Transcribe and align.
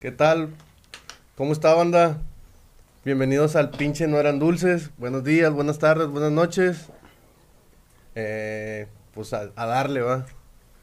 ¿Qué 0.00 0.12
tal? 0.12 0.50
¿Cómo 1.36 1.52
está, 1.52 1.74
banda? 1.74 2.18
Bienvenidos 3.04 3.56
al 3.56 3.70
pinche 3.70 4.06
No 4.06 4.18
Eran 4.18 4.38
Dulces. 4.38 4.90
Buenos 4.96 5.24
días, 5.24 5.52
buenas 5.52 5.80
tardes, 5.80 6.06
buenas 6.06 6.30
noches. 6.30 6.86
Eh, 8.14 8.86
pues 9.12 9.32
a, 9.32 9.50
a 9.56 9.66
darle, 9.66 10.02
va. 10.02 10.24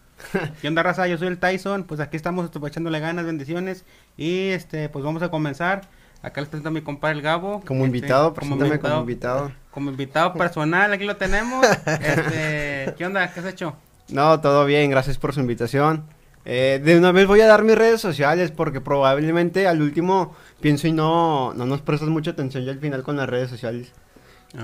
¿Qué 0.62 0.68
onda, 0.68 0.84
raza? 0.84 1.08
Yo 1.08 1.18
soy 1.18 1.30
el 1.30 1.38
Tyson. 1.38 1.86
Pues 1.86 2.02
aquí 2.02 2.18
estamos 2.18 2.44
este, 2.44 2.60
echándole 2.68 3.00
ganas, 3.00 3.26
bendiciones. 3.26 3.86
Y 4.18 4.50
este, 4.50 4.90
pues 4.90 5.06
vamos 5.06 5.24
a 5.24 5.30
comenzar. 5.30 5.84
Acá 6.22 6.42
les 6.42 6.50
presento 6.50 6.68
a 6.68 6.74
mi 6.74 6.82
compadre 6.82 7.16
el 7.16 7.22
Gabo. 7.22 7.62
Como 7.66 7.86
Este, 7.86 7.98
invitado, 7.98 8.34
preséntame 8.34 8.80
como 8.80 9.00
invitado. 9.00 9.52
Como 9.72 9.92
invitado 9.92 10.34
personal, 10.34 10.92
aquí 10.92 11.06
lo 11.06 11.16
tenemos. 11.16 11.66
Este, 11.86 12.94
¿qué 12.98 13.06
onda? 13.06 13.32
¿Qué 13.32 13.40
has 13.40 13.46
hecho? 13.46 13.78
No, 14.10 14.42
todo 14.42 14.66
bien, 14.66 14.92
gracias 14.92 15.18
por 15.18 15.34
su 15.34 15.40
invitación. 15.40 16.04
Eh, 16.46 16.80
de 16.84 16.98
una 16.98 17.12
vez 17.12 17.26
voy 17.26 17.42
a 17.42 17.48
dar 17.48 17.64
mis 17.64 17.76
redes 17.76 18.00
sociales 18.00 18.52
porque 18.52 18.80
probablemente 18.80 19.68
al 19.68 19.82
último 19.82 20.36
pienso 20.62 20.88
y 20.88 20.92
no, 20.92 21.56
no 21.56 21.66
nos 21.66 21.82
prestas 21.82 22.10
mucha 22.10 22.32
atención 22.32 22.64
ya 22.64 22.72
al 22.72 22.80
final 22.80 23.02
con 23.02 23.18
las 23.18 23.28
redes 23.28 23.50
sociales. 23.50 23.92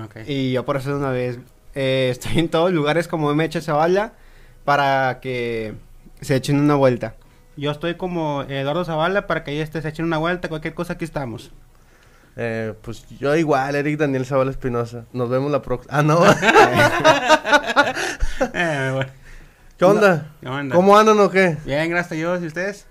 Ok. 0.04 0.18
Y 0.28 0.52
yo 0.52 0.64
por 0.64 0.78
eso 0.78 0.92
de 0.92 0.96
una 0.98 1.10
vez 1.10 1.40
eh, 1.74 2.10
estoy 2.12 2.38
en 2.40 2.50
todos 2.50 2.72
lugares 2.72 3.08
como 3.08 3.34
MH 3.34 3.62
Zavala 3.62 4.14
para 4.64 5.20
que 5.22 5.74
se 6.22 6.36
echen 6.36 6.60
una 6.60 6.76
vuelta. 6.76 7.16
Yo 7.58 7.72
estoy 7.72 7.96
como 7.96 8.44
Eduardo 8.44 8.86
Zavala 8.86 9.26
para 9.28 9.44
que 9.44 9.52
ahí 9.52 9.60
este, 9.60 9.82
se 9.82 9.90
echen 9.90 10.06
una 10.06 10.20
vuelta, 10.20 10.50
cualquier 10.50 10.74
cosa, 10.74 10.94
aquí 10.94 11.06
estamos. 11.06 11.52
Eh, 12.38 12.74
pues 12.82 13.06
yo 13.20 13.36
igual, 13.36 13.76
Eric 13.76 13.98
Daniel 13.98 14.26
Zavala 14.26 14.52
Espinosa. 14.52 15.06
Nos 15.12 15.30
vemos 15.30 15.52
la 15.52 15.62
próxima. 15.62 15.98
Ah, 15.98 16.04
no. 16.04 16.22
Eh, 18.54 18.92
bueno. 18.96 19.21
¿Qué 19.82 19.86
onda? 19.86 20.28
¿Qué 20.40 20.48
onda? 20.48 20.76
¿Cómo 20.76 20.96
andan 20.96 21.20
o 21.20 21.32
qué? 21.32 21.58
Bien, 21.66 21.90
gracias 21.90 22.12
a 22.12 22.16
Dios. 22.16 22.44
¿Y 22.44 22.46
ustedes? 22.46 22.86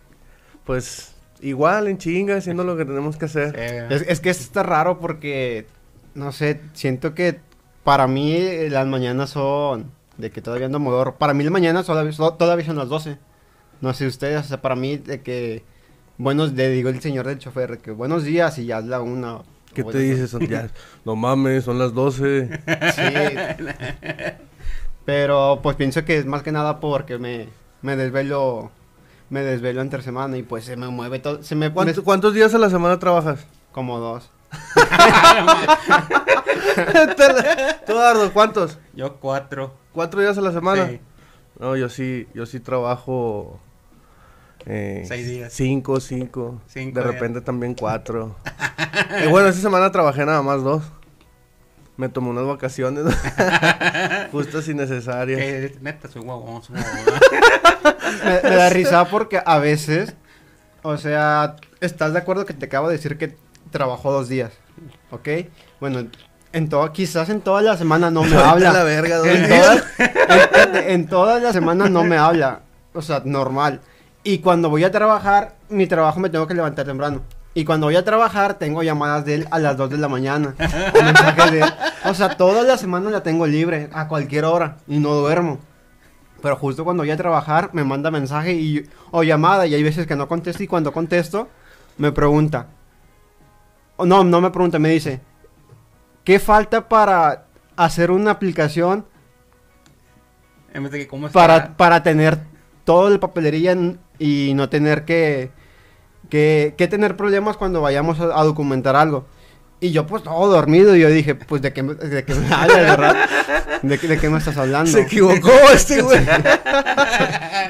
Pues 0.64 1.14
igual, 1.40 1.86
en 1.86 1.98
chinga, 1.98 2.34
haciendo 2.36 2.64
lo 2.64 2.76
que 2.76 2.84
tenemos 2.84 3.16
que 3.16 3.26
hacer. 3.26 3.54
Eh, 3.56 3.86
Es, 3.90 4.02
es 4.08 4.18
que 4.18 4.28
esto 4.30 4.42
está 4.42 4.64
raro 4.64 4.98
porque, 4.98 5.68
no 6.16 6.32
sé, 6.32 6.60
siento 6.72 7.14
que 7.14 7.38
para 7.84 8.08
mí 8.08 8.32
eh, 8.32 8.68
las 8.70 8.88
mañanas 8.88 9.30
son 9.30 9.92
de 10.18 10.32
que 10.32 10.42
todavía 10.42 10.66
ando 10.66 10.80
modor. 10.80 11.14
Para 11.14 11.32
mí 11.32 11.44
las 11.44 11.52
mañanas 11.52 11.86
todavía, 11.86 12.10
todavía 12.36 12.66
son 12.66 12.74
las 12.76 12.88
12. 12.88 13.18
No 13.80 13.94
sé 13.94 14.08
ustedes, 14.08 14.40
o 14.40 14.48
sea, 14.48 14.60
para 14.60 14.74
mí 14.74 14.96
de 14.96 15.20
que, 15.22 15.62
buenos, 16.18 16.54
le 16.54 16.70
digo 16.70 16.88
el 16.88 17.00
señor 17.00 17.24
del 17.28 17.38
chofer, 17.38 17.78
que 17.78 17.92
buenos 17.92 18.24
días 18.24 18.58
y 18.58 18.66
ya 18.66 18.80
es 18.80 18.86
la 18.86 19.00
una. 19.00 19.42
¿Qué 19.74 19.84
te 19.84 19.98
dices? 19.98 20.28
Son 20.30 20.44
ya- 20.44 20.68
no 21.04 21.14
mames, 21.14 21.62
son 21.62 21.78
las 21.78 21.94
12. 21.94 22.46
dos. 22.48 22.94
Sí. 22.96 23.02
Pero 25.10 25.58
pues 25.60 25.74
pienso 25.74 26.04
que 26.04 26.18
es 26.18 26.24
más 26.24 26.44
que 26.44 26.52
nada 26.52 26.78
porque 26.78 27.18
me, 27.18 27.48
me 27.82 27.96
desvelo, 27.96 28.70
me 29.28 29.40
desvelo 29.42 29.80
entre 29.80 30.02
semana 30.02 30.36
y 30.36 30.44
pues 30.44 30.64
se 30.64 30.76
me 30.76 30.86
mueve 30.86 31.18
todo, 31.18 31.42
se 31.42 31.56
me 31.56 31.72
¿Cuánto- 31.72 32.00
me- 32.00 32.04
¿Cuántos 32.04 32.32
días 32.32 32.54
a 32.54 32.58
la 32.58 32.70
semana 32.70 33.00
trabajas? 33.00 33.44
como 33.72 33.98
dos. 33.98 34.30
Tú, 37.86 37.92
Eduardo, 37.92 38.32
¿cuántos? 38.32 38.78
Yo 38.94 39.16
cuatro. 39.16 39.74
¿Cuatro 39.92 40.20
días 40.20 40.38
a 40.38 40.40
la 40.42 40.52
semana? 40.52 40.86
Sí. 40.88 41.00
No, 41.58 41.74
yo 41.76 41.88
sí, 41.88 42.28
yo 42.32 42.46
sí 42.46 42.60
trabajo. 42.60 43.58
Eh, 44.66 45.04
Seis 45.08 45.26
días. 45.26 45.52
Cinco, 45.52 45.98
cinco. 45.98 46.60
Cinco 46.68 47.00
de 47.00 47.04
días. 47.04 47.14
repente 47.14 47.40
también 47.40 47.74
cuatro. 47.74 48.36
Eh, 49.12 49.26
bueno, 49.28 49.48
esta 49.48 49.60
semana 49.62 49.90
trabajé 49.90 50.24
nada 50.26 50.42
más 50.42 50.62
dos. 50.62 50.82
Me 52.00 52.08
tomé 52.08 52.30
unas 52.30 52.46
vacaciones. 52.46 53.04
Justas 54.32 54.66
y 54.68 54.74
necesarias. 54.74 55.72
Neta, 55.82 56.08
soy 56.08 56.24
me, 58.24 58.40
me 58.42 58.56
da 58.56 58.70
risa 58.70 59.04
porque 59.04 59.38
a 59.44 59.58
veces, 59.58 60.14
o 60.82 60.96
sea, 60.96 61.56
estás 61.82 62.14
de 62.14 62.18
acuerdo 62.20 62.46
que 62.46 62.54
te 62.54 62.64
acabo 62.64 62.88
de 62.88 62.96
decir 62.96 63.18
que 63.18 63.36
trabajó 63.70 64.12
dos 64.12 64.30
días, 64.30 64.50
¿ok? 65.10 65.28
Bueno, 65.78 66.06
en 66.54 66.70
todo, 66.70 66.90
quizás 66.90 67.28
en 67.28 67.42
toda 67.42 67.60
la 67.60 67.76
semana 67.76 68.10
no 68.10 68.24
me 68.24 68.34
habla. 68.36 68.72
la 68.72 68.82
verga, 68.82 69.18
dos 69.18 69.26
en, 69.26 69.46
días. 69.46 69.66
todas, 69.66 69.84
en, 69.98 70.76
en- 70.76 70.90
en 70.90 71.06
todas 71.06 71.42
las 71.42 71.52
semanas 71.52 71.90
no 71.90 72.02
me 72.02 72.16
habla, 72.16 72.60
o 72.94 73.02
sea, 73.02 73.20
normal. 73.26 73.82
Y 74.22 74.38
cuando 74.38 74.70
voy 74.70 74.84
a 74.84 74.90
trabajar, 74.90 75.56
mi 75.68 75.86
trabajo 75.86 76.18
me 76.18 76.30
tengo 76.30 76.46
que 76.46 76.54
levantar 76.54 76.86
temprano. 76.86 77.20
Y 77.52 77.64
cuando 77.64 77.86
voy 77.88 77.96
a 77.96 78.04
trabajar, 78.04 78.54
tengo 78.54 78.82
llamadas 78.82 79.24
de 79.24 79.34
él 79.34 79.48
a 79.50 79.58
las 79.58 79.76
2 79.76 79.90
de 79.90 79.98
la 79.98 80.08
mañana. 80.08 80.54
o 80.94 81.02
mensajes 81.02 81.50
de 81.52 81.60
él. 81.60 81.72
O 82.04 82.14
sea, 82.14 82.36
toda 82.36 82.62
la 82.62 82.76
semana 82.78 83.10
la 83.10 83.22
tengo 83.22 83.46
libre, 83.46 83.88
a 83.92 84.06
cualquier 84.06 84.44
hora, 84.44 84.76
y 84.86 84.98
no 84.98 85.14
duermo. 85.14 85.58
Pero 86.40 86.56
justo 86.56 86.84
cuando 86.84 87.02
voy 87.02 87.10
a 87.10 87.16
trabajar, 87.16 87.70
me 87.72 87.82
manda 87.84 88.10
mensaje 88.10 88.52
y, 88.54 88.88
o 89.10 89.22
llamada, 89.24 89.66
y 89.66 89.74
hay 89.74 89.82
veces 89.82 90.06
que 90.06 90.14
no 90.16 90.28
contesto, 90.28 90.62
y 90.62 90.68
cuando 90.68 90.92
contesto, 90.92 91.48
me 91.98 92.12
pregunta. 92.12 92.68
O 93.96 94.06
no, 94.06 94.22
no 94.24 94.40
me 94.40 94.50
pregunta, 94.50 94.78
me 94.78 94.88
dice, 94.90 95.20
¿qué 96.24 96.38
falta 96.38 96.88
para 96.88 97.46
hacer 97.76 98.10
una 98.10 98.30
aplicación 98.30 99.04
En 100.72 100.84
vez 100.84 100.92
de 100.92 100.98
que, 101.00 101.08
¿cómo 101.08 101.28
para, 101.30 101.76
para 101.76 102.02
tener 102.02 102.38
todo 102.84 103.08
el 103.08 103.18
papelería 103.18 103.72
en- 103.72 103.98
y 104.18 104.52
no 104.54 104.68
tener 104.68 105.04
que, 105.04 105.50
que, 106.30 106.74
que 106.78 106.88
tener 106.88 107.16
problemas 107.16 107.56
cuando 107.56 107.82
vayamos 107.82 108.20
a, 108.20 108.40
a 108.40 108.44
documentar 108.44 108.96
algo. 108.96 109.26
Y 109.80 109.92
yo 109.92 110.06
pues 110.06 110.22
todo 110.22 110.46
dormido 110.48 110.94
y 110.94 111.00
yo 111.00 111.08
dije, 111.08 111.34
pues 111.34 111.62
de 111.62 111.72
qué, 111.72 111.82
de 111.82 112.24
qué 112.24 112.34
me 112.34 112.46
hablas, 112.54 112.76
¿verdad? 112.76 113.16
¿De, 113.82 113.96
de 113.96 114.18
qué 114.18 114.28
me 114.28 114.38
estás 114.38 114.56
hablando? 114.58 114.90
Se 114.90 115.02
equivocó 115.02 115.50
este 115.72 116.02
güey. 116.02 116.20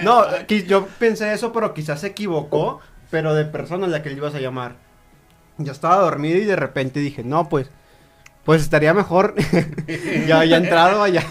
No, 0.02 0.24
yo 0.66 0.86
pensé 0.98 1.32
eso, 1.32 1.52
pero 1.52 1.72
quizás 1.72 2.00
se 2.00 2.08
equivocó, 2.08 2.80
pero 3.10 3.34
de 3.34 3.44
persona 3.44 3.86
a 3.86 3.88
la 3.88 4.02
que 4.02 4.10
le 4.10 4.16
ibas 4.16 4.34
a 4.34 4.40
llamar. 4.40 4.74
Yo 5.58 5.72
estaba 5.72 5.96
dormido 5.96 6.38
y 6.38 6.44
de 6.44 6.56
repente 6.56 7.00
dije, 7.00 7.22
no, 7.22 7.48
pues, 7.48 7.70
pues 8.44 8.62
estaría 8.62 8.92
mejor. 8.92 9.34
ya 10.26 10.40
había 10.40 10.56
entrado 10.56 11.02
allá, 11.02 11.24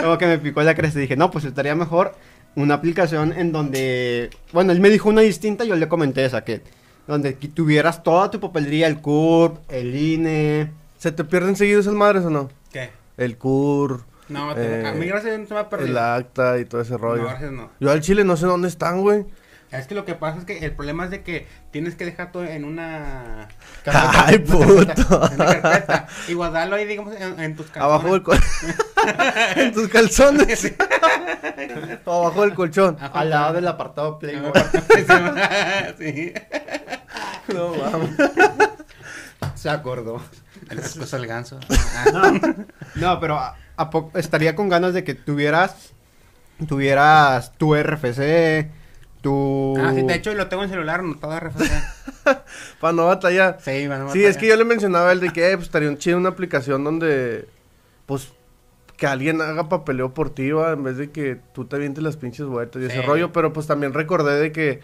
como 0.00 0.16
que 0.16 0.26
me 0.26 0.38
picó 0.38 0.62
la 0.62 0.74
cresta 0.74 0.98
y 0.98 1.02
dije, 1.02 1.16
no, 1.16 1.30
pues 1.30 1.44
estaría 1.44 1.74
mejor 1.74 2.14
una 2.56 2.74
aplicación 2.74 3.32
en 3.32 3.52
donde, 3.52 4.30
bueno, 4.52 4.72
él 4.72 4.80
me 4.80 4.90
dijo 4.90 5.08
una 5.08 5.20
distinta, 5.22 5.64
yo 5.64 5.76
le 5.76 5.88
comenté 5.88 6.24
esa, 6.24 6.44
que 6.44 6.60
donde 7.06 7.32
tuvieras 7.32 8.02
toda 8.02 8.30
tu 8.30 8.40
papelería, 8.40 8.86
el 8.86 9.00
CURP, 9.00 9.58
el 9.70 9.94
INE. 9.94 10.70
¿Se 10.98 11.10
te 11.12 11.24
pierden 11.24 11.56
seguidos 11.56 11.86
esas 11.86 11.94
madres 11.96 12.24
o 12.24 12.30
no? 12.30 12.48
¿Qué? 12.72 12.90
El 13.16 13.36
CUR, 13.36 14.04
No, 14.28 14.56
Eh, 14.56 14.84
a 14.86 14.92
mí 14.92 15.06
gracias 15.06 15.32
a 15.32 15.36
Dios 15.36 15.40
no 15.40 15.46
se 15.48 15.54
me 15.54 15.60
ha 15.60 15.68
perdido. 15.68 15.90
el 15.90 15.98
acta 15.98 16.58
y 16.58 16.64
todo 16.64 16.80
ese 16.80 16.96
rollo. 16.96 17.22
No, 17.22 17.28
gracias 17.28 17.52
no. 17.52 17.70
Yo 17.80 17.90
al 17.90 18.00
chile 18.00 18.24
no 18.24 18.36
sé 18.36 18.46
dónde 18.46 18.68
están, 18.68 19.00
güey. 19.02 19.24
Es 19.72 19.86
que 19.86 19.94
lo 19.94 20.04
que 20.04 20.14
pasa 20.14 20.38
es 20.38 20.44
que 20.44 20.58
el 20.58 20.72
problema 20.72 21.04
es 21.04 21.10
de 21.10 21.22
que 21.22 21.46
tienes 21.70 21.94
que 21.94 22.04
dejar 22.04 22.30
todo 22.30 22.44
en 22.44 22.64
una, 22.64 23.48
Ay, 23.86 24.38
puto. 24.38 25.30
en 25.30 25.34
una 25.40 25.60
carpeta 25.60 26.06
y 26.28 26.34
guardarlo 26.34 26.76
ahí, 26.76 26.84
digamos, 26.84 27.14
en, 27.16 27.40
en 27.40 27.56
tus 27.56 27.66
calzones. 27.66 27.84
Abajo 27.84 28.12
del 28.12 28.22
colchón. 28.22 28.74
en 29.56 29.72
tus 29.72 29.88
calzones. 29.88 30.72
o 32.04 32.26
abajo 32.26 32.42
del 32.42 32.54
colchón. 32.54 32.96
Abajo 33.00 33.18
Al 33.18 33.30
lado 33.30 33.52
del 33.54 33.68
apartado 33.68 34.18
Playboy. 34.18 34.52
sí. 35.98 36.32
No 37.48 37.74
mames. 37.74 38.10
Se 39.54 39.70
acordó. 39.70 40.22
El 40.70 40.80
del 40.80 41.26
ganso. 41.26 41.58
No, 42.12 42.32
no, 42.94 43.20
pero 43.20 43.38
a, 43.38 43.56
a 43.76 43.90
poco 43.90 44.18
estaría 44.18 44.54
con 44.54 44.68
ganas 44.68 44.94
de 44.94 45.02
que 45.04 45.14
tuvieras 45.14 45.92
tuvieras 46.66 47.52
tu 47.58 47.74
RFC, 47.74 48.70
tu 49.22 49.74
Ah, 49.78 49.92
sí, 49.94 50.02
de 50.02 50.14
hecho 50.14 50.34
lo 50.34 50.48
tengo 50.48 50.62
en 50.64 50.68
celular 50.68 51.00
anotado 51.00 51.38
RFC. 51.38 51.62
Para 52.80 52.92
no 52.92 53.06
batallar. 53.06 53.58
Sí, 53.62 53.86
bueno, 53.86 54.10
Sí, 54.12 54.24
es 54.24 54.36
que 54.36 54.46
yo 54.48 54.56
le 54.56 54.64
mencionaba 54.64 55.12
el 55.12 55.20
de 55.20 55.30
que 55.32 55.50
eh, 55.50 55.56
pues, 55.56 55.66
estaría 55.68 55.88
un 55.88 55.96
chido 55.98 56.18
una 56.18 56.28
aplicación 56.30 56.84
donde, 56.84 57.48
pues, 58.06 58.32
que 58.96 59.06
alguien 59.06 59.40
haga 59.40 59.68
papeleo 59.68 60.12
por 60.14 60.30
ti, 60.30 60.50
va, 60.50 60.72
en 60.72 60.84
vez 60.84 60.96
de 60.96 61.10
que 61.10 61.38
tú 61.54 61.64
te 61.64 61.76
avientes 61.76 62.04
las 62.04 62.16
pinches 62.16 62.46
vueltas 62.46 62.82
y 62.82 62.86
ese 62.86 63.00
Sí. 63.00 63.06
rollo. 63.06 63.32
Pero 63.32 63.52
pues 63.52 63.66
también 63.66 63.94
recordé 63.94 64.38
de 64.38 64.52
que 64.52 64.80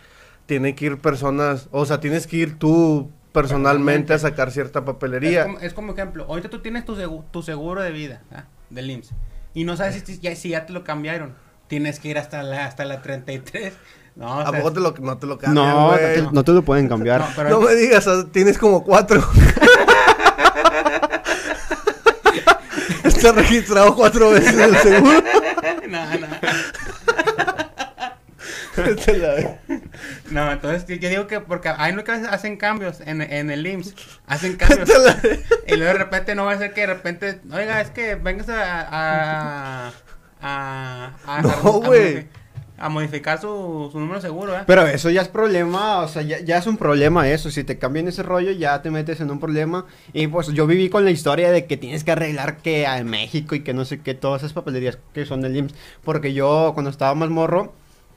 tiene 0.47 0.75
que 0.75 0.87
ir 0.87 0.99
personas, 0.99 1.69
o 1.73 1.85
sea, 1.87 2.01
tienes 2.01 2.27
que 2.27 2.37
ir 2.39 2.59
tú 2.59 3.11
personalmente 3.33 4.15
a 4.15 4.19
sacar 4.19 4.51
cierta 4.51 4.81
Es 4.81 4.85
papelería. 4.87 5.45
como, 5.45 5.59
es 5.61 5.75
como 5.75 5.93
ejemplo, 5.93 6.25
ahorita 6.25 6.49
tú 6.49 6.61
tienes 6.61 6.85
tu, 6.85 6.97
segu- 6.97 7.25
tu 7.31 7.43
seguro 7.43 7.83
de 7.83 7.93
vida 7.93 8.23
¿ah? 8.33 8.45
del 8.71 8.91
IMSS 8.91 9.13
y 9.55 9.65
no 9.65 9.77
sabes 9.77 10.03
si, 10.05 10.19
ya, 10.19 10.35
si 10.35 10.49
ya 10.51 10.65
te 10.67 10.73
lo 10.73 10.83
cambiaron. 10.85 11.35
Tienes 11.69 12.01
que 12.01 12.09
ir 12.09 12.19
hasta 12.19 12.43
la, 12.43 12.65
hasta 12.65 12.87
la 12.87 13.03
33. 13.03 13.75
No, 14.19 14.27
o 14.39 14.41
¿A 14.41 14.51
sea, 14.51 14.59
poco 14.61 14.73
te 14.73 14.81
lo, 14.81 14.95
no 14.99 15.17
te 15.17 15.27
lo 15.27 15.39
cambian, 15.39 15.55
No, 15.55 15.95
te, 15.97 16.23
no 16.33 16.43
te 16.45 16.51
lo 16.53 16.63
pueden 16.63 16.89
cambiar. 16.89 17.21
no, 17.21 17.27
pero 17.37 17.51
No 17.51 17.61
me 17.61 17.75
digas, 17.77 18.05
tienes 18.33 18.59
como 18.59 18.83
cuatro. 18.85 19.23
Está 23.05 23.33
registrado 23.33 23.95
cuatro 23.95 24.31
veces 24.31 24.55
el 24.59 24.77
seguro. 24.79 25.23
no, 25.89 26.05
no. 26.19 26.27
No, 30.31 30.53
entonces 30.53 30.87
yo 30.87 30.95
yo 30.97 31.09
digo 31.09 31.27
que 31.27 31.41
porque 31.41 31.69
hay 31.77 31.93
no 31.93 32.05
que 32.05 32.13
hacen 32.13 32.57
cambios 32.57 33.01
en, 33.01 33.23
en 33.23 33.51
el 33.51 33.67
IMSS, 33.67 33.95
hacen 34.27 34.57
cambios. 34.57 34.89
Y 35.67 35.77
luego 35.77 35.93
de 35.93 35.99
repente 35.99 36.35
no 36.35 36.45
va 36.45 36.53
a 36.53 36.59
ser 36.59 36.73
que 36.75 36.83
de 36.83 36.87
repente, 36.89 37.41
oiga, 37.53 37.81
es 37.81 37.91
que 37.91 38.15
vengas 38.15 38.49
a 38.49 38.87
a 38.91 39.93
a, 40.41 41.11
a, 41.27 41.43
No, 41.43 41.49
a- 41.51 41.87
güey. 41.87 42.29
A 42.79 42.89
modificar 42.89 43.41
su, 43.41 43.89
su 43.91 43.99
número 43.99 44.21
seguro, 44.21 44.57
¿eh? 44.57 44.63
Pero 44.67 44.87
eso 44.87 45.11
ya 45.11 45.23
es 45.23 45.29
problema, 45.29 45.99
o 46.01 46.09
sea, 46.09 46.23
ya, 46.23 46.41
ya 46.41 46.59
es 46.59 46.67
un 46.67 46.77
problema 46.77 47.29
eso. 47.29 47.51
Si 47.51 47.65
te 47.65 47.79
cambian 47.79 48.09
ese 48.09 48.23
rollo, 48.23 48.53
ya 48.53 48.81
te 48.83 48.91
metes 48.91 49.21
en 49.21 49.31
un 49.31 49.41
problema. 49.41 49.87
Y 50.13 50.27
pues 50.29 50.49
yo 50.49 50.67
viví 50.67 50.89
con 50.89 51.05
la 51.05 51.11
historia 51.11 51.51
de 51.51 51.67
que 51.67 51.77
tienes 51.77 52.05
que 52.05 52.13
arreglar 52.13 52.59
que 52.59 52.87
a 52.87 53.03
México 53.05 53.55
y 53.55 53.61
que 53.61 53.75
no 53.75 53.85
sé 53.85 54.01
qué, 54.01 54.15
todas 54.15 54.43
esas 54.43 54.53
papelerías 54.53 54.99
que 55.13 55.27
son 55.27 55.41
del 55.41 55.57
IMSS. 55.57 55.75
Porque 56.05 56.33
yo, 56.33 56.71
cuando 56.75 56.91
estaba 56.91 57.15
más 57.15 57.31
morro, 57.31 57.73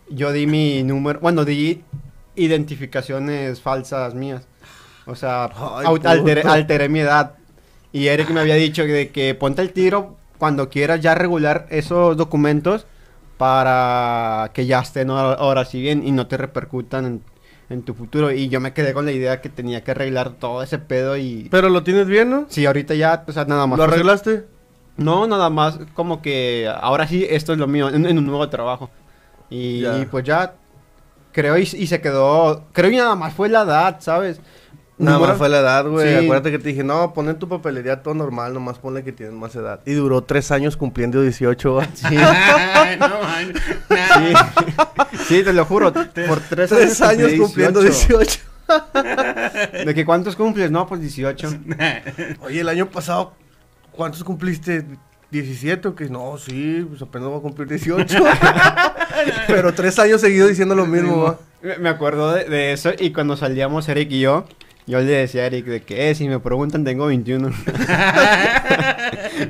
yo 0.09 0.31
di 0.31 0.45
mi 0.47 0.83
número, 0.83 1.19
bueno, 1.19 1.43
di 1.45 1.83
identificaciones 2.35 3.61
falsas 3.61 4.13
mías. 4.13 4.43
O 5.05 5.15
sea, 5.15 5.49
Ay, 5.77 5.97
alteré, 6.03 6.41
alteré 6.43 6.89
mi 6.89 6.99
edad. 6.99 7.33
Y 7.91 8.07
Eric 8.07 8.29
me 8.29 8.39
había 8.39 8.55
dicho 8.55 8.83
de 8.83 9.09
que 9.09 9.35
ponte 9.35 9.61
el 9.61 9.73
tiro 9.73 10.15
cuando 10.37 10.69
quieras 10.69 11.01
ya 11.01 11.15
regular 11.15 11.67
esos 11.69 12.15
documentos 12.15 12.85
para 13.41 14.51
que 14.53 14.67
ya 14.67 14.81
estén 14.81 15.09
ahora, 15.09 15.65
sí 15.65 15.81
bien 15.81 16.05
y 16.05 16.11
no 16.11 16.27
te 16.27 16.37
repercutan 16.37 17.05
en, 17.07 17.23
en 17.71 17.81
tu 17.81 17.95
futuro. 17.95 18.31
Y 18.31 18.49
yo 18.49 18.59
me 18.59 18.71
quedé 18.71 18.93
con 18.93 19.03
la 19.03 19.13
idea 19.13 19.41
que 19.41 19.49
tenía 19.49 19.83
que 19.83 19.89
arreglar 19.89 20.33
todo 20.33 20.61
ese 20.61 20.77
pedo 20.77 21.17
y... 21.17 21.47
Pero 21.49 21.67
lo 21.69 21.81
tienes 21.81 22.05
bien, 22.05 22.29
¿no? 22.29 22.45
Sí, 22.49 22.67
ahorita 22.67 22.93
ya, 22.93 23.25
pues 23.25 23.35
nada 23.47 23.65
más. 23.65 23.79
¿Lo 23.79 23.85
arreglaste? 23.85 24.45
No, 24.95 25.25
nada 25.25 25.49
más 25.49 25.79
como 25.95 26.21
que 26.21 26.71
ahora 26.71 27.07
sí 27.07 27.25
esto 27.27 27.53
es 27.53 27.57
lo 27.57 27.65
mío, 27.65 27.89
en, 27.89 28.05
en 28.05 28.19
un 28.19 28.27
nuevo 28.27 28.47
trabajo. 28.47 28.91
Y, 29.49 29.85
pues 30.11 30.23
ya 30.23 30.53
creo 31.31 31.57
y, 31.57 31.63
y 31.63 31.87
se 31.87 31.99
quedó, 31.99 32.65
creo 32.73 32.91
y 32.91 32.97
nada 32.97 33.15
más 33.15 33.33
fue 33.33 33.49
la 33.49 33.63
edad, 33.63 33.95
¿sabes? 34.01 34.39
Nada 35.05 35.19
más 35.19 35.37
fue 35.37 35.49
la 35.49 35.59
edad, 35.59 35.85
güey. 35.87 36.07
Sí. 36.19 36.23
Acuérdate 36.25 36.51
que 36.51 36.59
te 36.59 36.69
dije, 36.69 36.83
no, 36.83 37.13
pon 37.13 37.27
en 37.29 37.37
tu 37.39 37.47
papelería 37.49 38.01
todo 38.03 38.13
normal, 38.13 38.53
nomás 38.53 38.77
ponle 38.77 39.03
que 39.03 39.11
tienes 39.11 39.33
más 39.35 39.55
edad. 39.55 39.79
Y 39.85 39.93
duró 39.93 40.21
tres 40.23 40.51
años 40.51 40.77
cumpliendo 40.77 41.21
18, 41.21 41.73
güey. 41.73 41.87
Sí, 41.93 42.15
no, 42.99 43.07
man. 43.21 43.53
sí, 43.89 45.23
sí, 45.27 45.43
te 45.43 45.53
lo 45.53 45.65
juro, 45.65 45.91
por 45.93 46.39
tres 46.49 46.71
años, 46.71 46.97
Tres 46.97 47.01
años 47.01 47.31
cumpliendo 47.39 47.81
18. 47.81 48.39
¿De 49.85 49.93
que 49.93 50.05
cuántos 50.05 50.35
cumples? 50.35 50.71
No, 50.71 50.87
pues 50.87 51.01
18. 51.01 51.53
Oye, 52.41 52.61
el 52.61 52.69
año 52.69 52.89
pasado, 52.89 53.33
¿cuántos 53.91 54.23
cumpliste? 54.23 54.85
¿17 55.31 55.85
o 55.85 55.95
qué? 55.95 56.09
No, 56.09 56.37
sí, 56.37 56.85
pues 56.89 57.01
apenas 57.01 57.29
voy 57.29 57.39
a 57.39 57.41
cumplir 57.41 57.67
18. 57.69 58.17
Pero 59.47 59.73
tres 59.73 59.97
años 59.99 60.21
seguidos 60.21 60.49
diciendo 60.49 60.75
lo 60.75 60.85
mismo, 60.85 61.23
va. 61.23 61.39
Me- 61.61 61.77
Me 61.77 61.89
acuerdo 61.89 62.33
de, 62.33 62.45
de 62.45 62.73
eso 62.73 62.91
y 62.97 63.11
cuando 63.13 63.37
salíamos 63.37 63.87
Eric 63.87 64.11
y 64.11 64.19
yo, 64.21 64.45
yo 64.91 64.99
le 64.99 65.05
decía 65.13 65.43
a 65.43 65.45
Eric 65.45 65.65
de 65.65 65.81
que, 65.81 66.09
eh, 66.09 66.15
si 66.15 66.27
me 66.27 66.39
preguntan 66.39 66.83
tengo 66.83 67.05
21. 67.07 67.49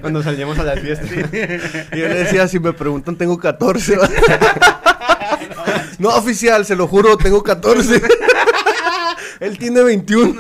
cuando 0.02 0.24
salíamos 0.24 0.58
a 0.60 0.64
la 0.64 0.76
fiesta. 0.78 1.06
Y 1.94 2.00
yo 2.00 2.08
le 2.08 2.16
decía, 2.16 2.48
si 2.48 2.60
me 2.60 2.74
preguntan, 2.74 3.16
tengo 3.18 3.38
14. 3.38 3.98
va. 3.98 4.10
No, 6.00 6.10
oficial, 6.10 6.66
se 6.66 6.76
lo 6.76 6.88
juro, 6.88 7.16
tengo 7.18 7.44
14. 7.44 8.02
Él 9.40 9.58
tiene 9.60 9.84
21. 9.84 10.34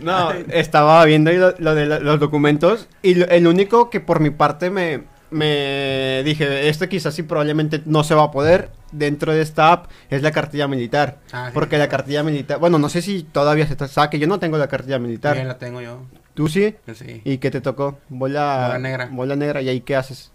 No 0.00 0.32
estaba 0.50 1.04
viendo 1.04 1.30
lo, 1.32 1.54
lo 1.58 1.74
de 1.74 1.86
la- 1.86 1.98
los 1.98 2.20
documentos 2.20 2.88
y 3.02 3.14
lo- 3.16 3.26
el 3.28 3.46
único 3.46 3.90
que 3.90 4.00
por 4.00 4.20
mi 4.20 4.30
parte 4.30 4.70
me, 4.70 5.02
me 5.30 6.22
dije, 6.24 6.68
esto 6.68 6.88
quizás 6.88 7.14
sí 7.14 7.22
probablemente 7.22 7.82
no 7.84 8.02
se 8.04 8.14
va 8.14 8.24
a 8.24 8.30
poder 8.30 8.70
dentro 8.92 9.32
de 9.32 9.42
esta 9.42 9.72
app 9.72 9.90
es 10.10 10.22
la 10.22 10.30
cartilla 10.32 10.66
militar. 10.68 11.18
Ah, 11.32 11.46
sí. 11.48 11.52
Porque 11.54 11.76
la 11.78 11.88
cartilla 11.88 12.22
militar, 12.22 12.58
bueno, 12.58 12.78
no 12.78 12.88
sé 12.88 13.02
si 13.02 13.22
todavía 13.22 13.66
se 13.66 13.76
ta- 13.76 13.88
saque, 13.88 14.18
yo 14.18 14.26
no 14.26 14.38
tengo 14.38 14.56
la 14.58 14.68
cartilla 14.68 14.98
militar. 14.98 15.34
Bien, 15.34 15.48
la 15.48 15.58
tengo 15.58 15.80
yo. 15.80 16.02
¿Tú 16.34 16.48
sí? 16.48 16.74
Yo 16.86 16.94
sí. 16.94 17.20
¿Y 17.24 17.38
qué 17.38 17.50
te 17.50 17.60
tocó? 17.60 17.98
Bola, 18.08 18.64
Bola 18.68 18.78
negra. 18.78 19.08
Bola 19.10 19.36
negra, 19.36 19.60
¿y 19.62 19.68
ahí 19.68 19.80
qué 19.80 19.96
haces? 19.96 20.32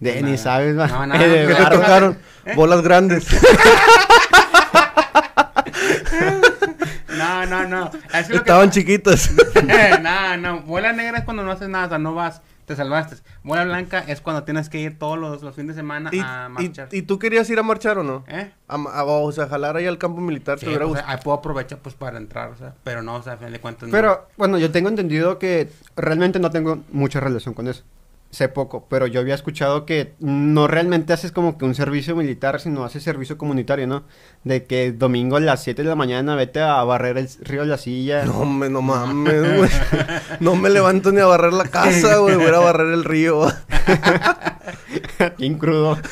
De 0.00 0.16
ni 0.16 0.22
nada. 0.32 0.36
sabes. 0.38 0.74
No, 0.74 0.86
nada, 1.06 1.18
De 1.26 1.46
¿Qué 1.46 1.54
te 1.54 1.64
tocaron? 1.66 2.18
Bolas 2.56 2.82
grandes. 2.82 3.26
No, 7.16 7.44
no, 7.46 7.66
no. 7.68 7.90
Es 8.14 8.28
lo 8.28 8.34
que- 8.34 8.36
Estaban 8.38 8.70
chiquitas. 8.70 9.30
no, 10.02 10.36
no. 10.36 10.60
Bola 10.62 10.92
negra 10.92 11.18
es 11.18 11.24
cuando 11.24 11.42
no 11.42 11.50
haces 11.52 11.68
nada, 11.68 11.86
o 11.86 11.88
sea, 11.90 11.98
no 11.98 12.14
vas, 12.14 12.40
te 12.70 12.76
salvaste. 12.76 13.16
Bola 13.42 13.64
blanca 13.64 13.98
es 14.06 14.20
cuando 14.20 14.44
tienes 14.44 14.68
que 14.68 14.78
ir 14.78 14.96
todos 14.96 15.18
los, 15.18 15.42
los 15.42 15.56
fines 15.56 15.74
de 15.74 15.80
semana 15.82 16.08
¿Y, 16.12 16.20
a 16.20 16.46
y, 16.48 16.52
marchar. 16.52 16.88
y 16.92 17.02
tú 17.02 17.18
querías 17.18 17.50
ir 17.50 17.58
a 17.58 17.64
marchar 17.64 17.98
o 17.98 18.04
no? 18.04 18.24
¿Eh? 18.28 18.52
A 18.68 18.74
a- 18.76 19.04
o 19.04 19.32
sea, 19.32 19.48
jalar 19.48 19.76
ahí 19.76 19.86
al 19.86 19.98
campo 19.98 20.20
militar, 20.20 20.58
Sí, 20.58 20.66
te 20.66 20.68
hubiera 20.70 20.84
pues, 20.84 20.98
gustado. 21.00 21.12
ahí 21.12 21.22
puedo 21.24 21.36
aprovechar 21.38 21.78
pues 21.80 21.96
para 21.96 22.18
entrar, 22.18 22.50
o 22.50 22.56
sea, 22.56 22.74
pero 22.84 23.02
no, 23.02 23.16
o 23.16 23.22
sea, 23.22 23.32
a 23.32 23.36
fin 23.38 23.50
de 23.50 23.58
cuentas 23.60 23.88
no. 23.88 23.92
Pero, 23.92 24.28
bueno, 24.36 24.56
yo 24.58 24.70
tengo 24.70 24.88
entendido 24.88 25.38
que 25.40 25.68
realmente 25.96 26.38
no 26.38 26.50
tengo 26.50 26.78
mucha 26.92 27.18
relación 27.18 27.54
con 27.54 27.66
eso. 27.66 27.82
Sé 28.30 28.48
poco, 28.48 28.86
pero 28.88 29.08
yo 29.08 29.18
había 29.18 29.34
escuchado 29.34 29.84
que 29.84 30.14
no 30.20 30.68
realmente 30.68 31.12
haces 31.12 31.32
como 31.32 31.58
que 31.58 31.64
un 31.64 31.74
servicio 31.74 32.14
militar, 32.14 32.60
sino 32.60 32.84
haces 32.84 33.02
servicio 33.02 33.36
comunitario, 33.36 33.88
¿no? 33.88 34.04
De 34.44 34.66
que 34.66 34.92
domingo 34.92 35.36
a 35.36 35.40
las 35.40 35.64
7 35.64 35.82
de 35.82 35.88
la 35.88 35.96
mañana 35.96 36.36
vete 36.36 36.60
a 36.60 36.84
barrer 36.84 37.18
el 37.18 37.28
río 37.40 37.62
de 37.62 37.66
la 37.66 37.76
silla. 37.76 38.24
No, 38.24 38.44
me, 38.44 38.68
no 38.68 38.82
mames, 38.82 39.56
güey. 39.56 39.70
No 40.38 40.54
me 40.54 40.70
levanto 40.70 41.10
ni 41.10 41.20
a 41.20 41.26
barrer 41.26 41.52
la 41.52 41.64
casa, 41.64 42.18
güey. 42.18 42.36
Voy 42.36 42.46
a 42.46 42.58
barrer 42.60 42.94
el 42.94 43.02
río. 43.02 43.48
Bien 45.36 45.58
crudo. 45.58 45.98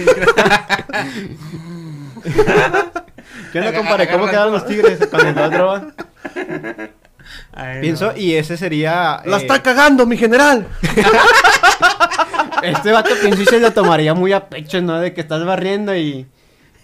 ¿Qué 3.52 3.58
onda, 3.60 3.72
compadre? 3.74 4.08
¿Cómo 4.10 4.26
quedan 4.26 4.52
los 4.52 4.66
tigres 4.66 5.06
con 5.06 5.26
el 5.26 5.38
otro? 5.38 5.66
va? 5.66 5.92
Ay, 7.52 7.80
Pienso, 7.80 8.12
no. 8.12 8.16
y 8.16 8.34
ese 8.34 8.56
sería... 8.56 9.22
La 9.24 9.38
eh, 9.38 9.40
está 9.40 9.62
cagando, 9.62 10.06
mi 10.06 10.16
general. 10.16 10.66
Este 12.62 12.90
vato 12.90 13.10
pienso 13.20 13.42
y 13.42 13.46
se 13.46 13.60
lo 13.60 13.70
tomaría 13.72 14.14
muy 14.14 14.32
a 14.32 14.48
pecho, 14.48 14.80
¿no? 14.82 14.98
De 14.98 15.14
que 15.14 15.20
estás 15.20 15.44
barriendo 15.44 15.94
y... 15.96 16.26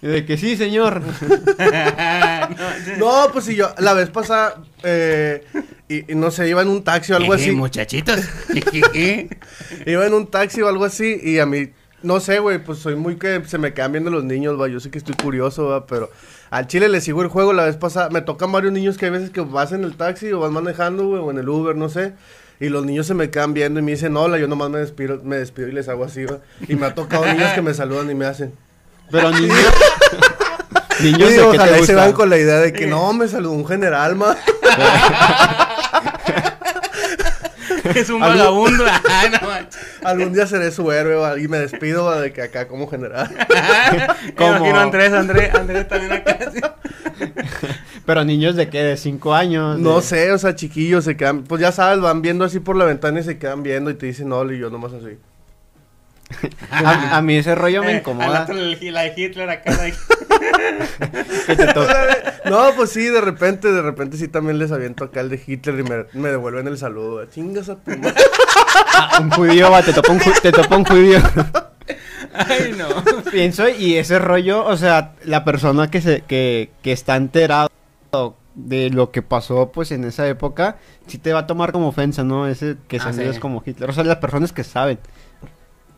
y 0.03 0.07
de 0.07 0.25
que 0.25 0.37
sí, 0.37 0.57
señor. 0.57 1.03
No, 2.99 3.29
pues 3.33 3.47
si 3.47 3.57
yo, 3.57 3.75
la 3.79 3.93
vez 3.95 4.11
pasada, 4.11 4.63
eh, 4.83 5.45
y, 5.89 6.13
y 6.13 6.15
no 6.15 6.31
sé, 6.31 6.49
iba 6.49 6.63
en 6.63 6.69
un 6.69 6.85
taxi 6.85 7.13
o 7.13 7.17
algo 7.17 7.35
Eh, 7.35 7.37
así. 7.39 7.51
muchachitos. 7.53 8.21
Iba 9.87 10.07
en 10.07 10.15
un 10.15 10.27
taxi 10.29 10.63
o 10.63 10.69
algo 10.69 10.85
así 10.85 11.19
y 11.23 11.39
a 11.39 11.47
mí, 11.47 11.71
no 12.03 12.21
sé, 12.21 12.39
güey, 12.39 12.63
pues 12.63 12.79
soy 12.79 12.95
muy 12.97 13.17
que 13.17 13.43
se 13.47 13.59
me 13.59 13.73
quedan 13.75 13.93
viendo 13.93 14.11
los 14.11 14.25
niños, 14.25 14.61
va. 14.61 14.69
Yo 14.69 14.79
sé 14.81 14.91
que 14.91 14.99
estoy 14.99 15.15
curioso, 15.17 15.67
va, 15.69 15.87
pero 15.87 16.11
al 16.55 16.69
chile 16.69 16.89
le 16.89 17.01
sigo 17.01 17.21
el 17.23 17.29
juego. 17.29 17.53
La 17.53 17.65
vez 17.65 17.77
pasada 17.77 18.11
me 18.11 18.21
tocan 18.21 18.53
varios 18.53 18.73
niños 18.73 18.97
que 18.97 19.07
hay 19.07 19.11
veces 19.11 19.31
que 19.31 19.41
vas 19.41 19.73
en 19.73 19.83
el 19.83 19.97
taxi 19.97 20.31
o 20.31 20.39
vas 20.39 20.53
manejando, 20.53 21.09
güey, 21.09 21.21
o 21.21 21.33
en 21.33 21.39
el 21.39 21.49
Uber, 21.49 21.75
no 21.75 21.89
sé. 21.89 22.13
Y 22.61 22.69
los 22.69 22.87
niños 22.87 23.09
se 23.09 23.15
me 23.15 23.29
quedan 23.29 23.55
viendo 23.55 23.81
y 23.81 23.83
me 23.83 23.91
dicen 23.91 24.17
hola, 24.17 24.39
yo 24.39 24.47
nomás 24.47 24.71
me 24.71 24.79
despido, 24.79 25.21
me 25.25 25.35
despido 25.35 25.67
y 25.67 25.73
les 25.73 25.89
hago 25.89 26.05
así, 26.05 26.25
va. 26.25 26.39
Y 26.69 26.77
me 26.77 26.87
ha 26.87 26.95
tocado 26.95 27.27
niños 27.27 27.53
que 27.55 27.63
me 27.63 27.75
saludan 27.75 28.09
y 28.09 28.15
me 28.15 28.27
hacen. 28.27 28.55
Pero 29.11 29.31
niños... 29.33 29.59
Niños 31.01 31.31
de 31.31 31.41
ojalá 31.43 31.73
te 31.73 31.81
y 31.81 31.87
se 31.87 31.95
van 31.97 32.13
con 32.13 32.31
la 32.31 32.39
idea 32.39 32.61
de 32.61 32.73
que 32.73 32.87
no, 32.87 33.13
me 33.13 33.27
saludó 33.27 33.51
un 33.51 33.67
general, 33.67 34.15
ma. 34.15 34.37
es 37.95 38.11
un 38.11 38.21
vagabundo. 38.21 38.85
Ay, 39.11 39.31
no 39.43 39.49
manches. 39.49 39.81
Algún 40.03 40.33
día 40.33 40.47
seré 40.47 40.71
su 40.71 40.91
héroe, 40.91 41.15
va, 41.17 41.39
y 41.39 41.49
me 41.49 41.59
despido 41.59 42.05
va, 42.05 42.21
de 42.21 42.33
que 42.33 42.43
acá 42.43 42.67
como 42.69 42.87
general. 42.89 43.29
Como- 44.37 44.57
Imagino 44.57 44.79
a 44.79 44.83
Andrés, 44.83 45.13
Andrés, 45.13 45.55
Andrés 45.55 45.89
también 45.89 46.13
acá. 46.13 46.39
Pero 48.07 48.25
niños 48.25 48.57
de 48.57 48.69
qué, 48.69 48.83
de 48.83 48.97
5 48.97 49.35
años. 49.35 49.79
No 49.79 49.97
de- 49.97 50.03
sé, 50.03 50.33
o 50.33 50.39
sea, 50.39 50.55
chiquillos 50.55 51.05
se 51.05 51.17
quedan, 51.17 51.45
pues 51.45 51.61
ya 51.61 51.73
sabes, 51.73 52.01
van 52.01 52.23
viendo 52.23 52.45
así 52.45 52.61
por 52.61 52.77
la 52.77 52.85
ventana 52.85 53.21
y 53.21 53.23
se 53.25 53.39
quedan 53.39 53.63
viendo 53.63 53.91
y 53.91 53.95
te 53.95 54.07
dicen 54.07 54.33
hola 54.33 54.53
y 54.55 54.59
yo 54.59 54.71
nomás 54.71 54.93
así. 54.93 55.19
A, 56.71 57.19
a 57.19 57.23
mí 57.23 57.37
ese 57.37 57.55
rollo 57.55 57.83
me 57.83 57.93
Eh, 57.93 57.97
incomoda. 57.99 58.47
la 58.49 59.03
de 59.03 59.13
Hitler 59.17 59.51
acá. 59.51 59.71
la 59.73 59.83
de- 59.85 59.95
No, 62.51 62.71
pues 62.77 62.91
sí, 62.91 63.05
de 63.07 63.21
repente, 63.21 63.73
de 63.73 63.83
repente 63.83 64.17
sí 64.17 64.29
también 64.29 64.59
les 64.59 64.73
aviento 64.73 65.05
acá 65.05 65.21
el 65.21 65.31
de 65.31 65.43
Hitler 65.45 65.81
y 65.81 65.83
me, 65.83 66.05
me 66.13 66.29
devuelven 66.31 66.67
el 66.67 66.79
saludo. 66.79 67.25
Chingas 67.27 67.69
a 67.69 67.77
tu 67.77 67.91
madre. 67.93 68.15
un 69.21 69.31
judío, 69.31 69.71
va, 69.71 69.83
te 69.83 69.93
topa 69.93 70.13
un, 70.13 70.21
ju- 70.21 70.41
te 70.41 70.53
topa 70.53 70.77
un 70.77 70.85
judío. 70.85 71.19
Ay, 72.35 72.75
no. 72.77 72.87
Pienso, 73.31 73.69
y 73.69 73.97
ese 73.97 74.19
rollo, 74.19 74.65
o 74.65 74.77
sea, 74.77 75.13
la 75.25 75.45
persona 75.45 75.91
que 75.91 76.01
se, 76.01 76.23
que, 76.23 76.71
que 76.83 76.93
está 76.93 77.17
enterado 77.17 77.69
de 78.55 78.91
lo 78.91 79.11
que 79.11 79.23
pasó, 79.23 79.73
pues, 79.73 79.91
en 79.91 80.05
esa 80.05 80.27
época, 80.29 80.77
sí 81.07 81.19
te 81.19 81.33
va 81.33 81.41
a 81.41 81.47
tomar 81.47 81.73
como 81.73 81.89
ofensa, 81.89 82.23
¿no? 82.25 82.47
Ese 82.47 82.77
que 82.89 83.01
se 83.01 83.09
Ah, 83.09 83.13
sí. 83.13 83.23
es 83.23 83.39
como 83.39 83.63
Hitler. 83.65 83.91
O 83.91 83.93
sea, 83.93 84.05
las 84.05 84.17
personas 84.19 84.53
que 84.53 84.65
saben. 84.65 84.99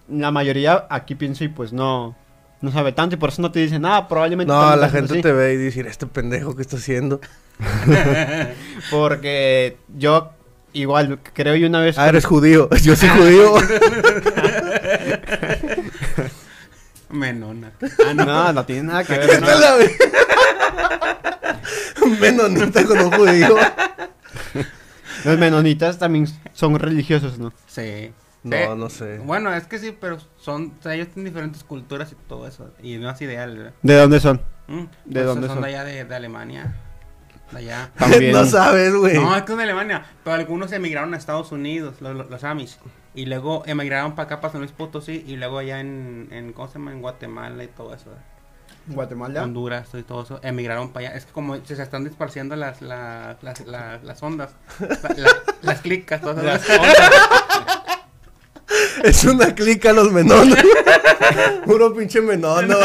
La 0.09 0.31
mayoría 0.31 0.87
aquí 0.89 1.15
pienso 1.15 1.45
y 1.45 1.49
pues 1.49 1.73
no, 1.73 2.17
no 2.61 2.73
sabe 2.73 2.93
tanto 2.93 3.17
y 3.17 3.19
por 3.19 3.31
eso 3.31 3.43
no 3.43 3.51
te 3.51 3.61
dicen, 3.61 3.85
ah, 3.87 4.07
probablemente... 4.09 4.53
No, 4.53 4.77
la 4.77 4.89
gente 4.89 5.15
así". 5.15 5.23
te 5.23 5.33
ve 5.33 5.55
y 5.55 5.57
dice, 5.57 5.81
este 5.81 6.07
pendejo 6.07 6.55
que 6.55 6.63
está 6.63 6.77
haciendo. 6.77 7.21
Porque 8.91 9.79
yo 9.97 10.33
igual 10.73 11.19
creo 11.33 11.57
y 11.57 11.65
una 11.65 11.81
vez... 11.81 11.99
Ah, 11.99 12.09
eres 12.09 12.25
judío. 12.25 12.69
Yo 12.83 12.95
soy 12.97 13.09
judío. 13.09 13.55
Menona. 17.11 17.73
Ah, 18.07 18.15
no. 18.15 18.25
No, 18.25 18.53
no 18.53 18.65
tiene 18.67 18.83
nada 18.85 19.05
que 19.05 19.19
¿Qué 19.19 19.27
ver. 19.27 19.41
¿no? 19.41 19.49
Menonita 22.21 22.85
con 22.85 22.99
un 22.99 23.11
judío. 23.11 23.57
Los 25.25 25.39
menonitas 25.39 25.99
también 25.99 26.29
son 26.53 26.79
religiosos, 26.79 27.39
¿no? 27.39 27.53
Sí. 27.67 28.13
No, 28.47 28.57
Sí. 28.57 28.79
no 28.79 28.89
sé. 28.91 29.19
Bueno, 29.19 29.53
es 29.55 29.67
que 29.67 29.79
sí, 29.79 29.97
pero 29.99 30.19
son, 30.39 30.75
o 30.79 30.83
sea, 30.83 30.95
ellos 30.95 31.09
tienen 31.09 31.33
diferentes 31.33 31.65
culturas 31.65 32.13
y 32.13 32.15
todo 32.29 32.47
eso. 32.47 32.71
Y 32.83 32.97
no 32.99 33.11
es 33.11 33.21
ideal, 33.21 33.57
¿verdad? 33.57 33.73
¿De 33.83 33.95
dónde 33.97 34.21
son? 34.21 34.41
Mm, 34.69 34.79
¿De 34.81 34.89
pues 35.13 35.25
dónde 35.27 35.47
son? 35.49 35.57
son? 35.57 35.63
de 35.65 35.69
allá 35.71 35.85
de, 35.85 36.05
de 36.05 36.15
Alemania. 36.15 36.75
De 37.53 37.59
allá. 37.59 37.91
También. 37.99 38.33
no 38.33 38.45
sabes, 38.45 38.95
güey. 38.95 39.15
No, 39.15 39.35
es 39.37 39.43
que 39.43 39.49
son 39.49 39.59
de 39.59 39.65
Alemania. 39.65 40.05
Pero 40.25 40.37
algunos 40.37 40.71
emigraron 40.73 41.13
a 41.15 41.17
Estados 41.17 41.51
Unidos, 41.53 42.01
los, 42.01 42.15
los, 42.17 42.31
los 42.31 42.45
Amish. 42.45 42.79
Y 43.15 43.27
luego 43.27 43.63
emigraron 43.67 44.15
para 44.15 44.27
acá, 44.27 44.41
para 44.41 44.53
San 44.53 44.61
Luis 44.61 44.73
Potosí. 44.73 45.25
Y 45.27 45.37
luego 45.37 45.59
allá 45.59 45.81
en, 45.81 46.29
en, 46.31 46.53
¿cómo 46.53 46.69
se 46.69 46.75
llama? 46.79 46.93
En 46.93 47.01
Guatemala 47.01 47.65
y 47.65 47.69
todo 47.69 47.95
eso. 47.95 48.11
Guatemala. 48.89 49.43
Honduras 49.43 49.89
y 49.95 50.03
todo 50.05 50.23
eso. 50.23 50.39
Emigraron 50.45 50.93
para 50.93 51.09
allá. 51.09 51.17
Es 51.17 51.27
que 51.27 51.33
como 51.33 51.57
se, 51.65 51.75
se 51.75 51.83
están 51.83 52.05
disparciendo 52.05 52.55
las, 52.55 52.83
la- 52.83 53.37
las, 53.43 53.67
la- 53.67 53.99
las 54.03 54.23
ondas. 54.23 54.55
la- 54.81 55.15
la- 55.17 55.31
las 55.63 55.81
clicas, 55.81 56.21
todas 56.21 56.45
Las 56.45 56.63
esas. 56.69 56.79
Es 59.07 59.25
una 59.25 59.55
clica 59.55 59.93
los 59.93 60.11
menones. 60.11 60.59
Puro 61.65 61.95
pinche 61.95 62.21
menón, 62.21 62.67
¿no? 62.67 62.77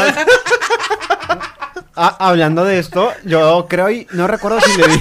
Ah, 1.96 2.16
hablando 2.20 2.64
de 2.64 2.78
esto, 2.78 3.12
yo 3.24 3.66
creo 3.68 3.90
y 3.90 4.06
no 4.12 4.26
recuerdo 4.28 4.60
si 4.60 4.76
le 4.80 4.86
di. 4.88 5.00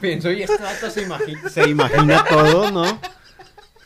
Pienso, 0.00 0.30
y 0.30 0.42
este 0.42 0.62
vato 0.62 0.90
se 0.90 1.02
imagina, 1.02 1.48
se 1.48 1.68
imagina 1.68 2.24
todo, 2.24 2.70
¿no? 2.70 3.00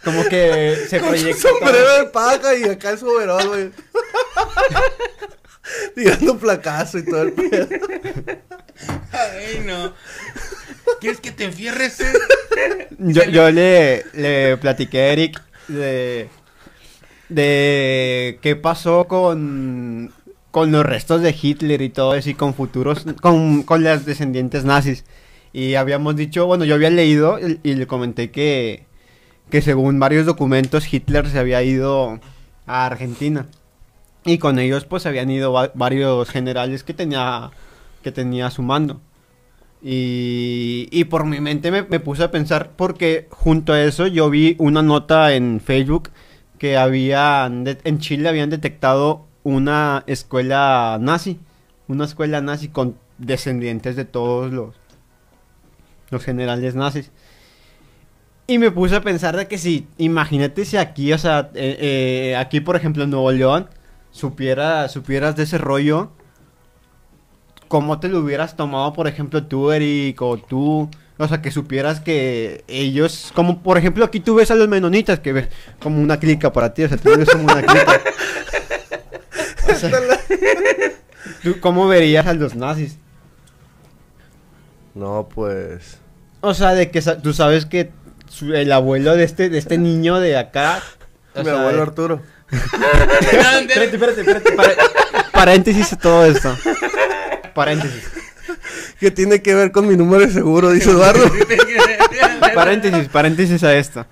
Como 0.05 0.25
que 0.25 0.87
se 0.89 0.99
Con 0.99 1.09
proyecta. 1.11 1.49
sombrero 1.49 1.85
todo. 1.87 1.99
de 1.99 2.05
paja 2.07 2.55
y 2.57 2.65
acá 2.65 2.91
el 2.91 2.99
su 2.99 3.09
overol, 3.09 3.49
güey. 3.49 3.71
Tirando 5.95 6.37
placazo 6.39 6.99
y 6.99 7.05
todo 7.05 7.23
el 7.23 7.33
pedo. 7.33 7.69
Ay, 9.21 9.63
no. 9.67 9.93
¿Quieres 11.01 11.21
que 11.21 11.31
te 11.33 11.45
enfierres? 11.45 12.01
eh? 12.01 12.89
Yo, 12.99 13.25
yo 13.25 13.51
le, 13.51 14.05
le 14.15 14.57
platiqué 14.59 14.99
a 15.01 15.13
Eric 15.13 15.43
de, 15.69 16.29
de 17.29 18.39
qué 18.43 18.57
pasó 18.57 19.07
con, 19.07 20.13
con 20.51 20.73
los 20.73 20.85
restos 20.85 21.23
de 21.23 21.35
Hitler 21.41 21.81
y 21.83 21.89
todo 21.91 22.15
eso 22.15 22.31
y 22.31 22.35
con 22.35 22.55
futuros, 22.55 23.05
con, 23.21 23.63
con 23.63 23.83
las 23.85 24.05
descendientes 24.05 24.65
nazis. 24.65 25.05
Y 25.53 25.75
habíamos 25.75 26.17
dicho, 26.17 26.47
bueno, 26.47 26.65
yo 26.65 26.75
había 26.75 26.91
leído 26.91 27.39
y, 27.39 27.61
y 27.63 27.75
le 27.75 27.87
comenté 27.87 28.31
que, 28.31 28.85
que 29.51 29.63
según 29.63 29.99
varios 29.99 30.27
documentos 30.27 30.93
Hitler 30.93 31.29
se 31.29 31.39
había 31.39 31.63
ido 31.63 32.21
a 32.67 32.87
Argentina. 32.87 33.47
Y 34.25 34.37
con 34.39 34.59
ellos 34.59 34.85
pues 34.85 35.07
habían 35.07 35.31
ido 35.31 35.53
va- 35.53 35.73
varios 35.75 36.29
generales 36.29 36.85
que 36.85 36.93
tenía, 36.95 37.51
que 38.03 38.13
tenía 38.13 38.51
su 38.51 38.63
mando. 38.63 39.01
Y, 39.83 40.89
y 40.91 41.05
por 41.05 41.25
mi 41.25 41.41
mente 41.41 41.71
me, 41.71 41.83
puse 42.01 42.23
a 42.25 42.31
pensar, 42.31 42.73
porque 42.77 43.27
junto 43.31 43.73
a 43.73 43.83
eso 43.83 44.07
yo 44.07 44.29
vi 44.29 44.57
una 44.59 44.83
nota 44.83 45.33
en 45.35 45.61
Facebook 45.61 46.11
que 46.59 46.77
habían, 46.77 47.65
de- 47.65 47.79
en 47.85 47.99
Chile 47.99 48.29
habían 48.29 48.51
detectado 48.51 49.27
una 49.43 50.05
escuela 50.07 50.99
nazi, 51.01 51.41
una 51.89 52.05
escuela 52.05 52.43
nazi 52.43 52.69
con 52.69 52.97
descendientes 53.17 53.97
de 53.97 54.05
todos 54.05 54.53
los, 54.53 54.75
los 56.11 56.23
generales 56.25 56.75
nazis. 56.75 57.11
Y 58.47 58.59
me 58.59 58.71
puse 58.71 58.97
a 58.97 59.01
pensar 59.01 59.37
de 59.37 59.47
que 59.47 59.59
si, 59.59 59.87
imagínate 59.97 60.65
si 60.65 60.77
aquí, 60.77 61.13
o 61.13 61.19
sea, 61.19 61.51
eh, 61.55 61.77
eh, 62.33 62.37
aquí 62.37 62.61
por 62.61 62.77
ejemplo 62.77 63.05
en 63.05 63.11
Nuevo 63.11 63.31
León, 63.33 63.69
supiera, 64.11 64.89
supieras 64.89 65.37
de 65.37 65.45
ese 65.45 65.57
rollo, 65.57 66.11
¿cómo 67.71 68.01
te 68.01 68.09
lo 68.09 68.19
hubieras 68.19 68.57
tomado, 68.57 68.93
por 68.93 69.07
ejemplo, 69.07 69.45
tú, 69.45 69.71
Eric, 69.71 70.21
o 70.21 70.37
tú? 70.39 70.91
O 71.19 71.29
sea, 71.29 71.41
que 71.41 71.51
supieras 71.53 72.01
que 72.01 72.65
ellos, 72.67 73.31
como 73.35 73.63
por 73.63 73.79
ejemplo 73.79 74.05
aquí 74.05 74.19
tú 74.21 74.35
ves 74.35 74.51
a 74.51 74.57
los 74.57 74.67
menonitas, 74.69 75.21
que 75.21 75.33
ves 75.33 75.49
como 75.81 76.01
una 76.03 76.19
clica 76.19 76.53
para 76.53 76.75
ti, 76.75 76.83
o 76.83 76.89
sea, 76.89 76.97
tú 76.99 77.11
ves 77.17 77.29
como 77.31 77.45
una 77.45 77.63
clica. 77.63 78.01
O 79.71 79.75
sea, 79.77 79.91
¿tú 81.45 81.61
cómo 81.61 81.87
verías 81.87 82.27
a 82.27 82.33
los 82.35 82.55
nazis? 82.57 82.99
No, 84.95 85.29
pues. 85.33 85.99
O 86.41 86.55
sea, 86.55 86.75
de 86.75 86.91
que 86.91 87.01
sa- 87.03 87.21
tú 87.23 87.33
sabes 87.35 87.67
que 87.67 87.91
su- 88.29 88.55
el 88.55 88.73
abuelo 88.73 89.15
de 89.15 89.25
este, 89.25 89.49
de 89.49 89.59
este 89.59 89.79
niño 89.79 90.19
de 90.19 90.37
acá... 90.37 90.83
o 91.35 91.39
Mi 91.41 91.45
sea, 91.45 91.55
abuelo 91.61 91.77
de- 91.77 91.83
Arturo. 91.83 92.23
Espérate, 92.51 93.85
espérate, 93.95 94.21
espérate. 94.23 94.83
paréntesis 95.33 95.93
a 95.93 95.97
todo 95.99 96.25
esto. 96.27 96.57
Paréntesis. 97.55 98.05
¿Qué 99.01 99.11
tiene 99.11 99.41
que 99.43 99.55
ver 99.55 99.71
con 99.73 99.87
mi 99.87 99.97
número 99.97 100.27
de 100.27 100.33
seguro? 100.33 100.71
Dice 100.71 100.91
Eduardo. 100.91 101.25
Paréntesis, 102.55 103.09
paréntesis 103.09 103.63
a 103.63 103.75
esto. 103.77 104.07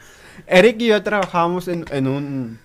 Eric 0.47 0.77
y 0.81 0.87
yo 0.89 1.03
trabajábamos 1.03 1.69
en, 1.69 1.85
en 1.91 2.07
un 2.07 2.59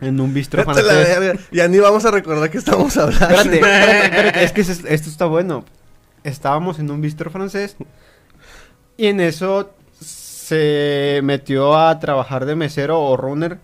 en 0.00 0.20
un 0.20 0.34
bistro 0.34 0.64
la. 0.64 1.34
Ya 1.50 1.68
ni 1.68 1.78
vamos 1.78 2.04
a 2.04 2.10
recordar 2.10 2.50
que 2.50 2.58
estamos 2.58 2.96
hablando. 2.96 3.24
Espérate, 3.26 3.54
espérate, 3.56 4.04
espérate, 4.06 4.44
es 4.44 4.52
que 4.52 4.60
es- 4.60 4.84
esto 4.86 5.08
está 5.08 5.26
bueno. 5.26 5.64
Estábamos 6.24 6.78
en 6.78 6.90
un 6.90 7.00
bistro 7.00 7.30
francés 7.30 7.76
y 8.96 9.06
en 9.06 9.20
eso 9.20 9.72
se 10.00 11.20
metió 11.22 11.76
a 11.76 11.98
trabajar 11.98 12.44
de 12.44 12.54
mesero 12.54 13.00
o 13.00 13.16
runner 13.16 13.58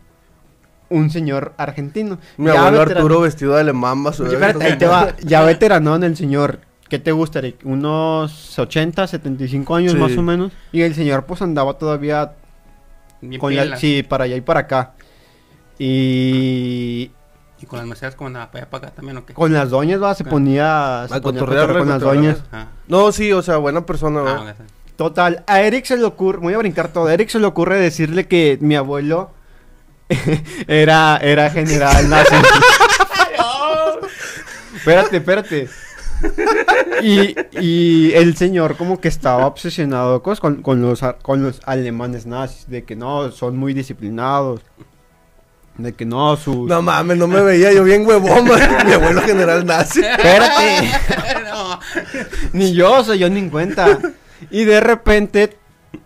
un 0.91 1.11
señor 1.11 1.53
argentino. 1.57 2.19
Mi 2.37 2.47
Ya 2.47 2.61
abuelo 2.61 2.79
veterano- 2.81 3.07
Arturo 3.07 3.21
vestido 3.21 3.55
de 3.55 3.61
alemán, 3.61 4.05
Oye, 4.07 4.25
espérate, 4.35 4.65
ahí 4.65 4.79
te 4.79 4.87
va. 4.87 5.15
Ya 5.23 5.43
veteranón 5.45 6.03
el 6.05 6.17
señor. 6.17 6.61
¿Qué 6.89 6.99
te 6.99 7.13
gusta, 7.13 7.41
Eric? 7.41 7.57
Unos 7.65 8.59
80, 8.59 9.07
75 9.07 9.75
años 9.77 9.93
Sí. 9.93 9.99
más 9.99 10.17
o 10.17 10.23
menos. 10.23 10.53
Y 10.73 10.81
el 10.83 10.95
señor 10.95 11.25
pues 11.27 11.43
andaba 11.43 11.75
todavía 11.75 12.33
Bien 13.21 13.39
con 13.41 13.55
la- 13.55 13.63
pila. 13.65 13.77
sí, 13.77 14.03
para 14.03 14.25
allá 14.25 14.37
y 14.37 14.41
para 14.41 14.61
acá. 14.61 14.93
Y 15.79 17.11
Y 17.61 17.67
con 17.67 17.79
las 17.81 17.89
meseras 17.89 18.15
como 18.15 18.29
andaba 18.29 18.51
para 18.51 18.63
allá 18.63 18.71
para 18.71 18.87
acá 18.87 18.97
también, 18.97 19.17
¿o 19.19 19.27
qué? 19.27 19.35
con 19.35 19.53
las 19.53 19.71
doñas, 19.71 20.01
va, 20.03 20.15
se 20.15 20.23
Ah. 20.25 20.29
ponía, 20.31 21.07
se 21.09 21.21
ponía 21.21 21.45
con 21.45 21.89
las 21.89 22.01
doñas. 22.01 22.39
Ah, 22.53 22.69
No, 22.87 23.11
sí, 23.13 23.33
o 23.33 23.43
sea, 23.43 23.57
buena 23.57 23.85
persona, 23.85 24.23
ah. 24.27 24.55
Total, 24.97 25.45
a 25.47 25.61
Eric 25.63 25.85
se 25.85 25.97
le 25.97 26.05
ocurre, 26.05 26.39
voy 26.39 26.55
a 26.55 26.59
brincar 26.59 26.89
todo, 26.89 27.07
a 27.07 27.15
Eric 27.15 27.29
se 27.29 27.39
le 27.39 27.47
ocurre 27.47 27.79
decirle 27.79 28.27
que 28.27 28.59
mi 28.61 28.75
abuelo 28.77 29.31
era, 30.67 31.19
era 31.19 31.51
general 31.51 32.09
nazi. 32.09 32.35
espérate, 34.77 35.17
espérate. 35.19 35.69
Y, 37.03 37.37
y 37.61 38.13
el 38.15 38.37
señor 38.37 38.77
como 38.77 39.01
que 39.01 39.09
estaba 39.09 39.47
obsesionado 39.47 40.23
con, 40.23 40.63
con 40.63 40.83
los, 40.83 41.01
con 41.23 41.43
los 41.43 41.61
alemanes 41.65 42.27
nazis, 42.27 42.69
de 42.69 42.85
que 42.85 42.97
no, 42.97 43.31
son 43.31 43.57
muy 43.57 43.73
disciplinados, 43.73 44.61
de 45.77 45.93
que 45.93 46.05
no, 46.05 46.37
sus... 46.37 46.69
No 46.69 46.83
mames, 46.83 47.19
no 47.19 47.29
me 47.29 47.41
veía 47.41 47.73
yo 47.73 47.85
bien 47.85 48.07
huevón, 48.07 48.45
man. 48.49 48.87
Mi 48.87 48.93
abuelo 48.93 49.23
general 49.23 49.65
nazi. 49.65 50.01
Espérate. 50.01 50.91
no. 51.49 51.79
Ni 52.53 52.75
yo, 52.75 52.95
o 52.95 53.05
sea, 53.05 53.15
yo 53.15 53.31
ni 53.31 53.39
en 53.39 53.51
cuenta. 53.51 53.99
Y 54.51 54.65
de 54.65 54.81
repente, 54.81 55.57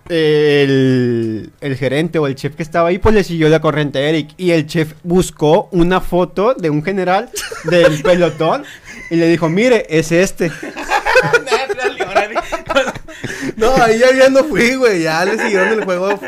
el, 0.08 1.50
el 1.60 1.76
gerente 1.76 2.18
o 2.18 2.26
el 2.26 2.34
chef 2.34 2.56
que 2.56 2.62
estaba 2.62 2.88
ahí, 2.88 2.98
pues 2.98 3.14
le 3.14 3.24
siguió 3.24 3.48
la 3.48 3.60
corriente 3.60 3.98
a 3.98 4.08
Eric. 4.08 4.30
Y 4.36 4.50
el 4.50 4.66
chef 4.66 4.94
buscó 5.02 5.68
una 5.72 6.00
foto 6.00 6.54
de 6.54 6.70
un 6.70 6.82
general 6.82 7.30
del 7.64 8.02
pelotón 8.02 8.64
y 9.10 9.16
le 9.16 9.28
dijo, 9.28 9.48
mire, 9.48 9.86
es 9.88 10.12
este. 10.12 10.50
No, 13.56 13.74
ahí 13.76 13.98
ya, 13.98 14.12
ya 14.12 14.28
no 14.28 14.44
fui, 14.44 14.74
güey. 14.74 15.02
Ya 15.02 15.24
le 15.24 15.38
siguieron 15.38 15.68
el 15.68 15.84
juego. 15.84 16.18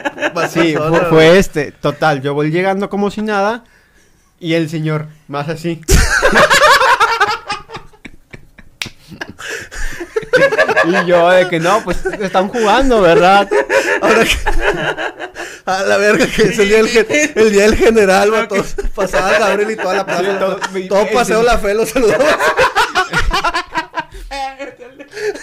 Sí, 0.51 0.75
fue 1.09 1.39
este. 1.39 1.73
Total, 1.73 2.23
yo 2.23 2.35
voy 2.35 2.51
llegando 2.51 2.89
como 2.89 3.11
si 3.11 3.23
nada 3.23 3.65
y 4.39 4.55
el 4.55 4.69
señor, 4.69 5.07
más 5.27 5.49
así. 5.49 5.81
y 10.87 11.07
yo 11.07 11.31
de 11.31 11.49
que 11.49 11.61
no, 11.61 11.83
pues 11.85 12.05
están 12.07 12.49
jugando, 12.49 13.01
¿verdad? 13.01 13.49
Ahora 14.01 14.25
que... 14.25 14.37
A 15.67 15.83
la 15.83 15.97
verga, 15.97 16.27
que 16.27 16.43
es 16.43 16.59
el 16.59 16.69
día 16.69 16.77
del, 16.77 16.89
gen- 16.89 17.07
el 17.37 17.51
día 17.51 17.63
del 17.63 17.75
general, 17.77 18.35
va. 18.35 18.47
Todos 18.47 18.77
pasaba 18.95 19.39
Gabriel 19.39 19.71
y 19.71 19.77
toda 19.77 19.95
la 19.95 20.05
plaza. 20.05 20.59
Sí, 20.75 20.89
todo, 20.89 21.07
paseo 21.11 21.43
la 21.43 21.57
fe, 21.59 21.73
lo 21.73 21.87
saludaba. 21.87 22.25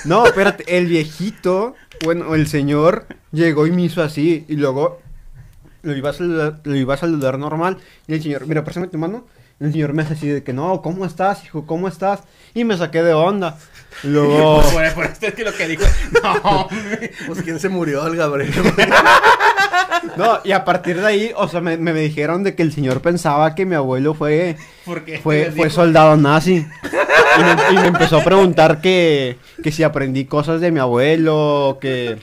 No, 0.06 0.26
espérate, 0.26 0.78
el 0.78 0.88
viejito, 0.88 1.76
bueno, 2.04 2.36
el 2.36 2.48
señor 2.48 3.06
llegó 3.32 3.68
y 3.68 3.72
me 3.72 3.84
hizo 3.84 4.02
así 4.04 4.46
y 4.48 4.56
luego 4.56 5.00
lo 5.84 5.96
iba 5.96 6.10
a 6.10 6.14
saludar, 6.14 6.60
lo 6.64 6.76
iba 6.76 6.94
a 6.94 6.98
saludar 6.98 7.38
normal 7.38 7.78
y 8.08 8.14
el 8.16 8.22
señor, 8.24 8.48
mira, 8.48 8.64
préstame 8.64 8.88
tu 8.88 8.98
mano. 8.98 9.26
El 9.62 9.72
señor 9.72 9.94
me 9.94 10.02
hace 10.02 10.14
así 10.16 10.28
de 10.28 10.44
que 10.44 10.54
no, 10.54 10.82
¿cómo 10.82 11.06
estás, 11.06 11.46
hijo? 11.46 11.68
¿Cómo 11.68 11.88
estás? 11.88 12.22
Y 12.56 12.64
me 12.64 12.76
saqué 12.76 13.04
de 13.04 13.14
onda. 13.14 13.60
Luego, 14.04 14.64
Por, 14.64 14.94
por 14.94 15.06
esto 15.06 15.28
es 15.28 15.36
que 15.36 15.44
lo 15.44 15.54
que 15.54 15.68
dijo. 15.68 15.84
No. 16.24 16.68
Pues 17.28 17.44
quién 17.44 17.60
se 17.60 17.70
murió, 17.70 18.06
el 18.08 18.16
Gabriel. 18.18 18.52
No, 20.18 20.40
y 20.44 20.52
a 20.52 20.66
partir 20.66 21.00
de 21.00 21.06
ahí, 21.06 21.32
o 21.36 21.48
sea, 21.48 21.62
me, 21.62 21.78
me 21.78 21.94
dijeron 21.94 22.44
de 22.44 22.56
que 22.56 22.64
el 22.64 22.74
señor 22.74 23.02
pensaba 23.02 23.54
que 23.54 23.68
mi 23.68 23.76
abuelo 23.76 24.16
fue, 24.16 24.58
fue, 25.22 25.52
fue 25.56 25.70
soldado 25.70 26.18
nazi. 26.18 26.66
Y 27.38 27.44
me, 27.44 27.74
y 27.74 27.76
me 27.76 27.88
empezó 27.88 28.18
a 28.18 28.24
preguntar 28.24 28.82
que, 28.82 29.38
que 29.62 29.72
si 29.72 29.84
aprendí 29.84 30.26
cosas 30.26 30.60
de 30.60 30.72
mi 30.72 30.80
abuelo, 30.80 31.78
que, 31.80 32.18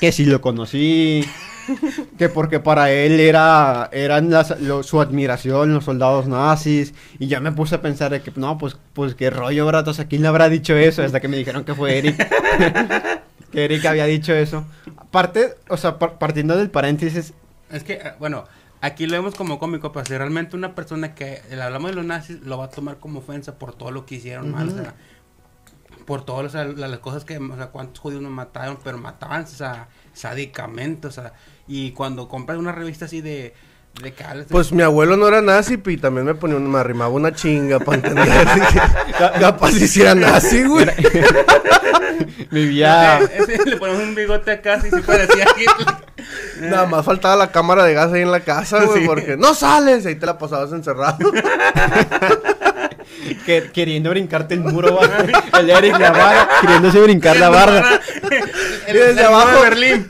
que 0.00 0.12
si 0.12 0.24
lo 0.24 0.40
conocí, 0.40 1.28
que 2.18 2.28
porque 2.28 2.60
para 2.60 2.90
él 2.90 3.20
era 3.20 3.88
eran 3.92 4.30
las- 4.30 4.60
lo- 4.60 4.82
su 4.82 5.00
admiración 5.00 5.72
los 5.74 5.84
soldados 5.84 6.26
nazis. 6.26 6.94
Y 7.18 7.26
ya 7.28 7.40
me 7.40 7.52
puse 7.52 7.74
a 7.76 7.82
pensar 7.82 8.10
de 8.10 8.20
que, 8.22 8.32
no, 8.36 8.58
pues, 8.58 8.76
pues 8.92 9.14
qué 9.14 9.30
rollo, 9.30 9.66
sea, 9.94 10.06
¿quién 10.06 10.22
le 10.22 10.28
habrá 10.28 10.48
dicho 10.48 10.74
eso? 10.76 11.02
Hasta 11.02 11.20
que 11.20 11.28
me 11.28 11.36
dijeron 11.36 11.64
que 11.64 11.74
fue 11.74 11.98
Eric. 11.98 12.16
que 13.52 13.64
Eric 13.64 13.84
había 13.86 14.04
dicho 14.06 14.32
eso. 14.34 14.64
Aparte, 14.96 15.54
o 15.68 15.76
sea, 15.76 15.98
par- 15.98 16.18
partiendo 16.18 16.56
del 16.56 16.70
paréntesis, 16.70 17.32
Es 17.70 17.82
que, 17.84 17.94
eh, 17.94 18.12
bueno, 18.18 18.44
aquí 18.80 19.06
lo 19.06 19.12
vemos 19.12 19.34
como 19.34 19.58
cómico, 19.58 19.92
pero 19.92 20.04
si 20.06 20.16
realmente 20.16 20.56
una 20.56 20.74
persona 20.74 21.14
que 21.14 21.40
le 21.50 21.60
hablamos 21.62 21.90
de 21.90 21.96
los 21.96 22.04
nazis 22.04 22.40
lo 22.42 22.58
va 22.58 22.66
a 22.66 22.70
tomar 22.70 22.98
como 22.98 23.20
ofensa 23.20 23.58
por 23.58 23.74
todo 23.74 23.90
lo 23.90 24.04
que 24.06 24.16
hicieron 24.16 24.50
mal, 24.52 24.68
o 24.68 24.72
sea, 24.72 24.94
por 26.06 26.24
todas 26.24 26.46
o 26.46 26.48
sea, 26.50 26.64
la- 26.64 26.88
las 26.88 26.98
cosas 27.00 27.24
que, 27.24 27.36
o 27.38 27.56
sea, 27.56 27.66
cuántos 27.68 27.98
judíos 28.00 28.22
nos 28.22 28.30
mataron, 28.32 28.78
pero 28.82 28.96
mataban, 28.98 29.44
o 29.44 29.46
sea, 29.46 29.88
sádicamente, 30.14 31.06
o 31.08 31.10
sea, 31.10 31.32
y 31.68 31.92
cuando 31.92 32.28
compras 32.28 32.58
una 32.58 32.72
revista 32.72 33.04
así 33.04 33.20
de, 33.20 33.54
de 34.02 34.12
que 34.14 34.24
Pues 34.50 34.72
mi 34.72 34.82
abuelo 34.82 35.16
no 35.16 35.28
era 35.28 35.40
nazi 35.42 35.78
y 35.86 35.96
también 35.96 36.26
me 36.26 36.34
ponía 36.34 36.56
un- 36.56 36.70
me 36.70 36.78
arrimaba 36.78 37.10
una 37.10 37.32
chinga 37.34 37.78
para 37.78 37.96
entender. 37.98 38.26
Dije, 38.54 38.80
Capaz 39.40 39.72
si 39.72 39.86
sí 39.88 40.00
era 40.02 40.14
nazi, 40.14 40.64
güey. 40.64 40.86
vivía... 42.50 43.20
Le 43.66 43.76
ponemos 43.76 44.02
un 44.02 44.14
bigote 44.14 44.50
acá, 44.52 44.78
y 44.86 44.90
se 44.90 45.02
parecía 45.02 45.44
a 45.44 45.48
Hitler. 45.60 46.08
Nada 46.70 46.86
más 46.86 47.04
faltaba 47.04 47.36
la 47.36 47.50
cámara 47.52 47.84
de 47.84 47.94
gas 47.94 48.12
ahí 48.12 48.22
en 48.22 48.32
la 48.32 48.40
casa, 48.40 48.84
güey, 48.84 49.02
Sí. 49.02 49.06
porque 49.06 49.36
no 49.36 49.54
sales, 49.54 50.04
ahí 50.06 50.16
te 50.16 50.26
la 50.26 50.36
pasabas 50.38 50.72
encerrado. 50.72 51.18
Que- 53.44 53.70
queriendo 53.72 54.10
brincarte 54.10 54.54
el 54.54 54.60
muro, 54.60 54.98
el 55.58 55.70
Eric 55.70 55.98
la 55.98 56.10
barra, 56.12 56.48
queriéndose 56.60 57.00
brincar 57.00 57.36
la 57.36 57.48
barra. 57.48 58.00
El, 58.86 58.96
Y 58.96 58.98
desde 58.98 59.20
el 59.20 59.26
abajo- 59.26 59.56
de 59.56 59.60
Berlín. 59.62 60.08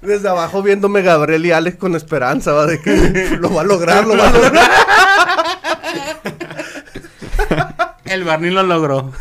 Desde 0.00 0.28
abajo 0.28 0.62
viéndome 0.62 1.02
Gabriel 1.02 1.46
y 1.46 1.52
Alex 1.52 1.76
con 1.76 1.94
esperanza, 1.94 2.52
va, 2.52 2.66
de 2.66 2.80
que 2.80 3.36
lo 3.40 3.52
va 3.54 3.60
a 3.60 3.64
lograr, 3.64 4.04
lo 4.06 4.16
va 4.16 4.28
a 4.28 4.32
lograr. 4.32 4.70
El 8.04 8.24
Barney 8.24 8.50
lo 8.50 8.62
logró. 8.62 9.12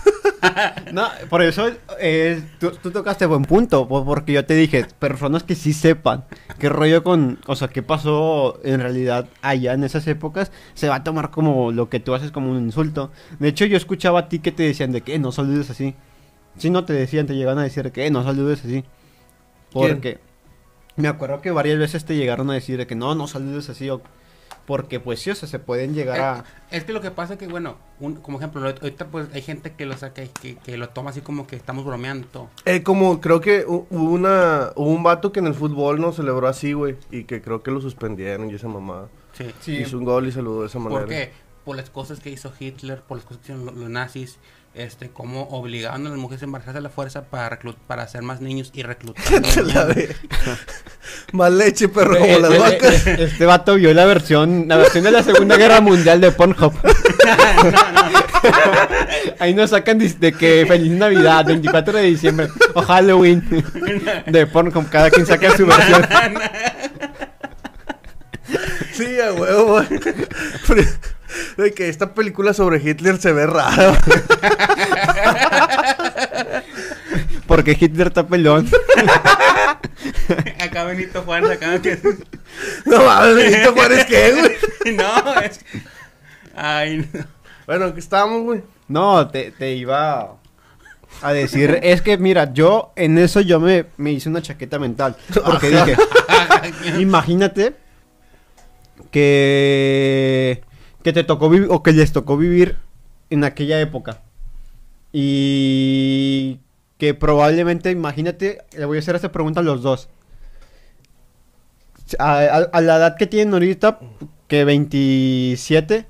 No, 0.91 1.07
por 1.29 1.41
eso 1.41 1.69
eh, 1.99 2.43
tú, 2.59 2.71
tú 2.71 2.91
tocaste 2.91 3.25
buen 3.25 3.43
punto, 3.43 3.87
po- 3.87 4.03
porque 4.05 4.33
yo 4.33 4.45
te 4.45 4.55
dije, 4.55 4.85
personas 4.99 5.43
que 5.43 5.55
sí 5.55 5.71
sepan 5.73 6.25
qué 6.59 6.67
rollo 6.69 7.03
con, 7.03 7.39
o 7.47 7.55
sea, 7.55 7.67
qué 7.67 7.83
pasó 7.83 8.59
en 8.63 8.79
realidad 8.79 9.27
allá 9.41 9.73
en 9.73 9.83
esas 9.83 10.07
épocas, 10.07 10.51
se 10.73 10.89
va 10.89 10.95
a 10.95 11.03
tomar 11.03 11.29
como 11.31 11.71
lo 11.71 11.89
que 11.89 11.99
tú 11.99 12.13
haces 12.15 12.31
como 12.31 12.51
un 12.51 12.57
insulto. 12.59 13.11
De 13.39 13.47
hecho, 13.49 13.65
yo 13.65 13.77
escuchaba 13.77 14.19
a 14.21 14.29
ti 14.29 14.39
que 14.39 14.51
te 14.51 14.63
decían 14.63 14.91
de 14.91 15.01
que 15.01 15.15
"Eh, 15.15 15.19
no 15.19 15.31
saludes 15.31 15.69
así. 15.69 15.95
Si 16.57 16.69
no 16.69 16.83
te 16.85 16.93
decían, 16.93 17.27
te 17.27 17.35
llegaban 17.35 17.59
a 17.59 17.63
decir 17.63 17.91
que 17.91 18.05
"Eh, 18.07 18.11
no 18.11 18.23
saludes 18.23 18.59
así. 18.65 18.83
¿Quién? 19.71 19.93
Porque 19.93 20.19
me 20.97 21.07
acuerdo 21.07 21.41
que 21.41 21.51
varias 21.51 21.79
veces 21.79 22.03
te 22.05 22.15
llegaron 22.15 22.49
a 22.49 22.53
decir 22.53 22.77
de 22.77 22.87
que 22.87 22.95
no, 22.95 23.15
no 23.15 23.27
saludes 23.27 23.69
así. 23.69 23.89
o- 23.89 24.01
porque 24.71 25.01
pues 25.01 25.19
sí, 25.19 25.29
o 25.31 25.35
sea, 25.35 25.49
se 25.49 25.59
pueden 25.59 25.93
llegar 25.93 26.21
a... 26.21 26.43
Es 26.71 26.85
que 26.85 26.93
lo 26.93 27.01
que 27.01 27.11
pasa 27.11 27.33
es 27.33 27.39
que, 27.39 27.47
bueno, 27.47 27.75
un- 27.99 28.15
como 28.15 28.37
ejemplo, 28.37 28.61
lo- 28.61 28.69
ahorita 28.69 29.07
pues 29.07 29.27
hay 29.33 29.41
gente 29.41 29.73
que 29.73 29.85
lo 29.85 29.97
saca 29.97 30.23
y 30.23 30.29
que, 30.29 30.55
que 30.55 30.77
lo 30.77 30.87
toma 30.87 31.09
así 31.09 31.19
como 31.19 31.45
que 31.45 31.57
estamos 31.57 31.83
bromeando. 31.83 32.49
Eh, 32.63 32.81
como 32.81 33.19
creo 33.19 33.41
que 33.41 33.67
hu- 33.67 33.85
hubo 33.89 34.11
una 34.11 34.69
hubo 34.77 34.89
un 34.89 35.03
vato 35.03 35.33
que 35.33 35.41
en 35.41 35.47
el 35.47 35.55
fútbol 35.55 35.99
no 35.99 36.13
celebró 36.13 36.47
así, 36.47 36.71
güey, 36.71 36.95
y 37.11 37.25
que 37.25 37.41
creo 37.41 37.61
que 37.63 37.71
lo 37.71 37.81
suspendieron 37.81 38.49
y 38.49 38.53
esa 38.55 38.69
mamada. 38.69 39.09
Sí. 39.33 39.51
Sí. 39.59 39.75
Hizo 39.79 39.97
un 39.97 40.05
gol 40.05 40.25
y 40.27 40.31
saludó 40.31 40.61
de 40.61 40.67
esa 40.67 40.79
manera. 40.79 41.01
¿Por 41.01 41.09
qué? 41.09 41.31
Por 41.65 41.77
las 41.77 41.89
cosas 41.89 42.19
que 42.19 42.29
hizo 42.29 42.51
Hitler, 42.59 43.01
por 43.01 43.17
las 43.17 43.25
cosas 43.25 43.37
que 43.39 43.43
hicieron 43.53 43.65
lo- 43.67 43.71
los, 43.73 43.89
nazis, 43.89 44.37
este, 44.73 45.09
como 45.09 45.43
obligaban 45.49 46.07
a 46.07 46.09
las 46.09 46.17
mujeres 46.17 46.41
a 46.41 46.45
embarazarse 46.45 46.79
a 46.79 46.81
la 46.81 46.89
fuerza 46.89 47.25
para 47.25 47.59
reclut- 47.59 47.75
para 47.87 48.03
hacer 48.03 48.21
más 48.23 48.41
niños 48.41 48.71
y 48.73 48.81
reclutar. 48.83 49.23
Más 51.33 51.51
leche, 51.51 51.87
perro, 51.89 52.13
como 52.17 52.25
Eh, 52.25 52.39
las 52.39 52.51
eh, 52.51 52.57
vacas. 52.59 53.07
eh, 53.07 53.15
Este 53.19 53.45
vato 53.45 53.75
vio 53.75 53.93
la 53.93 54.05
versión, 54.05 54.65
la 54.67 54.77
versión 54.77 55.03
de 55.03 55.11
la 55.11 55.23
Segunda 55.23 55.55
Guerra 55.57 55.81
Mundial 55.81 56.19
de 56.21 56.31
Pornhub. 56.31 56.73
Ahí 59.39 59.53
nos 59.53 59.69
sacan 59.69 59.97
de, 59.99 60.09
de 60.09 60.33
que 60.33 60.65
feliz 60.67 60.91
Navidad, 60.91 61.45
24 61.45 61.93
de 61.97 62.03
diciembre, 62.03 62.47
o 62.73 62.81
Halloween 62.81 63.43
de 64.27 64.47
Pornhub, 64.47 64.89
cada 64.89 65.09
quien 65.09 65.25
saca 65.25 65.55
su 65.55 65.65
versión. 65.65 66.05
Sí, 68.93 69.19
a 69.19 69.33
huevo. 69.33 69.81
De 71.57 71.73
que 71.73 71.87
esta 71.87 72.13
película 72.13 72.53
sobre 72.53 72.77
Hitler 72.77 73.17
se 73.17 73.31
ve 73.31 73.47
rara. 73.47 73.97
Porque 77.47 77.77
Hitler 77.79 78.07
está 78.07 78.27
pelón. 78.27 78.67
Acá 80.59 80.83
Benito 80.85 81.21
Juárez, 81.23 81.51
acá 81.51 81.81
que... 81.81 81.99
No 82.85 83.03
mames, 83.03 83.35
Benito 83.35 83.73
Juárez, 83.73 84.05
¿qué, 84.05 84.31
güey? 84.31 84.95
no, 84.95 85.39
es... 85.41 85.59
Ay, 86.55 87.09
no. 87.13 87.25
Bueno, 87.65 87.85
aquí 87.85 87.99
estábamos, 87.99 88.43
güey. 88.43 88.63
No, 88.87 89.27
te, 89.27 89.51
te 89.51 89.73
iba 89.73 90.35
a 91.21 91.33
decir, 91.33 91.79
es 91.83 92.01
que 92.01 92.17
mira, 92.17 92.53
yo 92.53 92.93
en 92.95 93.17
eso 93.17 93.41
yo 93.41 93.59
me, 93.59 93.85
me 93.97 94.11
hice 94.11 94.29
una 94.29 94.41
chaqueta 94.41 94.79
mental. 94.79 95.15
Porque 95.45 95.69
dije, 95.69 95.95
Imagínate 96.99 97.75
que 99.11 100.61
que 101.03 101.13
te 101.13 101.23
tocó 101.23 101.49
vivir 101.49 101.67
o 101.71 101.81
que 101.83 101.91
les 101.93 102.11
tocó 102.11 102.37
vivir 102.37 102.77
en 103.29 103.43
aquella 103.43 103.79
época. 103.81 104.21
Y 105.13 106.59
que 106.97 107.13
probablemente, 107.13 107.91
imagínate, 107.91 108.59
le 108.77 108.85
voy 108.85 108.97
a 108.97 108.99
hacer 108.99 109.15
esta 109.15 109.31
pregunta 109.31 109.59
a 109.61 109.63
los 109.63 109.81
dos. 109.81 110.09
A, 112.19 112.33
a- 112.39 112.69
a 112.71 112.81
la 112.81 112.97
edad 112.97 113.15
que 113.17 113.25
tienen 113.27 113.53
ahorita, 113.53 113.99
que 114.47 114.63
27, 114.65 116.05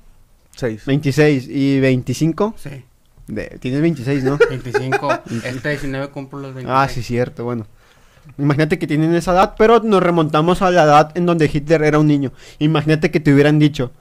Seis. 0.54 0.84
26 0.84 1.48
y 1.48 1.80
25, 1.80 2.54
Sí, 2.58 2.84
de- 3.28 3.56
tienes 3.60 3.80
26, 3.80 4.24
¿no? 4.24 4.36
25. 4.50 5.08
Este 5.44 5.68
19 5.70 6.08
cumplo 6.10 6.40
los 6.40 6.54
26. 6.54 6.66
Ah, 6.76 6.88
sí, 6.88 7.02
cierto, 7.02 7.44
bueno. 7.44 7.66
Imagínate 8.38 8.78
que 8.78 8.86
tienen 8.86 9.14
esa 9.14 9.32
edad, 9.32 9.54
pero 9.58 9.80
nos 9.80 10.02
remontamos 10.02 10.62
a 10.62 10.70
la 10.70 10.84
edad 10.84 11.12
en 11.16 11.26
donde 11.26 11.50
Hitler 11.52 11.82
era 11.82 11.98
un 11.98 12.06
niño. 12.06 12.32
Imagínate 12.58 13.10
que 13.10 13.20
te 13.20 13.32
hubieran 13.32 13.58
dicho, 13.58 13.92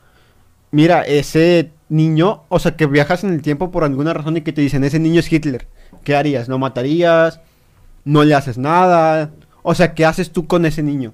mira, 0.72 1.02
ese 1.02 1.72
niño, 1.90 2.44
o 2.48 2.60
sea, 2.60 2.76
que 2.78 2.86
viajas 2.86 3.24
en 3.24 3.34
el 3.34 3.42
tiempo 3.42 3.72
por 3.72 3.84
alguna 3.84 4.14
razón 4.14 4.38
y 4.38 4.42
que 4.42 4.54
te 4.54 4.62
dicen, 4.62 4.84
ese 4.84 5.00
niño 5.00 5.20
es 5.20 5.32
Hitler. 5.32 5.68
¿Qué 6.04 6.16
harías? 6.16 6.48
¿Lo 6.48 6.58
matarías? 6.58 7.42
¿No 8.06 8.24
le 8.24 8.34
haces 8.34 8.58
nada? 8.58 9.32
O 9.64 9.76
sea, 9.76 9.94
¿qué 9.94 10.06
haces 10.06 10.32
tú 10.32 10.48
con 10.48 10.66
ese 10.66 10.82
niño? 10.82 11.14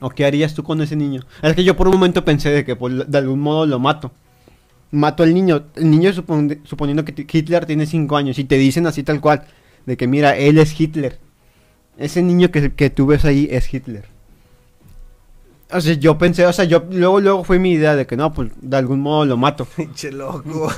¿O 0.00 0.10
qué 0.10 0.24
harías 0.24 0.54
tú 0.54 0.62
con 0.62 0.80
ese 0.80 0.96
niño? 0.96 1.22
Es 1.42 1.54
que 1.54 1.64
yo 1.64 1.76
por 1.76 1.88
un 1.88 1.94
momento 1.94 2.24
pensé 2.24 2.50
de 2.50 2.64
que 2.64 2.76
pues, 2.76 3.10
de 3.10 3.18
algún 3.18 3.40
modo 3.40 3.66
lo 3.66 3.78
mato. 3.78 4.12
Mato 4.92 5.22
al 5.22 5.34
niño. 5.34 5.64
El 5.76 5.90
niño 5.90 6.10
supon- 6.10 6.60
suponiendo 6.64 7.04
que 7.04 7.26
Hitler 7.30 7.66
tiene 7.66 7.86
5 7.86 8.16
años 8.16 8.38
y 8.38 8.44
te 8.44 8.56
dicen 8.56 8.86
así 8.86 9.02
tal 9.02 9.20
cual. 9.20 9.44
De 9.86 9.96
que 9.96 10.06
mira, 10.06 10.36
él 10.36 10.58
es 10.58 10.78
Hitler. 10.78 11.18
Ese 11.98 12.22
niño 12.22 12.50
que, 12.50 12.72
que 12.72 12.90
tú 12.90 13.06
ves 13.06 13.24
ahí 13.24 13.48
es 13.50 13.72
Hitler. 13.72 14.04
O 15.72 15.80
sea, 15.80 15.94
yo 15.94 16.18
pensé, 16.18 16.44
o 16.46 16.52
sea, 16.52 16.64
yo 16.64 16.84
luego, 16.90 17.20
luego 17.20 17.44
fue 17.44 17.60
mi 17.60 17.70
idea 17.72 17.94
de 17.94 18.04
que 18.06 18.16
no, 18.16 18.32
pues 18.32 18.50
de 18.60 18.76
algún 18.76 19.00
modo 19.00 19.24
lo 19.24 19.36
mato. 19.36 19.64
Pinche 19.76 20.10
loco. 20.10 20.72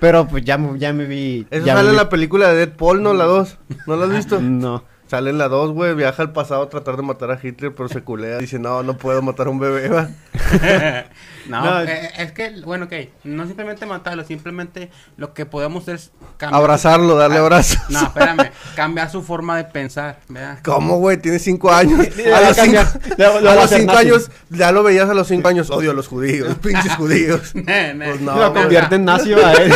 Pero 0.00 0.26
pues 0.26 0.44
ya, 0.44 0.58
me- 0.58 0.78
ya 0.78 0.92
me 0.92 1.04
vi. 1.04 1.46
Eso 1.50 1.64
ya 1.64 1.74
sale 1.74 1.88
en 1.88 1.94
vi- 1.94 1.98
la 1.98 2.08
película 2.08 2.48
de 2.48 2.56
Deadpool, 2.56 3.02
¿no? 3.02 3.12
La 3.14 3.24
2. 3.24 3.58
¿No 3.86 3.96
la 3.96 4.06
has 4.06 4.10
visto? 4.10 4.40
No. 4.40 4.82
Sale 5.12 5.28
en 5.28 5.36
la 5.36 5.48
2, 5.48 5.72
güey. 5.72 5.94
Viaja 5.94 6.22
al 6.22 6.32
pasado 6.32 6.62
a 6.62 6.68
tratar 6.70 6.96
de 6.96 7.02
matar 7.02 7.30
a 7.30 7.38
Hitler, 7.40 7.74
pero 7.74 7.86
se 7.86 8.00
culea. 8.00 8.38
Dice, 8.38 8.58
no, 8.58 8.82
no 8.82 8.96
puedo 8.96 9.20
matar 9.20 9.46
a 9.46 9.50
un 9.50 9.58
bebé, 9.58 9.90
va. 9.90 10.08
No, 11.48 11.60
No. 11.64 11.80
eh, 11.82 12.10
es 12.16 12.32
que, 12.32 12.62
bueno, 12.64 12.86
ok, 12.86 12.92
no 13.24 13.44
simplemente 13.46 13.84
matarlo, 13.84 14.24
simplemente 14.24 14.90
lo 15.18 15.34
que 15.34 15.44
podemos 15.44 15.82
hacer 15.82 15.96
es 15.96 16.12
cambiar. 16.38 16.62
Abrazarlo, 16.62 17.14
darle 17.16 17.36
Ah, 17.36 17.40
abrazos. 17.40 17.78
No, 17.90 18.00
espérame, 18.04 18.50
cambiar 18.74 19.10
su 19.10 19.22
forma 19.22 19.58
de 19.58 19.64
pensar, 19.64 20.18
¿verdad? 20.28 20.60
¿Cómo, 20.64 20.96
güey? 20.96 21.18
Tiene 21.18 21.38
5 21.40 21.70
años. 21.70 22.00
A 22.00 22.40
los 22.40 22.56
5 22.56 22.56
cambiar. 22.56 22.86
Le- 23.18 23.40
le 23.42 23.46
va 23.48 23.52
a 23.52 23.56
los 23.56 23.70
cinco 23.70 23.92
años, 23.92 24.30
ya 24.48 24.72
lo 24.72 24.82
veías 24.82 25.10
a 25.10 25.14
los 25.14 25.28
5 25.28 25.46
años. 25.46 25.68
Odio 25.70 25.90
a 25.90 25.94
los 25.94 26.08
judíos, 26.08 26.54
pinches 26.62 26.94
judíos. 26.94 27.52
Pues 27.52 28.20
no, 28.22 28.34
lo 28.34 28.54
convierte 28.54 28.94
en 28.94 29.04
nazi 29.04 29.34
a 29.34 29.52
él. 29.52 29.72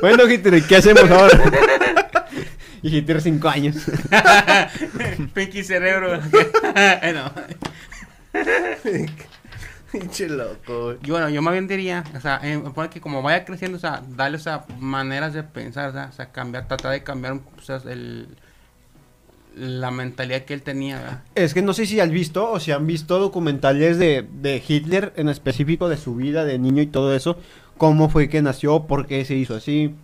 bueno, 0.00 0.26
Hitler, 0.30 0.54
¿y 0.54 0.62
¿qué 0.62 0.76
hacemos 0.76 1.10
ahora? 1.10 1.38
Y 2.82 2.96
Hitler 2.96 3.20
5 3.20 3.48
años. 3.48 3.76
Pinky 5.34 5.62
cerebro. 5.62 6.16
no. 7.14 7.32
Pinche 9.92 10.28
loco. 10.28 10.94
Y 11.04 11.10
bueno, 11.10 11.28
yo 11.28 11.42
más 11.42 11.52
bien 11.52 11.68
diría, 11.68 12.02
o 12.16 12.20
sea, 12.20 12.40
eh, 12.42 12.60
que 12.90 13.00
como 13.00 13.22
vaya 13.22 13.44
creciendo, 13.44 13.76
o 13.76 13.80
sea, 13.80 14.02
darle, 14.16 14.38
o 14.38 14.40
sea, 14.40 14.64
maneras 14.78 15.34
de 15.34 15.42
pensar, 15.42 15.90
o 15.90 15.92
sea, 15.92 16.08
o 16.10 16.12
sea, 16.12 16.32
cambiar, 16.32 16.66
tratar 16.66 16.92
de 16.92 17.02
cambiar, 17.02 17.34
o 17.34 17.62
sea, 17.62 17.76
el, 17.86 18.26
la 19.54 19.90
mentalidad 19.90 20.42
que 20.42 20.54
él 20.54 20.62
tenía, 20.62 20.98
¿verdad? 20.98 21.22
Es 21.34 21.52
que 21.52 21.60
no 21.60 21.74
sé 21.74 21.84
si 21.84 22.00
has 22.00 22.10
visto 22.10 22.50
o 22.50 22.58
si 22.58 22.72
han 22.72 22.86
visto 22.86 23.18
documentales 23.18 23.98
de, 23.98 24.26
de 24.40 24.62
Hitler 24.66 25.12
en 25.16 25.28
específico 25.28 25.90
de 25.90 25.98
su 25.98 26.16
vida 26.16 26.46
de 26.46 26.58
niño 26.58 26.82
y 26.82 26.86
todo 26.86 27.14
eso. 27.14 27.36
Cómo 27.76 28.08
fue 28.08 28.30
que 28.30 28.40
nació, 28.40 28.84
por 28.84 29.06
qué 29.06 29.24
se 29.26 29.34
hizo 29.34 29.54
así. 29.54 29.94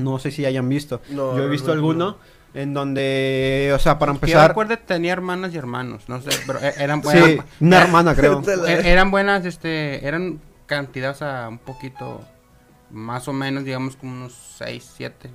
No 0.00 0.18
sé 0.18 0.30
si 0.30 0.44
hayan 0.44 0.68
visto. 0.68 1.00
No, 1.10 1.36
Yo 1.36 1.44
he 1.44 1.48
visto 1.48 1.68
realmente 1.68 1.72
alguno 1.72 2.16
en 2.52 2.74
donde, 2.74 3.72
o 3.74 3.78
sea, 3.78 3.98
para 3.98 4.12
Que 4.12 4.18
yo 4.18 4.20
empezar... 4.26 4.48
recuerde 4.48 4.76
tenía 4.76 5.12
hermanas 5.12 5.54
y 5.54 5.56
hermanos, 5.58 6.08
no 6.08 6.20
sé, 6.20 6.30
pero 6.46 6.58
e- 6.60 6.74
eran 6.78 7.00
Sí, 7.02 7.08
buenas. 7.20 7.46
una 7.60 7.82
hermana 7.82 8.14
creo. 8.14 8.42
Te 8.44 8.56
la- 8.56 8.72
e- 8.72 8.90
eran 8.90 9.10
buenas, 9.12 9.44
este, 9.44 10.04
eran 10.06 10.40
cantidades, 10.66 11.16
o 11.16 11.18
sea, 11.20 11.46
un 11.48 11.58
poquito, 11.58 12.20
más 12.90 13.28
o 13.28 13.32
menos, 13.32 13.64
digamos, 13.64 13.94
como 13.96 14.12
unos 14.12 14.34
6, 14.58 14.94
7, 14.96 15.30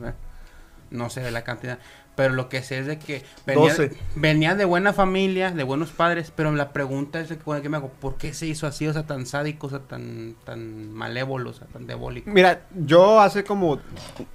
no 0.91 1.09
sé 1.09 1.21
de 1.21 1.31
la 1.31 1.43
cantidad. 1.43 1.79
Pero 2.15 2.33
lo 2.33 2.47
que 2.47 2.63
sé 2.63 2.79
es 2.79 2.85
de 2.85 2.97
que 2.97 3.23
venía, 3.45 3.69
12. 3.69 3.91
venía 4.15 4.55
de 4.55 4.65
buena 4.65 4.93
familia, 4.93 5.51
de 5.51 5.63
buenos 5.63 5.91
padres, 5.91 6.31
pero 6.33 6.51
la 6.53 6.71
pregunta 6.71 7.19
es 7.19 7.29
de 7.29 7.37
que, 7.37 7.69
me 7.69 7.77
hago, 7.77 7.89
¿por 7.89 8.17
qué 8.17 8.33
se 8.33 8.47
hizo 8.47 8.67
así, 8.67 8.87
o 8.87 8.93
sea, 8.93 9.05
tan 9.05 9.25
sádico, 9.25 9.67
o 9.67 9.69
sea, 9.69 9.79
tan, 9.79 10.35
tan 10.45 10.93
malévolo, 10.93 11.49
o 11.49 11.53
sea, 11.53 11.67
tan 11.67 11.87
diabólico? 11.87 12.31
Mira, 12.31 12.67
yo 12.73 13.19
hace 13.19 13.43
como, 13.43 13.79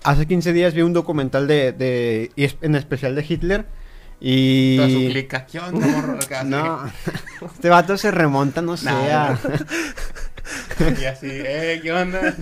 hace 0.05 0.27
15 0.27 0.53
días 0.53 0.75
vi 0.75 0.83
un 0.83 0.93
documental 0.93 1.47
de, 1.47 1.73
de 1.73 2.31
en 2.37 2.75
especial 2.75 3.15
de 3.15 3.25
Hitler. 3.27 3.67
Y... 4.23 4.77
Toda 4.77 4.91
su 4.91 4.99
clica, 4.99 5.47
¿qué 5.47 5.61
onda, 5.61 5.87
morro? 5.87 6.19
No, 6.45 6.93
este 7.47 7.71
vato 7.71 7.97
se 7.97 8.11
remonta, 8.11 8.61
no 8.61 8.77
sé, 8.77 8.91
Y 11.01 11.05
así, 11.05 11.29
eh, 11.31 11.81
¿qué 11.83 11.93
onda? 11.93 12.21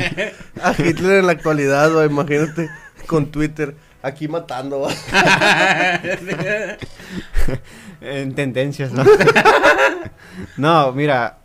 A 0.63 0.73
Hitler 0.73 1.19
en 1.19 1.27
la 1.27 1.33
actualidad, 1.33 2.05
imagínate, 2.05 2.71
con 3.07 3.31
Twitter, 3.31 3.75
aquí 4.09 4.29
matando, 4.29 4.89
en 8.01 8.35
tendencias, 8.35 8.93
¿no? 8.93 9.05
no, 10.57 10.93
mira, 10.93 11.39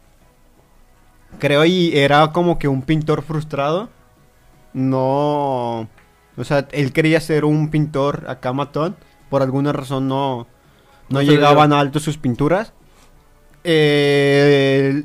creo 1.39 1.65
y 1.65 1.97
era 1.97 2.31
como 2.31 2.57
que 2.57 2.67
un 2.67 2.81
pintor 2.81 3.23
frustrado. 3.23 3.89
No, 4.73 5.87
o 6.35 6.43
sea, 6.43 6.67
él 6.71 6.93
quería 6.93 7.21
ser 7.21 7.45
un 7.45 7.69
pintor 7.69 8.25
acá 8.27 8.53
matón, 8.53 8.95
por 9.29 9.43
alguna 9.43 9.71
razón 9.71 10.07
no, 10.07 10.47
no, 11.09 11.21
llegaban 11.21 11.69
dio. 11.69 11.77
alto 11.77 11.99
sus 11.99 12.17
pinturas. 12.17 12.73
Eh, 13.63 15.03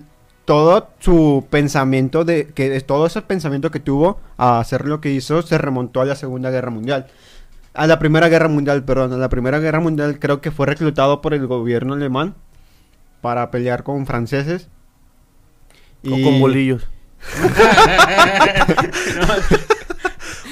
todo 0.49 0.88
su 0.99 1.47
pensamiento 1.51 2.25
de 2.25 2.47
que 2.47 2.81
todo 2.81 3.05
ese 3.05 3.21
pensamiento 3.21 3.71
que 3.71 3.81
tuvo 3.81 4.18
a 4.38 4.61
hacer 4.61 4.87
lo 4.87 4.99
que 4.99 5.11
hizo 5.11 5.42
se 5.42 5.59
remontó 5.59 6.01
a 6.01 6.07
la 6.07 6.16
Segunda 6.16 6.51
Guerra 6.51 6.71
Mundial. 6.71 7.07
A 7.79 7.87
la 7.87 8.01
Primera 8.01 8.29
Guerra 8.29 8.49
Mundial, 8.49 8.85
perdón, 8.85 9.12
a 9.12 9.19
la 9.19 9.29
Primera 9.29 9.61
Guerra 9.61 9.79
Mundial 9.79 10.19
creo 10.19 10.41
que 10.41 10.51
fue 10.51 10.67
reclutado 10.67 11.21
por 11.21 11.33
el 11.33 11.47
gobierno 11.47 11.95
alemán 11.95 12.35
para 13.21 13.53
pelear 13.53 13.85
con 13.85 14.05
franceses. 14.05 14.69
O 16.05 16.11
con 16.23 16.41
bolillos. 16.41 16.88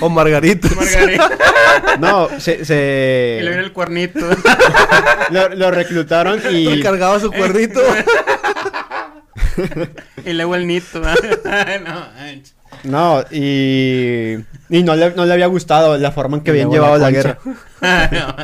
O 0.00 0.10
margaritas. 0.10 0.76
Margarita. 0.76 1.30
No, 1.98 2.28
se, 2.38 2.66
se- 2.66 3.38
Y 3.40 3.44
le 3.44 3.58
el 3.58 3.72
cuernito. 3.72 4.20
lo, 5.30 5.48
lo 5.48 5.70
reclutaron 5.70 6.38
y 6.50 6.68
Recargaba 6.68 7.18
su 7.18 7.32
cuernito. 7.32 7.80
y 10.24 10.32
luego 10.34 10.54
el 10.54 10.66
nito. 10.66 11.00
no, 11.00 11.94
manches. 12.18 12.55
No 12.86 13.24
y 13.30 14.36
y 14.68 14.82
no 14.82 14.96
le, 14.96 15.14
no 15.14 15.26
le 15.26 15.32
había 15.32 15.46
gustado 15.46 15.96
la 15.98 16.10
forma 16.10 16.38
en 16.38 16.42
que 16.42 16.50
habían 16.50 16.70
llevado 16.70 16.96
la 16.96 17.10
la, 17.10 17.10
guerra, 17.10 17.38
No, 17.44 18.36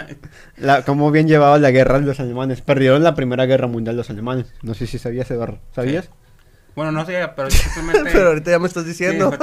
la, 0.56 0.82
cómo 0.82 1.08
habían 1.08 1.26
llevado 1.26 1.58
la 1.58 1.70
guerra 1.70 1.98
los 1.98 2.20
alemanes. 2.20 2.60
Perdieron 2.60 3.02
la 3.02 3.14
Primera 3.14 3.46
Guerra 3.46 3.66
Mundial 3.66 3.96
los 3.96 4.10
alemanes. 4.10 4.52
No 4.62 4.74
sé 4.74 4.86
si 4.86 4.98
sabías, 4.98 5.30
Eduardo. 5.30 5.58
¿Sabías? 5.74 6.10
Bueno, 6.74 6.90
no 6.92 7.04
sé, 7.04 7.28
pero 7.36 7.48
yo 7.48 7.56
simplemente. 7.74 8.10
Pero 8.12 8.28
ahorita 8.28 8.50
ya 8.50 8.58
me 8.58 8.66
estás 8.68 8.86
diciendo. 8.86 9.36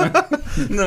Sí, 0.56 0.68
no. 0.70 0.84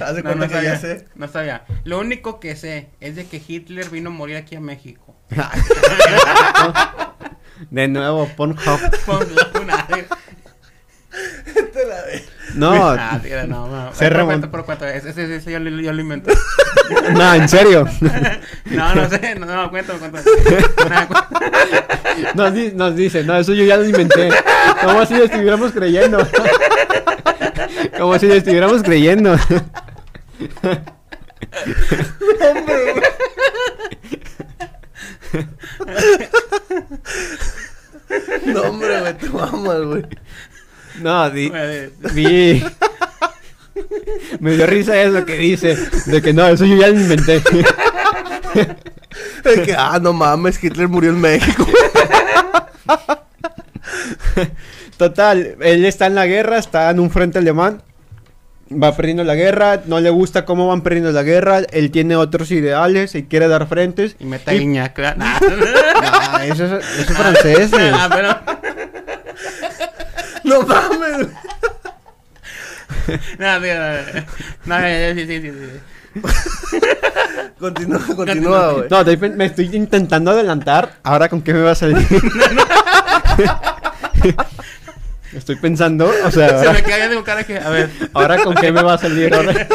Haz 0.00 0.14
de 0.14 0.22
No, 0.22 0.30
cuenta 0.30 0.34
no 0.34 0.48
que 0.48 0.54
sabía, 0.54 0.74
ya 0.74 0.78
sé. 0.78 1.06
No 1.14 1.28
sabía. 1.28 1.64
Lo 1.84 1.98
único 1.98 2.40
que 2.40 2.56
sé 2.56 2.90
es 3.00 3.16
de 3.16 3.26
que 3.26 3.42
Hitler 3.46 3.90
vino 3.90 4.10
a 4.10 4.12
morir 4.12 4.36
aquí 4.36 4.56
a 4.56 4.60
México. 4.60 5.16
De 7.70 7.88
nuevo, 7.88 8.28
Pornhub. 8.36 8.80
La 11.74 12.04
No, 12.54 12.72
Ah, 12.98 13.20
sí, 13.22 13.30
no, 13.46 13.68
no. 13.68 13.92
Se 13.92 13.98
Pero 14.08 14.20
remon- 14.20 14.26
cuenta, 14.26 14.50
pero 14.50 14.64
cuenta. 14.64 14.94
Ese, 14.94 15.10
ese, 15.10 15.36
ese 15.36 15.52
yo, 15.52 15.58
lo- 15.60 15.70
yo 15.80 15.92
lo 15.92 16.00
inventé. 16.00 16.32
no, 17.12 17.34
en 17.34 17.48
serio. 17.48 17.86
No, 18.66 18.94
no 18.94 19.08
sé. 19.08 19.34
No, 19.36 19.46
no, 19.46 19.70
cuéntame, 19.70 19.98
cuéntame. 19.98 20.24
No, 20.90 21.08
cu- 21.08 21.34
Nos, 22.34 22.54
di- 22.54 22.72
nos 22.72 22.94
dice, 22.96 23.22
no, 23.24 23.36
eso 23.36 23.54
yo 23.54 23.64
ya 23.64 23.76
lo 23.76 23.84
inventé. 23.84 24.28
Como 24.82 25.06
si 25.06 25.14
lo 25.14 25.24
estuviéramos 25.24 25.72
creyendo. 25.72 26.18
Como 27.98 28.18
si 28.18 28.26
lo 28.26 28.34
estuviéramos 28.34 28.82
creyendo. 28.82 29.36
No, 38.46 38.62
hombre, 38.62 39.00
güey, 39.00 39.14
te 39.18 39.28
mamas, 39.28 39.82
güey. 39.82 40.06
No, 41.00 41.30
di- 41.30 41.52
Eh, 41.54 41.90
vi. 42.14 42.64
Me 44.40 44.56
dio 44.56 44.66
risa 44.66 45.00
eso 45.00 45.24
que 45.24 45.36
dice. 45.36 45.76
De 46.06 46.20
que 46.20 46.32
no, 46.32 46.46
eso 46.48 46.64
yo 46.64 46.76
ya 46.76 46.88
lo 46.88 46.98
inventé. 47.00 47.40
De 49.44 49.62
que, 49.62 49.74
ah, 49.76 49.98
no 50.00 50.12
mames, 50.12 50.62
Hitler 50.62 50.88
murió 50.88 51.10
en 51.10 51.20
México. 51.20 51.66
Total, 54.96 55.56
él 55.60 55.84
está 55.84 56.06
en 56.06 56.14
la 56.16 56.26
guerra, 56.26 56.58
está 56.58 56.90
en 56.90 56.98
un 57.00 57.10
frente 57.10 57.38
alemán. 57.38 57.82
Va 58.70 58.94
perdiendo 58.94 59.24
la 59.24 59.34
guerra, 59.34 59.80
no 59.86 59.98
le 60.00 60.10
gusta 60.10 60.44
cómo 60.44 60.68
van 60.68 60.82
perdiendo 60.82 61.10
la 61.12 61.22
guerra. 61.22 61.60
Él 61.72 61.90
tiene 61.90 62.16
otros 62.16 62.50
ideales 62.50 63.14
y 63.14 63.22
quiere 63.22 63.48
dar 63.48 63.66
frentes. 63.66 64.14
Y 64.18 64.26
meta 64.26 64.52
guiña, 64.52 64.92
claro. 64.92 65.18
Nah. 65.20 65.38
Ah, 66.02 66.42
eso 66.44 66.64
es, 66.66 66.72
eso 66.84 67.00
es 67.12 67.16
francés. 67.16 67.70
güey. 67.70 67.88
Ah, 67.92 68.10
pero. 68.12 68.67
No 70.48 70.62
mames. 70.62 71.16
güey. 71.16 71.28
No, 73.38 73.60
sí, 73.60 73.68
no, 74.66 74.78
no, 74.78 75.14
sí, 75.14 75.26
sí, 75.26 75.40
sí, 75.40 75.50
sí. 75.50 76.20
Continúa, 77.58 78.00
continúa, 78.16 78.72
güey. 78.72 78.88
No, 78.90 79.00
estoy 79.00 79.30
me 79.30 79.44
estoy 79.46 79.70
intentando 79.76 80.30
adelantar. 80.30 80.98
Ahora 81.02 81.28
con 81.28 81.40
qué 81.42 81.54
me 81.54 81.60
va 81.60 81.70
a 81.72 81.74
salir. 81.74 81.96
estoy 85.32 85.56
pensando, 85.56 86.10
o 86.24 86.30
sea, 86.30 86.48
Se 86.48 86.64
me 86.64 86.68
ahora, 86.68 86.82
queda 86.82 87.14
con 87.14 87.22
cara 87.22 87.44
que, 87.44 87.58
a 87.58 87.68
ver. 87.70 87.90
ahora 88.12 88.42
con 88.42 88.54
qué 88.54 88.72
me 88.72 88.82
va 88.82 88.94
a 88.94 88.98
salir. 88.98 89.34
Ahora. 89.34 89.66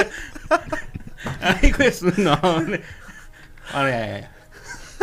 Ay, 1.41 1.73
pues 1.75 2.01
no. 2.17 2.39
Ahora 3.73 3.89
ya. 4.19 4.29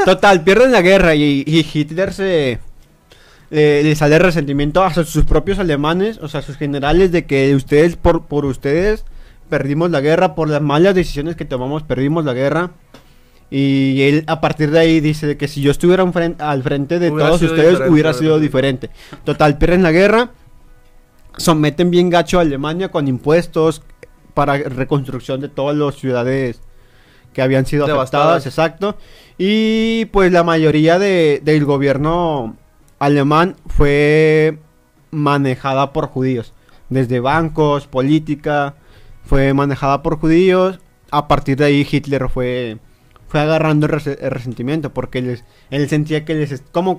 Total, 0.04 0.42
pierden 0.42 0.72
la 0.72 0.82
guerra 0.82 1.14
y, 1.14 1.44
y 1.46 1.66
Hitler 1.72 2.12
se 2.12 2.58
le, 3.50 3.82
le 3.82 3.94
sale 3.96 4.18
resentimiento 4.18 4.82
a 4.82 4.92
sus 4.94 5.24
propios 5.24 5.58
alemanes, 5.58 6.18
o 6.22 6.28
sea, 6.28 6.42
sus 6.42 6.56
generales 6.56 7.12
de 7.12 7.26
que 7.26 7.54
ustedes 7.54 7.96
por 7.96 8.26
por 8.26 8.44
ustedes 8.44 9.04
perdimos 9.48 9.90
la 9.90 10.00
guerra 10.00 10.34
por 10.34 10.48
las 10.48 10.62
malas 10.62 10.94
decisiones 10.94 11.36
que 11.36 11.44
tomamos, 11.44 11.82
perdimos 11.82 12.24
la 12.24 12.32
guerra. 12.34 12.70
Y 13.52 14.02
él 14.02 14.22
a 14.28 14.40
partir 14.40 14.70
de 14.70 14.78
ahí 14.78 15.00
dice 15.00 15.36
que 15.36 15.48
si 15.48 15.60
yo 15.60 15.72
estuviera 15.72 16.04
en 16.04 16.12
fren- 16.12 16.36
al 16.38 16.62
frente 16.62 17.00
de 17.00 17.10
Hubiera 17.10 17.30
todos 17.30 17.42
ustedes 17.42 17.80
hubiera 17.90 18.12
sido 18.12 18.38
diferente. 18.38 18.90
Total, 19.24 19.58
pierden 19.58 19.82
la 19.82 19.90
guerra, 19.90 20.30
someten 21.36 21.90
bien 21.90 22.10
gacho 22.10 22.38
a 22.38 22.42
Alemania 22.42 22.90
con 22.90 23.08
impuestos 23.08 23.82
para 24.34 24.56
reconstrucción 24.56 25.40
de 25.40 25.48
todas 25.48 25.76
las 25.76 25.96
ciudades 25.96 26.60
que 27.32 27.42
habían 27.42 27.66
sido 27.66 27.86
Devastadas. 27.86 28.44
afectadas, 28.44 28.46
exacto. 28.46 28.98
Y 29.36 30.04
pues 30.06 30.30
la 30.30 30.44
mayoría 30.44 31.00
de, 31.00 31.40
del 31.44 31.64
gobierno 31.64 32.56
alemán 33.00 33.56
fue 33.66 34.58
manejada 35.10 35.92
por 35.92 36.06
judíos. 36.06 36.54
Desde 36.88 37.18
bancos, 37.18 37.88
política, 37.88 38.76
fue 39.24 39.52
manejada 39.54 40.02
por 40.02 40.18
judíos. 40.20 40.78
A 41.10 41.26
partir 41.26 41.56
de 41.56 41.64
ahí 41.64 41.86
Hitler 41.90 42.28
fue, 42.28 42.78
fue 43.26 43.40
agarrando 43.40 43.86
el, 43.86 43.92
rese- 43.92 44.18
el 44.20 44.30
resentimiento 44.30 44.92
porque 44.92 45.20
les, 45.22 45.44
él 45.70 45.88
sentía 45.88 46.24
que 46.24 46.34
les... 46.34 46.52
es- 46.52 46.62
Como, 46.70 46.98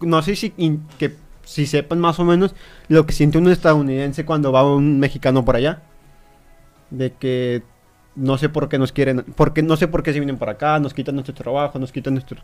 no 0.00 0.22
sé 0.22 0.34
si, 0.34 0.50
que, 0.98 1.14
si 1.44 1.66
sepan 1.66 2.00
más 2.00 2.18
o 2.18 2.24
menos 2.24 2.54
lo 2.88 3.06
que 3.06 3.12
siente 3.12 3.38
un 3.38 3.48
estadounidense 3.48 4.24
cuando 4.24 4.50
va 4.50 4.64
un 4.74 4.98
mexicano 4.98 5.44
por 5.44 5.56
allá. 5.56 5.82
De 6.90 7.12
que 7.12 7.62
no 8.16 8.38
sé 8.38 8.48
por 8.48 8.68
qué 8.68 8.78
nos 8.78 8.92
quieren, 8.92 9.24
porque 9.36 9.62
no 9.62 9.76
sé 9.76 9.88
por 9.88 10.02
qué 10.04 10.12
se 10.12 10.20
vienen 10.20 10.38
para 10.38 10.52
acá, 10.52 10.78
nos 10.78 10.94
quitan 10.94 11.16
nuestro 11.16 11.34
trabajo, 11.34 11.78
nos 11.80 11.90
quitan 11.92 12.14
nuestro- 12.14 12.42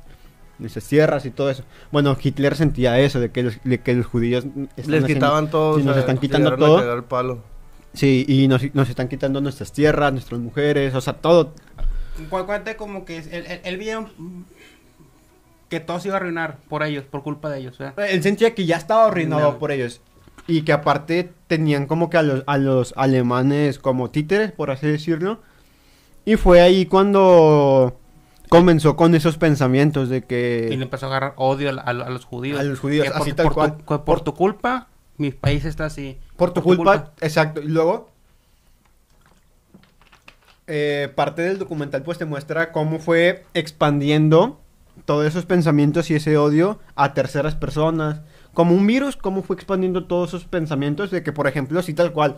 nuestras 0.61 0.87
tierras 0.87 1.27
y 1.27 1.31
todo 1.31 1.51
eso. 1.51 1.65
Bueno, 1.91 2.17
Hitler 2.23 2.55
sentía 2.55 2.99
eso, 3.01 3.19
de 3.21 3.31
que 3.31 3.43
los, 3.43 3.59
de 3.65 3.81
que 3.81 3.95
los 3.95 4.07
judíos 4.07 4.45
están 4.45 4.69
Les 4.77 5.03
haciendo- 5.03 5.07
quitaban 5.07 5.51
todo. 5.51 5.79
sí, 5.79 5.85
nos 5.85 5.97
están 5.97 6.19
quitando 6.19 6.57
todo. 6.57 6.79
cagar 6.79 6.97
el 6.99 7.05
palo. 7.05 7.43
Sí, 7.93 8.25
y 8.29 8.47
nos, 8.47 8.63
nos 8.75 8.89
están 8.89 9.09
quitando 9.09 9.41
nuestras 9.41 9.73
tierras, 9.73 10.13
nuestras 10.13 10.41
mujeres, 10.41 10.95
o 10.95 11.01
sea, 11.01 11.15
todo. 11.15 11.55
Cu- 12.31 12.47
Cuenta 12.47 12.77
como 12.77 13.05
que 13.05 13.19
él, 13.19 13.61
él, 13.65 13.97
un- 14.19 14.47
que 15.69 15.81
todo 15.81 16.01
se 16.01 16.09
iba 16.09 16.17
a 16.17 16.21
arruinar 16.21 16.59
por 16.69 16.83
ellos, 16.83 17.05
por 17.05 17.23
culpa 17.23 17.49
de 17.49 17.61
ellos, 17.61 17.79
¿verdad? 17.79 18.09
Él 18.11 18.23
sentía 18.23 18.55
que 18.55 18.67
ya 18.67 18.77
estaba 18.77 19.07
arruinado 19.07 19.53
No. 19.53 19.59
por 19.59 19.71
ellos. 19.73 20.01
Y 20.47 20.63
que 20.63 20.73
aparte 20.73 21.31
tenían 21.47 21.87
como 21.87 22.11
que 22.11 22.17
a 22.17 22.23
los, 22.23 22.43
a 22.47 22.59
los 22.59 22.93
alemanes 22.97 23.79
como 23.79 24.11
títeres, 24.11 24.51
por 24.51 24.71
así 24.73 24.87
decirlo. 24.89 25.41
Y 26.25 26.37
fue 26.37 26.61
ahí 26.61 26.87
cuando 26.87 28.00
comenzó 28.51 28.97
con 28.97 29.15
esos 29.15 29.39
pensamientos 29.39 30.11
de 30.11 30.19
Y 30.19 30.21
le 30.21 30.27
que... 30.27 30.75
empezó 30.75 31.07
a 31.07 31.09
agarrar 31.09 31.33
odio 31.37 31.71
a, 31.71 31.81
a- 31.81 31.91
a 31.91 32.11
los 32.11 32.27
judíos. 32.27 32.61
A 32.61 32.63
los 32.65 32.79
judíos, 32.79 33.05
Que 33.07 33.11
por, 33.13 33.23
así 33.23 33.33
tal 33.33 33.45
por 33.47 33.55
cual. 33.55 33.77
Tu, 33.79 33.85
que 33.87 33.99
por 34.05 34.21
tu 34.21 34.35
culpa, 34.35 34.89
mi 35.17 35.31
país 35.31 35.65
está 35.65 35.87
así. 35.87 36.19
Por 36.37 36.53
tu 36.53 36.63
culpa, 36.63 37.13
exacto. 37.23 37.63
Y 37.63 37.69
luego, 37.69 38.11
eh, 40.67 41.11
parte 41.15 41.43
del 41.43 41.59
documental 41.59 42.03
pues 42.03 42.19
te 42.19 42.25
muestra 42.25 42.71
cómo 42.73 42.99
fue 42.99 43.45
expandiendo 43.55 44.61
todos 45.05 45.27
esos 45.27 45.47
pensamientos 45.47 46.11
y 46.11 46.15
ese 46.15 46.37
odio 46.37 46.79
a 46.95 47.15
terceras 47.15 47.55
personas. 47.55 48.21
Como 48.53 48.75
un 48.75 48.87
virus, 48.87 49.17
cómo 49.17 49.43
fue 49.43 49.57
expandiendo 49.57 50.05
todos 50.05 50.31
esos 50.31 50.45
pensamientos 50.45 51.11
de 51.11 51.23
que, 51.23 51.33
por 51.33 51.47
ejemplo, 51.47 51.79
así 51.81 51.95
tal 51.95 52.13
cual, 52.13 52.37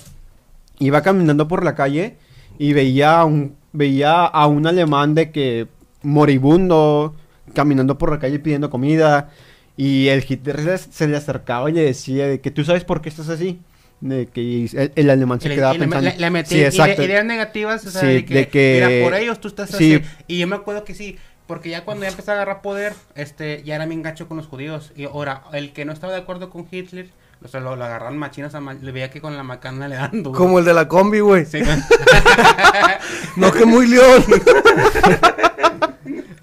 iba 0.79 1.03
caminando 1.03 1.49
por 1.49 1.65
la 1.65 1.75
calle 1.75 2.17
y 2.59 2.73
veía 2.75 3.21
a 3.21 3.25
un, 3.25 3.57
veía 3.73 4.25
a 4.25 4.47
un 4.47 4.67
alemán 4.67 5.15
de 5.15 5.31
que 5.33 5.69
moribundo, 6.03 7.15
caminando 7.55 7.99
por 7.99 8.11
la 8.11 8.19
calle 8.19 8.39
pidiendo 8.39 8.71
comida. 8.71 9.31
Y 9.77 10.09
el 10.09 10.25
Hitler 10.29 10.79
se 10.79 11.09
le- 11.09 11.17
acercaba 11.17 11.71
y 11.71 11.73
le 11.73 11.83
decía 11.83 12.27
de 12.29 12.41
que 12.41 12.51
tú 12.51 12.65
sabes 12.65 12.85
por 12.85 13.01
qué 13.01 13.09
estás 13.09 13.29
así. 13.29 13.61
De 14.01 14.27
que 14.27 14.65
el, 14.65 14.93
el 14.97 15.11
alemán 15.11 15.41
se 15.41 15.49
quedaba 15.49 15.75
pensando. 15.79 16.11
le- 16.11 16.17
le 16.19 16.31
metí 16.31 16.51
sí, 16.51 16.57
ide- 16.57 16.67
exacto. 16.67 17.03
ideas 17.05 17.25
negativas, 17.25 17.87
o 17.87 17.91
sea, 17.91 18.01
Sí, 18.01 18.07
de, 18.09 18.25
que, 18.25 18.35
de 18.35 18.49
que- 18.49 18.87
mira, 18.89 19.05
por 19.05 19.15
ellos 19.15 19.41
tú 19.41 19.49
estás 19.49 19.71
sí. 19.71 19.95
así. 19.95 20.05
Y 20.27 20.39
yo 20.41 20.47
me 20.49 20.57
acuerdo 20.57 20.83
que 20.85 20.93
sí, 20.95 21.17
porque 21.47 21.71
ya 21.71 21.85
cuando 21.85 22.03
ya 22.05 22.11
empezó 22.11 22.33
a 22.33 22.35
agarrar 22.35 22.63
poder, 22.63 22.95
este, 23.15 23.63
ya 23.65 23.77
era 23.77 23.87
bien 23.87 24.03
gacho 24.03 24.27
con 24.27 24.37
los 24.37 24.47
judíos. 24.49 24.93
Y 24.97 25.05
ahora, 25.05 25.45
el 25.53 25.73
que 25.73 25.85
no 25.85 25.93
estaba 25.93 26.13
de 26.13 26.19
acuerdo 26.19 26.51
con 26.51 26.67
Hitler, 26.69 27.11
o 27.45 27.49
sea, 27.49 27.61
lo, 27.61 27.77
lo 27.77 27.85
agarraron 27.85 28.17
machinas, 28.19 28.55
a 28.55 28.61
ma- 28.61 28.75
le 28.75 28.93
veía 28.93 29.11
que 29.11 29.21
con 29.21 29.37
la 29.37 29.43
macana 29.43 29.89
le 29.89 29.97
dando. 29.97 30.31
güey. 30.31 30.39
Como 30.39 30.59
el 30.59 30.65
de 30.65 30.75
la 30.75 30.89
combi, 30.89 31.21
güey. 31.21 31.45
Sí, 31.47 31.61
con- 31.61 31.83
No, 33.37 33.51
que 33.53 33.65
muy 33.65 33.87
león. 33.87 34.25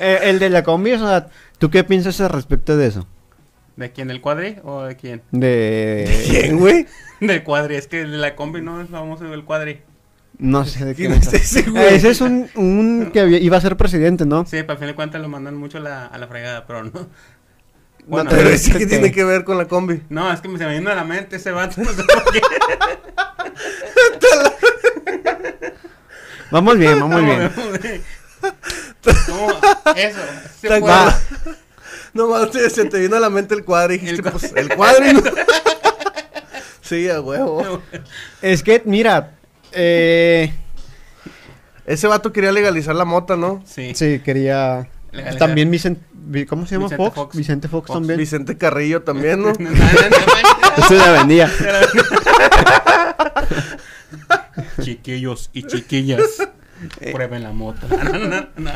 Eh, 0.02 0.20
el 0.30 0.40
de 0.40 0.50
la 0.50 0.64
combi, 0.64 0.94
o 0.94 1.00
sea, 1.00 1.28
¿tú 1.58 1.70
qué 1.70 1.84
piensas 1.84 2.22
al 2.22 2.30
respecto 2.30 2.78
de 2.78 2.88
eso? 2.88 3.06
¿De 3.76 3.92
quién? 3.92 4.08
¿Del 4.08 4.22
cuadri 4.22 4.56
o 4.64 4.84
de 4.84 4.96
quién? 4.96 5.22
De... 5.32 6.24
¿Quién, 6.30 6.58
güey? 6.58 6.88
Del 7.20 7.44
cuadri, 7.44 7.76
es 7.76 7.88
que 7.88 8.02
el 8.04 8.12
de 8.12 8.18
la 8.18 8.34
combi 8.36 8.62
no 8.62 8.80
es 8.82 8.88
famoso 8.90 9.26
el 9.34 9.44
cuadri. 9.44 9.82
No 10.38 10.64
sé 10.64 10.86
de 10.86 10.96
¿Quién 10.96 11.12
es 11.12 11.34
ese, 11.34 11.64
güey? 11.64 11.84
Eh, 11.84 11.96
Ese 11.96 12.12
es 12.12 12.22
un, 12.22 12.50
un 12.56 13.10
que 13.12 13.20
había- 13.20 13.40
iba 13.40 13.58
a 13.58 13.62
ser 13.62 13.76
presidente, 13.76 14.26
¿no? 14.26 14.46
Sí, 14.46 14.64
para 14.64 14.80
fin 14.80 14.88
de 14.88 14.96
cuentas 14.96 15.22
lo 15.22 15.28
mandan 15.28 15.58
mucho 15.58 15.80
a 15.80 15.82
la, 15.82 16.06
a 16.06 16.18
la 16.18 16.28
fregada, 16.28 16.66
pero 16.66 16.86
no. 16.86 16.92
No 18.10 18.16
Bueno, 18.16 18.30
Pero 18.32 18.50
ese 18.50 18.72
que 18.76 18.88
tiene 18.88 19.12
que 19.12 19.24
ver 19.24 19.44
con 19.44 19.58
la 19.58 19.66
combi. 19.68 20.02
no, 20.10 20.32
es 20.34 20.42
que 20.42 20.48
me 20.48 20.58
se 20.58 20.66
me 20.66 20.78
vino 20.80 20.90
a 20.90 20.96
la 20.96 21.04
mente 21.04 21.36
ese 21.36 21.52
vato, 21.52 21.80
no 21.82 21.92
sé 21.92 22.04
por 22.04 22.24
qué. 22.34 22.42
Vamos 26.52 26.78
bien, 26.78 27.00
vamos 27.00 27.22
bien. 27.24 27.52
¿Cómo? 29.28 29.50
Eso. 29.96 30.20
se. 30.60 30.70
Nomás 32.14 32.50
te- 32.52 32.70
se 32.72 32.86
te 32.86 33.00
vino 33.00 33.16
a 33.16 33.20
la 33.20 33.30
mente 33.30 33.54
el 33.54 33.64
cuadro 33.64 33.94
y 33.94 34.00
dijiste, 34.00 34.28
El 34.28 34.32
pues, 34.32 34.52
el 34.56 34.76
cuadro. 34.76 35.14
¿no? 35.14 35.22
sí, 36.82 37.08
a 37.10 37.22
huevo. 37.22 37.82
Es 38.42 38.64
que, 38.64 38.82
mira, 38.86 39.34
eh, 39.72 40.52
Ese 41.86 42.08
vato 42.08 42.34
quería 42.34 42.52
legalizar 42.52 42.96
la 42.96 43.06
mota, 43.06 43.36
¿no? 43.36 43.64
Sí. 43.68 43.94
sí, 43.94 44.20
quería... 44.26 44.88
Legalizar. 45.12 45.40
También 45.40 45.70
Vicente... 45.70 46.02
¿Cómo 46.48 46.66
se 46.66 46.76
llama 46.76 46.86
Vicente 46.86 46.98
Fox? 46.98 47.16
Fox. 47.16 47.36
Vicente 47.38 47.68
Fox, 47.68 47.88
Fox. 47.88 48.00
también. 48.00 48.18
Vicente 48.18 48.58
Carrillo 48.58 49.02
también, 49.02 49.42
¿no? 49.42 49.54
No, 49.60 49.70
no, 49.70 49.72
no, 49.72 49.80
no. 49.80 50.84
Eso 50.84 50.94
la 50.96 51.12
vendía. 51.12 51.52
Chiquillos 54.82 55.50
y 55.54 55.64
chiquillas. 55.64 56.22
Prueben 57.12 57.44
la 57.44 57.52
moto. 57.52 57.88
No, 57.90 58.14
no, 58.14 58.28
no, 58.28 58.48
no. 58.58 58.72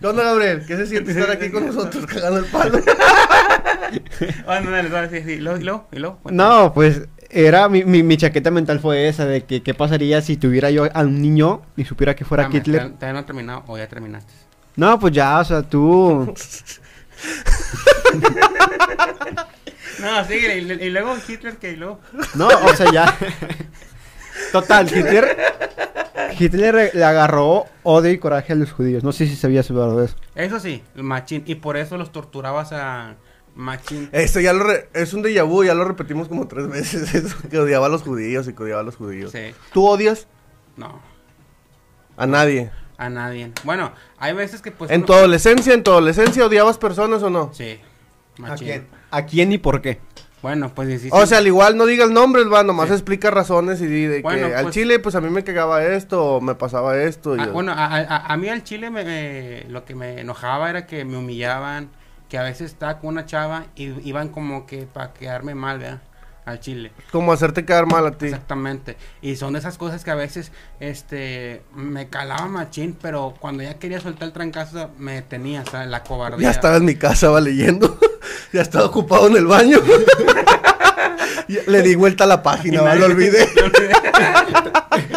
¿Qué 0.00 0.06
onda, 0.06 0.22
Gabriel? 0.24 0.64
¿Qué 0.66 0.76
se 0.76 0.86
siente 0.86 1.12
estar 1.12 1.30
aquí 1.30 1.50
con 1.50 1.66
nosotros 1.66 2.06
cagando 2.06 2.40
el 2.40 2.46
palo? 2.46 2.80
Ah, 4.46 4.60
no, 4.60 4.70
dale, 4.70 4.88
dale, 4.88 5.10
sí, 5.10 5.24
sí. 5.24 5.32
¿Y 5.34 5.40
luego? 5.40 5.58
¿Y 5.58 5.62
luego? 5.64 5.88
¿Y 5.92 5.98
luego? 5.98 6.20
No, 6.30 6.72
pues 6.74 7.02
era 7.30 7.68
mi, 7.68 7.84
mi, 7.84 8.02
mi 8.02 8.16
chaqueta 8.16 8.50
mental 8.50 8.80
fue 8.80 9.08
esa 9.08 9.24
de 9.26 9.44
que 9.44 9.62
qué 9.62 9.72
pasaría 9.74 10.20
si 10.22 10.36
tuviera 10.36 10.70
yo 10.70 10.88
a 10.92 11.00
un 11.02 11.20
niño 11.22 11.62
y 11.76 11.84
supiera 11.84 12.14
que 12.16 12.24
fuera 12.24 12.48
Hitler. 12.52 12.62
¿todavía- 12.80 12.98
¿Todavía 12.98 13.20
no 13.20 13.26
terminado 13.26 13.64
o 13.66 13.78
ya 13.78 13.86
terminaste? 13.88 14.32
No, 14.76 14.98
pues 14.98 15.12
ya, 15.12 15.38
o 15.40 15.44
sea, 15.44 15.62
tú. 15.62 16.34
No, 20.00 20.24
sigue. 20.24 20.58
Y, 20.58 20.72
y 20.86 20.90
luego 20.90 21.14
Hitler, 21.28 21.56
¿qué? 21.58 21.72
¿Y 21.72 21.76
luego? 21.76 22.00
No, 22.34 22.48
o 22.48 22.74
sea, 22.74 22.90
ya. 22.92 23.16
Total, 24.52 24.86
Hitler. 24.86 25.36
Hitler 26.38 26.90
le 26.94 27.04
agarró 27.04 27.66
odio 27.82 28.10
y 28.10 28.18
coraje 28.18 28.52
a 28.52 28.56
los 28.56 28.72
judíos. 28.72 29.04
No 29.04 29.12
sé 29.12 29.26
si 29.26 29.36
sabías 29.36 29.66
sobre 29.66 30.04
eso. 30.04 30.16
Eso 30.34 30.58
sí, 30.60 30.82
el 30.96 31.02
machín. 31.02 31.42
Y 31.46 31.56
por 31.56 31.76
eso 31.76 31.98
los 31.98 32.12
torturabas 32.12 32.72
a 32.72 33.16
machín. 33.60 34.08
Esto 34.12 34.40
ya 34.40 34.52
lo 34.52 34.64
re- 34.64 34.88
es 34.94 35.12
un 35.14 35.22
déjà 35.22 35.44
vu, 35.46 35.62
ya 35.64 35.74
lo 35.74 35.84
repetimos 35.84 36.28
como 36.28 36.48
tres 36.48 36.68
veces. 36.68 37.14
Eso, 37.14 37.36
que 37.50 37.58
odiaba 37.58 37.86
a 37.86 37.88
los 37.88 38.02
judíos 38.02 38.48
y 38.48 38.52
que 38.54 38.62
odiaba 38.62 38.80
a 38.80 38.84
los 38.84 38.96
judíos. 38.96 39.30
Sí. 39.32 39.54
¿Tú 39.72 39.86
odias 39.86 40.26
No, 40.76 41.00
a 42.16 42.26
nadie? 42.26 42.70
a 42.98 43.08
nadie. 43.08 43.50
Bueno, 43.64 43.92
hay 44.18 44.34
veces 44.34 44.60
que 44.60 44.72
pues... 44.72 44.90
¿En 44.90 44.98
uno- 44.98 45.06
tu 45.06 45.12
adolescencia, 45.14 45.72
en 45.72 45.82
tu 45.82 45.90
adolescencia 45.90 46.44
odiabas 46.44 46.76
personas 46.76 47.22
o 47.22 47.30
no? 47.30 47.50
Sí. 47.54 47.80
¿A 48.44 48.54
quién? 48.56 48.86
¿A 49.10 49.24
quién 49.24 49.52
y 49.52 49.58
por 49.58 49.80
qué? 49.80 50.00
Bueno, 50.42 50.70
pues 50.74 51.00
sí. 51.02 51.08
O 51.12 51.24
sea, 51.26 51.38
al 51.38 51.46
igual 51.46 51.76
no 51.78 51.84
digas 51.86 52.10
nombres, 52.10 52.46
va, 52.52 52.62
nomás 52.62 52.88
Sí. 52.88 52.94
explica 52.94 53.30
razones 53.30 53.80
y 53.82 53.86
di 53.86 54.04
de 54.06 54.20
Bueno, 54.22 54.48
que 54.48 54.54
al 54.54 54.64
pues- 54.64 54.74
chile, 54.74 54.98
pues 54.98 55.14
a 55.14 55.20
mí 55.22 55.28
me 55.30 55.44
cagaba 55.44 55.82
esto, 55.84 56.24
o 56.36 56.40
me 56.42 56.54
pasaba 56.54 56.98
esto. 57.02 57.36
y 57.36 57.40
Ah, 57.40 57.46
yo- 57.46 57.52
bueno, 57.52 57.72
a, 57.72 57.84
a- 57.86 58.26
a 58.32 58.36
mí 58.36 58.48
al 58.50 58.64
chile 58.64 58.90
me, 58.90 59.04
me- 59.04 59.64
lo 59.70 59.84
que 59.86 59.94
me 59.94 60.20
enojaba 60.20 60.68
era 60.70 60.86
que 60.86 61.04
me 61.06 61.16
humillaban, 61.18 61.90
que 62.30 62.38
a 62.38 62.42
veces 62.42 62.70
estaba 62.70 62.98
con 63.00 63.10
una 63.10 63.26
chava 63.26 63.66
y 63.74 64.08
iban 64.08 64.28
como 64.28 64.64
que 64.64 64.86
para 64.86 65.12
quedarme 65.12 65.54
mal, 65.54 65.80
¿verdad? 65.80 66.00
Al 66.46 66.60
chile. 66.60 66.92
Como 67.12 67.32
hacerte 67.32 67.64
quedar 67.64 67.86
mal 67.86 68.06
a 68.06 68.12
ti. 68.12 68.26
Exactamente. 68.26 68.96
Y 69.20 69.36
son 69.36 69.52
de 69.52 69.58
esas 69.58 69.76
cosas 69.76 70.04
que 70.04 70.10
a 70.10 70.14
veces, 70.14 70.52
este, 70.78 71.62
me 71.74 72.08
calaba 72.08 72.46
machín, 72.46 72.96
pero 73.00 73.34
cuando 73.38 73.62
ya 73.62 73.74
quería 73.74 74.00
soltar 74.00 74.28
el 74.28 74.32
trancazo 74.32 74.90
me 74.98 75.14
detenía, 75.14 75.64
¿sabes? 75.70 75.88
La 75.88 76.02
cobardía. 76.02 76.44
Ya 76.44 76.50
estaba 76.50 76.76
en 76.76 76.84
mi 76.86 76.94
casa, 76.94 77.28
va 77.30 77.40
leyendo. 77.40 77.98
ya 78.52 78.62
estaba 78.62 78.86
ocupado 78.86 79.26
en 79.26 79.36
el 79.36 79.46
baño. 79.46 79.78
Le 81.66 81.82
di 81.82 81.96
vuelta 81.96 82.24
a 82.24 82.26
la 82.28 82.42
página, 82.42 82.80
va, 82.80 82.94
lo 82.96 83.06
olvidé. 83.06 83.48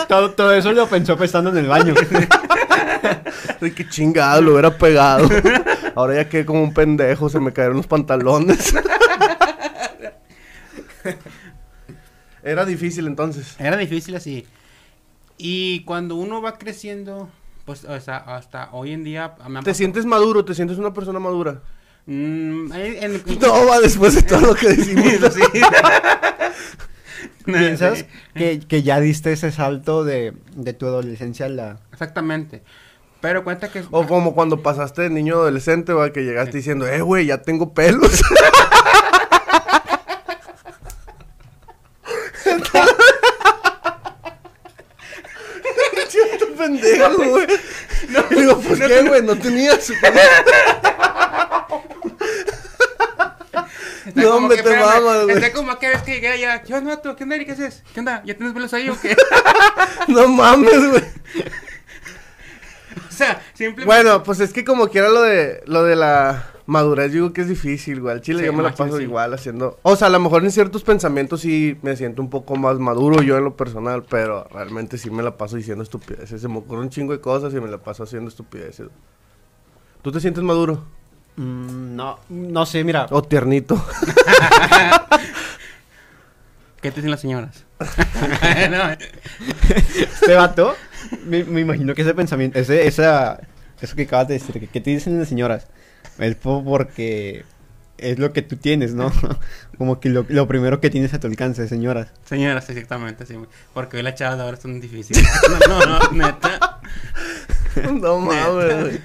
Todo, 0.08 0.32
todo 0.32 0.52
eso 0.52 0.72
lo 0.72 0.88
pensó 0.88 1.16
pensando 1.16 1.52
en 1.52 1.58
el 1.58 1.68
baño. 1.68 1.94
Ay, 3.62 3.72
qué 3.72 3.88
chingado, 3.88 4.42
lo 4.42 4.54
hubiera 4.54 4.76
pegado. 4.76 5.30
Ahora 5.96 6.16
ya 6.16 6.30
quedé 6.30 6.46
como 6.46 6.64
un 6.64 6.74
pendejo, 6.74 7.30
se 7.30 7.40
me 7.40 7.54
cayeron 7.54 7.78
los 7.78 7.88
pantalones. 7.88 8.74
Era 12.44 12.66
difícil 12.66 13.08
entonces. 13.08 13.56
Era 13.60 13.78
difícil 13.78 14.16
así. 14.16 14.46
Y 15.38 15.82
cuando 15.86 16.16
uno 16.16 16.42
va 16.42 16.58
creciendo, 16.58 17.30
pues, 17.66 17.86
o 17.86 18.00
sea, 18.02 18.18
hasta 18.18 18.70
hoy 18.72 18.92
en 18.92 19.04
día... 19.04 19.36
me 19.48 19.60
han 19.60 19.66
¿Te 19.66 19.74
sientes 19.74 20.06
maduro? 20.06 20.44
¿Te 20.46 20.54
sientes 20.54 20.78
una 20.78 20.94
persona 20.94 21.20
madura? 21.20 21.62
Mm, 22.06 22.72
en- 22.74 23.04
en- 23.04 23.24
No, 23.40 23.66
va 23.70 23.80
después 23.80 24.16
de 24.16 24.24
todo 24.24 24.42
lo 24.42 24.56
que 24.56 24.70
decimos. 24.70 25.34
Sí. 25.34 25.42
¿Piensas 27.46 28.06
que 28.36 28.84
ya 28.84 29.00
diste 29.00 29.32
ese 29.34 29.52
salto 29.52 30.04
de, 30.04 30.34
de 30.56 30.74
tu 30.74 30.86
adolescencia 30.86 31.46
a 31.48 31.50
la... 31.50 31.80
Exactamente. 31.92 32.64
Pero 33.24 33.44
cuenta 33.46 33.72
que... 33.72 33.82
O 33.90 34.06
como 34.06 34.36
cuando 34.36 34.62
pasaste 34.62 35.04
de 35.04 35.10
niño 35.10 35.36
adolescente, 35.36 35.94
va, 35.94 36.12
que 36.12 36.26
llegaste 36.26 36.58
diciendo, 36.58 36.86
eh, 36.86 37.00
güey, 37.00 37.28
ya 37.28 37.42
tengo 37.42 37.74
pelos. 37.74 38.22
Pendejo, 46.58 47.30
güey. 47.30 47.48
Y 48.30 48.36
digo, 48.36 48.60
pues 48.60 48.82
qué, 48.82 49.02
güey, 49.08 49.22
no 49.22 49.38
tenías. 49.38 49.90
Está 49.90 50.12
No, 54.16 54.50
que, 54.50 54.64
te 54.64 54.76
mamas, 54.76 55.24
güey. 55.24 55.36
Está 55.38 55.54
como 55.54 55.72
aquella 55.72 55.94
vez 55.94 56.02
que 56.02 56.12
llegué 56.12 56.28
allá. 56.28 56.62
¿Qué 56.62 56.74
onda, 56.74 56.98
vato? 56.98 57.16
¿Qué 57.16 57.24
onda, 57.24 57.38
Eric? 57.38 57.48
¿Qué 57.48 57.54
haces? 57.54 57.84
¿Qué 57.94 58.02
onda? 58.02 58.22
¿Ya 58.26 58.34
tienes 58.36 58.54
pelos 58.54 58.74
ahí 58.74 58.90
o 58.90 59.00
qué? 59.00 59.16
No 60.10 60.28
mames, 60.28 60.90
güey. 60.90 61.04
o 63.16 63.18
sea, 63.18 63.42
simplemente... 63.54 63.86
Bueno, 63.86 64.24
pues 64.24 64.40
es 64.40 64.52
que 64.54 64.66
como 64.66 64.88
quiera 64.88 65.10
lo 65.10 65.22
de 65.22 65.64
lo 65.66 65.84
de 65.84 65.96
la 65.96 66.50
madurez, 66.66 67.12
digo 67.12 67.34
que 67.34 67.42
es 67.42 67.48
difícil, 67.48 68.02
güey. 68.02 68.14
Al 68.14 68.22
chile 68.22 68.40
Sí, 68.40 68.46
yo 68.46 68.54
me 68.54 68.64
la 68.64 68.74
paso 68.74 68.98
sí. 68.98 69.04
igual 69.04 69.34
haciendo. 69.34 69.80
O 69.84 69.96
sea, 69.96 70.08
a 70.08 70.10
lo 70.10 70.20
mejor 70.20 70.44
en 70.44 70.52
ciertos 70.52 70.84
pensamientos 70.84 71.42
sí 71.42 71.78
me 71.82 71.96
siento 71.96 72.22
un 72.22 72.30
poco 72.30 72.56
más 72.56 72.80
maduro 72.80 73.22
yo 73.22 73.38
en 73.38 73.44
lo 73.44 73.56
personal, 73.56 74.04
pero 74.10 74.48
realmente 74.52 74.98
sí 74.98 75.10
me 75.10 75.24
la 75.24 75.38
paso 75.38 75.58
diciendo 75.58 75.84
estupideces. 75.84 76.42
Se 76.42 76.48
me 76.48 76.58
ocurren 76.58 76.84
un 76.86 76.90
chingo 76.90 77.14
de 77.14 77.22
cosas 77.22 77.54
y 77.54 77.60
me 77.60 77.70
la 77.70 77.78
paso 77.78 78.04
haciendo 78.04 78.30
estupideces. 78.30 78.88
¿Tú 80.02 80.12
te 80.12 80.20
sientes 80.20 80.44
maduro? 80.44 80.84
Mm, 81.36 81.96
no, 81.96 82.20
no 82.30 82.66
sé, 82.66 82.84
mira. 82.84 83.08
O 83.10 83.22
tiernito. 83.24 83.76
¿Qué 86.82 86.92
te 86.92 86.98
dicen 86.98 87.12
las 87.12 87.22
señoras? 87.22 87.66
No, 88.70 88.92
Este 89.96 90.36
vato, 90.36 90.76
me, 91.26 91.44
me 91.44 91.62
imagino 91.62 91.94
que 91.96 92.02
ese 92.04 92.14
pensamiento, 92.14 92.60
ese, 92.60 92.88
esa, 92.88 93.40
eso 93.82 93.96
que 93.96 94.04
acabas 94.04 94.28
de 94.28 94.36
decir, 94.36 94.60
que, 94.60 94.68
¿qué 94.68 94.82
te 94.82 94.90
dicen 94.92 95.18
las 95.20 95.28
señoras? 95.30 95.68
Es 96.20 96.36
po- 96.36 96.64
porque 96.64 97.44
es 97.98 98.20
lo 98.20 98.34
que 98.34 98.42
tú 98.42 98.58
tienes, 98.58 98.94
¿no? 98.94 99.12
Como 99.78 100.00
que 100.00 100.10
lo, 100.10 100.26
lo 100.30 100.48
primero 100.48 100.80
que 100.82 100.90
tienes 100.90 101.14
a 101.14 101.20
tu 101.20 101.28
alcance, 101.28 101.68
señoras. 101.68 102.10
señoras, 102.26 102.70
exactamente, 102.70 103.26
sí. 103.26 103.36
Porque 103.74 103.98
hoy 103.98 104.04
las 104.04 104.16
chavas 104.16 104.38
de 104.38 104.44
ahora 104.44 104.58
son 104.58 104.80
difíciles. 104.82 105.24
No, 105.70 105.80
no, 105.80 106.00
no, 106.00 106.12
neta. 106.12 106.80
no 108.02 108.20
mames, 108.20 108.82
güey. 108.84 109.00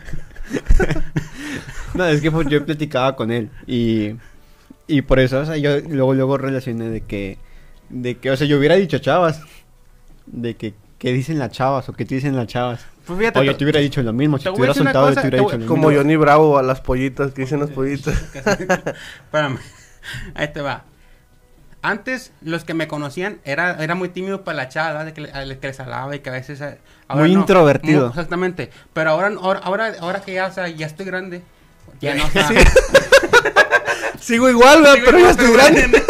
No, 1.94 2.06
es 2.06 2.20
que 2.20 2.30
pues, 2.30 2.46
yo 2.48 2.64
platicaba 2.64 3.16
con 3.16 3.30
él 3.30 3.50
y, 3.66 4.14
y 4.86 5.02
por 5.02 5.18
eso, 5.20 5.40
o 5.40 5.46
sea, 5.46 5.56
yo 5.56 5.80
luego, 5.80 6.14
luego 6.14 6.38
relacioné 6.38 6.88
de 6.90 7.00
que, 7.00 7.38
de 7.88 8.16
que, 8.18 8.30
o 8.30 8.36
sea, 8.36 8.46
yo 8.46 8.58
hubiera 8.58 8.76
dicho 8.76 8.98
chavas, 8.98 9.40
de 10.26 10.54
que, 10.54 10.74
¿qué 10.98 11.12
dicen 11.12 11.38
las 11.38 11.50
chavas 11.52 11.88
o 11.88 11.92
qué 11.92 12.04
te 12.04 12.14
dicen 12.16 12.36
las 12.36 12.46
chavas? 12.46 12.80
Pues 13.06 13.18
fíjate. 13.18 13.38
O 13.38 13.42
yo 13.42 13.56
te 13.56 13.64
hubiera 13.64 13.80
dicho 13.80 14.02
lo 14.02 14.12
mismo, 14.12 14.36
si 14.38 14.44
te 14.44 14.50
te 14.50 14.56
hubiera 14.56 14.74
soltado 14.74 15.08
yo 15.08 15.14
cosa, 15.14 15.22
te 15.22 15.28
hubiera 15.28 15.38
te 15.38 15.44
dicho 15.44 15.58
lo 15.58 15.66
Como 15.66 15.88
mismo. 15.88 16.02
Johnny 16.02 16.16
Bravo 16.16 16.58
a 16.58 16.62
las 16.62 16.80
pollitas, 16.80 17.32
que 17.32 17.42
dicen 17.42 17.60
las 17.60 17.70
pollitas. 17.70 18.14
Espérame. 18.34 19.58
Ahí 20.34 20.52
te 20.52 20.60
va. 20.60 20.84
Antes, 21.80 22.32
los 22.42 22.64
que 22.64 22.74
me 22.74 22.88
conocían, 22.88 23.38
era, 23.44 23.82
era 23.82 23.94
muy 23.94 24.08
tímido 24.08 24.42
para 24.42 24.56
la 24.56 24.68
chava, 24.68 24.88
¿verdad? 24.88 25.04
De 25.06 25.12
que, 25.14 25.20
le- 25.20 25.58
que 25.58 25.66
les 25.68 25.78
hablaba 25.80 26.14
y 26.16 26.18
que 26.20 26.28
a 26.28 26.32
veces... 26.32 26.60
eh, 26.60 26.78
ahora 27.06 27.22
Muy 27.24 27.32
introvertido. 27.32 28.00
Muy- 28.00 28.08
exactamente. 28.10 28.70
Pero 28.92 29.10
ahora, 29.10 29.30
ahora, 29.40 29.60
ahora, 29.60 29.92
ahora 30.00 30.20
que 30.20 30.34
ya, 30.34 30.46
o 30.46 30.52
sea, 30.52 30.66
ya 30.68 30.86
estoy 30.86 31.06
grande, 31.06 31.42
ya 32.00 32.14
no, 32.16 32.24
o 32.26 32.30
sea, 32.30 32.48
Sí. 32.48 32.54
Sigo 34.20 34.50
igual, 34.50 34.82
¿verdad? 34.82 34.94
Digo, 34.94 35.06
pero 35.06 35.18
ya 35.18 35.24
no, 35.24 35.30
estoy 35.30 35.46
pero 35.46 35.56
grande. 35.58 36.02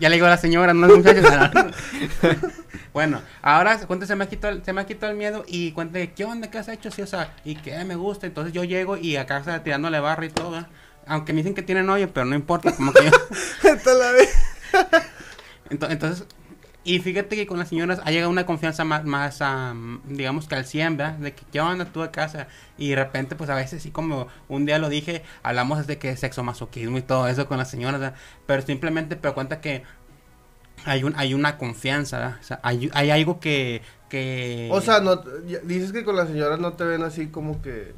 Ya 0.00 0.08
le 0.08 0.16
digo 0.16 0.26
a 0.26 0.30
la 0.30 0.36
señora, 0.36 0.74
no 0.74 0.86
es 0.86 0.96
muchacho. 0.96 1.22
bueno, 2.92 3.20
ahora 3.40 3.78
cuenta 3.86 4.06
se 4.06 4.16
me 4.16 4.24
ha 4.24 4.28
quitado 4.28 4.54
el, 4.54 4.64
se 4.64 4.72
me 4.72 4.80
ha 4.80 4.86
quitado 4.86 5.12
el 5.12 5.18
miedo 5.18 5.44
y 5.46 5.72
cuenta 5.72 6.04
qué 6.06 6.24
onda, 6.24 6.50
qué 6.50 6.58
has 6.58 6.68
hecho, 6.68 6.90
sí, 6.90 7.02
o 7.02 7.06
sea, 7.06 7.34
y 7.44 7.56
que 7.56 7.82
me 7.84 7.96
gusta. 7.96 8.26
Entonces 8.26 8.52
yo 8.52 8.64
llego 8.64 8.96
y 8.96 9.16
acá 9.16 9.38
está 9.38 9.62
tirándole 9.62 10.00
barra 10.00 10.24
y 10.24 10.30
todo. 10.30 10.50
¿verdad? 10.52 10.68
Aunque 11.06 11.32
me 11.32 11.38
dicen 11.38 11.54
que 11.54 11.62
tienen 11.62 11.86
novio, 11.86 12.12
pero 12.12 12.26
no 12.26 12.34
importa, 12.34 12.72
como 12.72 12.92
que 12.92 13.04
yo. 13.04 13.10
Entonces, 15.70 16.26
y 16.84 16.98
fíjate 17.00 17.36
que 17.36 17.46
con 17.46 17.58
las 17.58 17.68
señoras 17.68 18.00
ha 18.04 18.10
llegado 18.10 18.30
una 18.30 18.44
confianza 18.46 18.84
más, 18.84 19.04
más 19.04 19.40
am, 19.40 20.00
digamos 20.06 20.48
que 20.48 20.54
al 20.56 20.64
100, 20.64 20.96
¿verdad? 20.96 21.14
De 21.14 21.34
que, 21.34 21.44
¿qué 21.52 21.60
onda 21.60 21.84
tú 21.86 22.00
de 22.02 22.10
casa? 22.10 22.48
Y 22.78 22.90
de 22.90 22.96
repente, 22.96 23.36
pues 23.36 23.50
a 23.50 23.54
veces, 23.54 23.82
sí, 23.82 23.90
como 23.90 24.26
un 24.48 24.66
día 24.66 24.78
lo 24.78 24.88
dije, 24.88 25.22
hablamos 25.42 25.86
de 25.86 25.98
que 25.98 26.16
sexo 26.16 26.42
masoquismo 26.42 26.98
y 26.98 27.02
todo 27.02 27.28
eso 27.28 27.46
con 27.46 27.58
las 27.58 27.70
señoras, 27.70 28.00
¿verdad? 28.00 28.18
Pero 28.46 28.62
simplemente, 28.62 29.16
pero 29.16 29.34
cuenta 29.34 29.60
que 29.60 29.84
hay, 30.84 31.04
un, 31.04 31.14
hay 31.16 31.34
una 31.34 31.58
confianza, 31.58 32.18
¿verdad? 32.18 32.36
O 32.40 32.44
sea, 32.44 32.60
hay, 32.62 32.90
hay 32.94 33.10
algo 33.10 33.38
que, 33.40 33.82
que... 34.08 34.68
O 34.72 34.80
sea, 34.80 35.00
no, 35.00 35.16
dices 35.64 35.92
que 35.92 36.04
con 36.04 36.16
las 36.16 36.28
señoras 36.28 36.58
no 36.58 36.72
te 36.74 36.84
ven 36.84 37.02
así 37.04 37.28
como 37.28 37.62
que... 37.62 37.94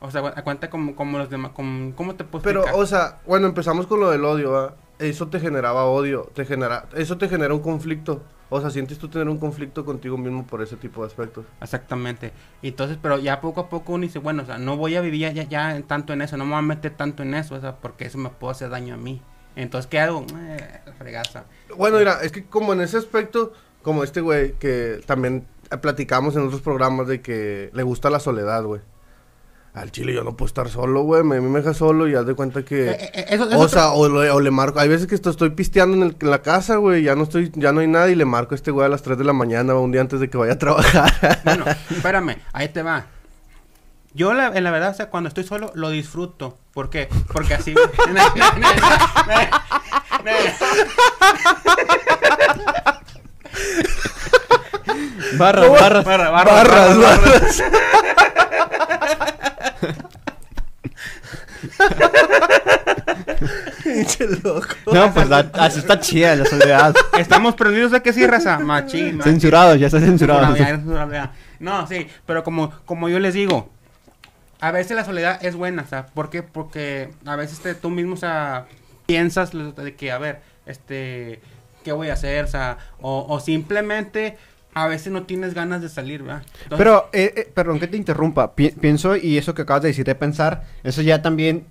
O 0.00 0.10
sea, 0.10 0.20
cu- 0.22 0.42
cuenta 0.42 0.68
como, 0.68 0.94
como 0.96 1.18
los 1.18 1.30
demás, 1.30 1.52
como, 1.52 1.94
¿cómo 1.94 2.14
te 2.16 2.24
puedo 2.24 2.42
Pero, 2.42 2.60
explicar? 2.60 2.82
o 2.82 2.86
sea, 2.86 3.20
bueno, 3.26 3.46
empezamos 3.46 3.86
con 3.86 4.00
lo 4.00 4.10
del 4.10 4.24
odio, 4.24 4.52
¿va? 4.52 4.74
Eso 4.98 5.28
te 5.28 5.40
generaba 5.40 5.84
odio, 5.84 6.30
te 6.34 6.44
genera... 6.44 6.88
Eso 6.94 7.18
te 7.18 7.28
genera 7.28 7.52
un 7.54 7.60
conflicto. 7.60 8.22
O 8.48 8.60
sea, 8.60 8.70
sientes 8.70 8.98
tú 8.98 9.08
tener 9.08 9.28
un 9.28 9.38
conflicto 9.38 9.84
contigo 9.84 10.16
mismo 10.16 10.46
por 10.46 10.62
ese 10.62 10.76
tipo 10.76 11.00
de 11.02 11.08
aspectos. 11.08 11.44
Exactamente. 11.60 12.32
Y 12.62 12.68
Entonces, 12.68 12.96
pero 13.00 13.18
ya 13.18 13.40
poco 13.40 13.60
a 13.60 13.68
poco 13.68 13.94
uno 13.94 14.02
dice, 14.02 14.20
bueno, 14.20 14.44
o 14.44 14.46
sea, 14.46 14.58
no 14.58 14.76
voy 14.76 14.94
a 14.94 15.00
vivir 15.00 15.32
ya, 15.34 15.42
ya 15.42 15.82
tanto 15.82 16.12
en 16.12 16.22
eso, 16.22 16.36
no 16.36 16.44
me 16.44 16.52
voy 16.52 16.60
a 16.60 16.62
meter 16.62 16.92
tanto 16.94 17.24
en 17.24 17.34
eso, 17.34 17.56
o 17.56 17.60
sea, 17.60 17.76
porque 17.76 18.04
eso 18.04 18.18
me 18.18 18.30
puede 18.30 18.52
hacer 18.52 18.70
daño 18.70 18.94
a 18.94 18.98
mí. 18.98 19.20
Entonces, 19.56 19.88
¿qué 19.88 19.98
hago? 19.98 20.24
Eh, 20.36 20.80
fregaza. 20.96 21.44
Bueno, 21.76 21.98
mira, 21.98 22.20
es 22.22 22.30
que 22.30 22.44
como 22.44 22.72
en 22.72 22.82
ese 22.82 22.98
aspecto, 22.98 23.52
como 23.82 24.04
este 24.04 24.20
güey, 24.20 24.52
que 24.52 25.00
también 25.06 25.46
platicamos 25.80 26.36
en 26.36 26.46
otros 26.46 26.60
programas 26.60 27.08
de 27.08 27.20
que 27.20 27.70
le 27.72 27.82
gusta 27.82 28.10
la 28.10 28.20
soledad, 28.20 28.62
güey. 28.64 28.80
Al 29.76 29.92
chile 29.92 30.14
yo 30.14 30.24
no 30.24 30.34
puedo 30.36 30.46
estar 30.46 30.70
solo, 30.70 31.02
güey. 31.02 31.22
Me, 31.22 31.38
me 31.40 31.58
deja 31.60 31.74
solo 31.74 32.08
y 32.08 32.14
haz 32.14 32.26
de 32.26 32.32
cuenta 32.34 32.64
que... 32.64 32.90
Eh, 32.92 32.96
eh, 33.12 33.26
eso- 33.28 33.46
eso 33.48 33.58
o 33.58 33.68
sea, 33.68 33.90
o, 33.90 34.08
le- 34.08 34.30
o 34.30 34.40
le 34.40 34.50
marco... 34.50 34.80
Hay 34.80 34.88
veces 34.88 35.06
que 35.06 35.14
esto- 35.14 35.28
estoy 35.28 35.50
pisteando 35.50 35.96
en, 35.98 36.02
el- 36.04 36.16
en 36.18 36.30
la 36.30 36.40
casa, 36.40 36.76
güey. 36.76 37.02
Ya 37.02 37.14
no 37.14 37.24
estoy... 37.24 37.52
Ya 37.54 37.72
no 37.72 37.80
hay 37.80 37.86
nada 37.86 38.08
y 38.08 38.14
le 38.14 38.24
marco 38.24 38.54
a 38.54 38.56
este 38.56 38.70
güey 38.70 38.86
a 38.86 38.88
las 38.88 39.02
3 39.02 39.18
de 39.18 39.24
la 39.24 39.34
mañana, 39.34 39.74
un 39.74 39.92
día 39.92 40.00
antes 40.00 40.18
de 40.18 40.30
que 40.30 40.38
vaya 40.38 40.54
a 40.54 40.58
trabajar. 40.58 41.12
Bueno, 41.44 41.64
espérame, 41.90 42.36
ahí 42.54 42.70
te 42.70 42.82
va. 42.82 43.04
Yo, 44.14 44.32
la, 44.32 44.48
en 44.48 44.64
la 44.64 44.70
verdad, 44.70 44.92
o 44.92 44.94
sea, 44.94 45.10
cuando 45.10 45.28
estoy 45.28 45.44
solo, 45.44 45.70
lo 45.74 45.90
disfruto. 45.90 46.56
¿Por 46.72 46.88
qué? 46.88 47.08
Porque 47.30 47.52
así... 47.52 47.74
Barras, 55.38 55.70
barras. 55.70 56.04
Barra, 56.04 56.30
barra, 56.30 56.54
barras, 56.54 56.64
barra, 56.68 56.94
barra. 56.94 57.28
barras. 57.28 57.62
Pinche 63.96 64.26
loco. 64.42 64.66
No, 64.92 65.12
pues 65.14 65.28
la- 65.28 65.50
así 65.54 65.78
está 65.78 65.98
chida 66.00 66.34
la 66.36 66.44
soledad. 66.44 66.94
Estamos 67.18 67.54
prendidos 67.54 67.92
de 67.92 68.02
que 68.02 68.12
sí, 68.12 68.26
raza. 68.26 68.58
Machín, 68.58 69.16
machín. 69.18 69.32
Censurado, 69.32 69.74
ya 69.76 69.86
está 69.86 70.00
censurado. 70.00 70.46
No, 70.50 70.56
ya 71.10 71.86
sí, 71.88 72.06
pero 72.26 72.44
como, 72.44 72.70
como 72.84 73.08
yo 73.08 73.18
les 73.18 73.34
digo, 73.34 73.70
a 74.60 74.70
veces 74.70 74.96
la 74.96 75.04
soledad 75.04 75.38
es 75.44 75.54
buena, 75.56 75.82
o 75.82 75.86
sea, 75.86 76.06
¿por 76.06 76.30
qué? 76.30 76.42
Porque 76.42 77.10
a 77.24 77.36
veces 77.36 77.60
te- 77.60 77.74
tú 77.74 77.90
mismo, 77.90 78.14
o 78.14 78.16
sea, 78.18 78.66
piensas 79.06 79.54
lo- 79.54 79.72
de 79.72 79.94
que, 79.94 80.10
a 80.12 80.18
ver, 80.18 80.40
este, 80.66 81.40
¿qué 81.84 81.92
voy 81.92 82.08
a 82.10 82.14
hacer? 82.14 82.44
O 82.44 82.48
sea, 82.48 82.78
o, 83.00 83.26
o 83.28 83.40
simplemente 83.40 84.36
a 84.74 84.86
veces 84.86 85.12
no 85.12 85.22
tienes 85.22 85.54
ganas 85.54 85.80
de 85.80 85.88
salir, 85.88 86.22
¿verdad? 86.22 86.42
Entonces, 86.64 86.78
Pero, 86.78 87.08
eh, 87.12 87.32
eh, 87.36 87.50
perdón 87.54 87.78
que 87.80 87.86
te 87.86 87.96
interrumpa. 87.96 88.54
Pi- 88.54 88.72
pienso, 88.72 89.16
y 89.16 89.38
eso 89.38 89.54
que 89.54 89.62
acabas 89.62 89.82
de 89.82 89.88
decir 89.88 90.04
de 90.04 90.14
pensar, 90.14 90.64
eso 90.84 91.00
ya 91.00 91.22
también 91.22 91.66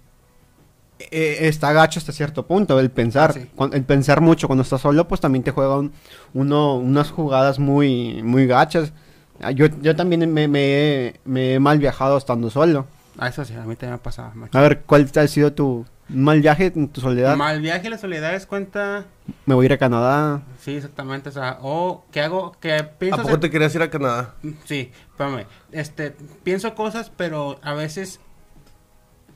eh, 0.99 1.37
está 1.47 1.73
gacho 1.73 1.99
hasta 1.99 2.11
cierto 2.11 2.45
punto, 2.47 2.79
el 2.79 2.89
pensar. 2.91 3.31
Ah, 3.31 3.33
sí. 3.33 3.49
El 3.73 3.83
pensar 3.83 4.21
mucho 4.21 4.47
cuando 4.47 4.63
estás 4.63 4.81
solo, 4.81 5.07
pues 5.07 5.21
también 5.21 5.43
te 5.43 5.51
juega 5.51 5.77
un- 5.77 5.91
uno, 6.33 6.75
unas 6.75 7.11
jugadas 7.11 7.59
muy, 7.59 8.21
muy 8.23 8.47
gachas. 8.47 8.93
Ah, 9.41 9.51
Yo, 9.51 9.67
yo 9.81 9.95
también 9.95 10.31
me, 10.33 10.47
me 10.47 10.59
he- 11.07 11.19
me 11.25 11.53
he 11.55 11.59
mal 11.59 11.77
viajado 11.79 12.17
estando 12.17 12.49
solo. 12.49 12.87
a 13.17 13.27
eso 13.29 13.43
sí, 13.45 13.53
a 13.53 13.59
mí 13.65 13.75
también 13.75 13.93
me 13.93 13.97
pasaba, 13.99 14.31
machín. 14.33 14.57
A 14.57 14.61
ver, 14.61 14.81
¿cuál 14.85 15.09
ha 15.15 15.27
sido 15.27 15.51
tu 15.53 15.85
mal 16.09 16.39
viaje 16.41 16.71
en 16.75 16.87
tu 16.89 17.01
soledad? 17.01 17.35
Mal 17.35 17.61
viaje, 17.61 17.89
la 17.89 17.97
soledad 17.97 18.33
es 18.35 18.45
cuenta, 18.45 19.05
Me 19.45 19.55
voy 19.55 19.65
a 19.65 19.67
ir 19.67 19.73
a 19.73 19.77
Canadá. 19.77 20.41
sí, 20.59 20.75
exactamente, 20.75 21.29
o 21.29 21.31
sea, 21.31 21.57
o 21.61 22.05
¿qué 22.11 22.21
hago? 22.21 22.53
Que 22.59 22.73
¿A 22.75 22.89
pienso 22.97 23.17
poco 23.17 23.29
hacer- 23.29 23.39
te 23.41 23.49
querías 23.51 23.73
ir 23.75 23.81
a 23.81 23.89
Canadá? 23.89 24.35
Sí, 24.65 24.91
espérame. 25.09 25.45
Este, 25.71 26.15
pienso 26.43 26.75
cosas, 26.75 27.11
pero 27.15 27.57
a 27.63 27.73
veces, 27.73 28.19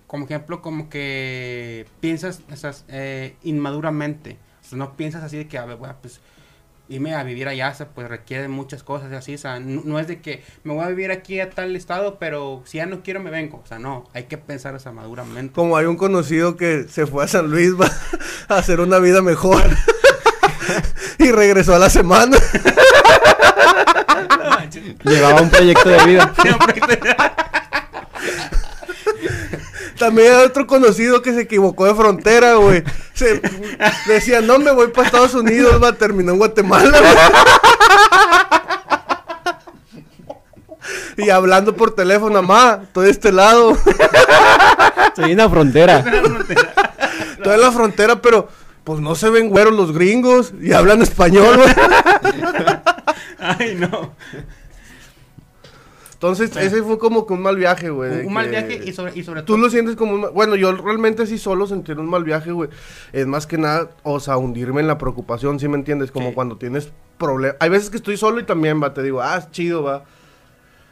como 0.10 0.26
ejemplo, 0.26 0.60
como 0.64 0.90
que 0.90 1.86
piensas 2.00 2.42
esas, 2.52 2.84
eh, 2.88 3.36
inmaduramente. 3.44 4.40
O 4.60 4.68
sea, 4.68 4.78
no 4.80 4.98
piensas 4.98 5.24
así 5.24 5.38
de 5.38 5.48
que, 5.48 5.60
a 5.60 5.66
ver, 5.66 5.78
bueno, 5.78 5.96
pues, 6.02 6.20
irme 6.88 7.14
a 7.14 7.22
vivir 7.22 7.48
allá, 7.48 7.70
o 7.70 7.76
sea, 7.76 7.90
pues 7.90 8.10
requiere 8.10 8.48
muchas 8.48 8.82
cosas 8.82 9.12
y 9.12 9.16
así. 9.16 9.36
O 9.36 9.38
sea, 9.38 9.60
no, 9.60 9.84
no 9.86 10.00
es 10.00 10.08
de 10.08 10.20
que 10.20 10.44
me 10.64 10.74
voy 10.74 10.84
a 10.84 10.88
vivir 10.88 11.12
aquí 11.12 11.40
a 11.40 11.52
tal 11.52 11.76
estado, 11.76 12.18
pero 12.18 12.64
si 12.66 12.78
ya 12.78 12.88
no 12.88 13.04
quiero 13.04 13.20
me 13.20 13.30
vengo. 13.30 13.62
O 13.64 13.68
sea, 13.68 13.78
no, 13.78 14.10
hay 14.16 14.24
que 14.24 14.40
pensar 14.40 14.74
esa 14.74 14.92
maduramente. 14.92 15.54
Como 15.54 15.78
hay 15.78 15.86
un 15.86 15.96
conocido 15.96 16.58
que 16.58 16.88
se 16.90 17.06
fue 17.06 17.26
a 17.26 17.28
San 17.28 17.52
Luis 17.52 17.80
va, 17.80 17.92
a 18.48 18.58
hacer 18.58 18.80
una 18.80 18.98
vida 18.98 19.22
mejor. 19.22 19.62
y 21.20 21.32
regresó 21.32 21.76
a 21.76 21.80
la 21.80 21.92
semana. 21.92 22.36
Llevaba 25.04 25.40
un 25.40 25.52
proyecto 25.52 25.88
de 25.88 26.04
vida. 26.06 26.34
También 30.00 30.34
hay 30.34 30.46
otro 30.46 30.66
conocido 30.66 31.22
que 31.22 31.34
se 31.34 31.42
equivocó 31.42 31.86
de 31.86 31.94
frontera, 31.94 32.56
güey. 32.56 32.84
Se 33.14 33.42
decía, 34.08 34.40
no, 34.42 34.58
me 34.58 34.72
voy 34.72 34.88
para 34.88 35.08
Estados 35.08 35.36
Unidos, 35.36 35.84
va, 35.84 35.94
terminó 35.94 36.32
en 36.32 36.38
Guatemala, 36.38 37.00
güey. 37.00 37.12
Y 41.18 41.30
hablando 41.30 41.76
por 41.76 41.94
teléfono, 41.94 42.42
mamá, 42.42 42.80
estoy 42.84 43.06
de 43.06 43.12
este 43.12 43.34
lado. 43.34 43.78
Estoy 45.08 45.32
en 45.32 45.38
la 45.38 45.50
frontera. 45.50 46.00
Estoy 47.32 47.54
en 47.54 47.62
la 47.62 47.72
frontera, 47.72 48.22
pero 48.22 48.48
pues 48.86 49.02
no 49.02 49.16
se 49.16 49.30
ven 49.30 49.50
güeros 49.50 49.74
los 49.74 49.92
gringos 49.92 50.54
y 50.62 50.72
hablan 50.72 51.02
español, 51.02 51.58
güey. 51.58 51.70
Ay, 53.38 53.76
no. 53.76 54.14
Entonces, 56.22 56.54
ese 56.58 56.84
fue 56.84 57.00
como 57.00 57.26
que 57.26 57.32
un 57.32 57.42
mal 57.42 57.56
viaje, 57.56 57.90
güey. 57.90 58.20
Un, 58.22 58.26
un 58.28 58.34
mal 58.34 58.50
viaje 58.50 58.82
y 58.86 58.92
sobre, 58.92 59.18
y 59.18 59.24
sobre 59.24 59.40
Tú 59.44 59.54
todo... 59.54 59.58
lo 59.60 59.70
sientes 59.70 59.96
como 59.96 60.16
un... 60.16 60.34
Bueno, 60.34 60.58
yo 60.58 60.74
realmente 60.74 61.26
sí 61.26 61.38
solo 61.38 61.66
sentir 61.66 61.98
un 61.98 62.10
mal 62.10 62.26
viaje, 62.26 62.52
güey. 62.52 62.70
Es 63.14 63.26
más 63.26 63.48
que 63.48 63.58
nada, 63.58 63.92
o 64.04 64.20
sea, 64.20 64.36
hundirme 64.36 64.82
en 64.82 64.88
la 64.88 64.98
preocupación, 64.98 65.62
¿sí 65.62 65.70
me 65.70 65.78
entiendes? 65.78 66.12
Como 66.12 66.28
Sí. 66.30 66.36
cuando 66.36 66.58
tienes 66.58 66.92
problemas... 67.18 67.56
Hay 67.62 67.70
veces 67.70 67.90
que 67.90 67.96
estoy 67.96 68.18
solo 68.18 68.42
y 68.42 68.44
también, 68.44 68.84
va, 68.84 68.94
te 68.94 69.02
digo, 69.02 69.22
ah, 69.22 69.38
es 69.38 69.50
chido, 69.52 69.82
va. 69.84 70.04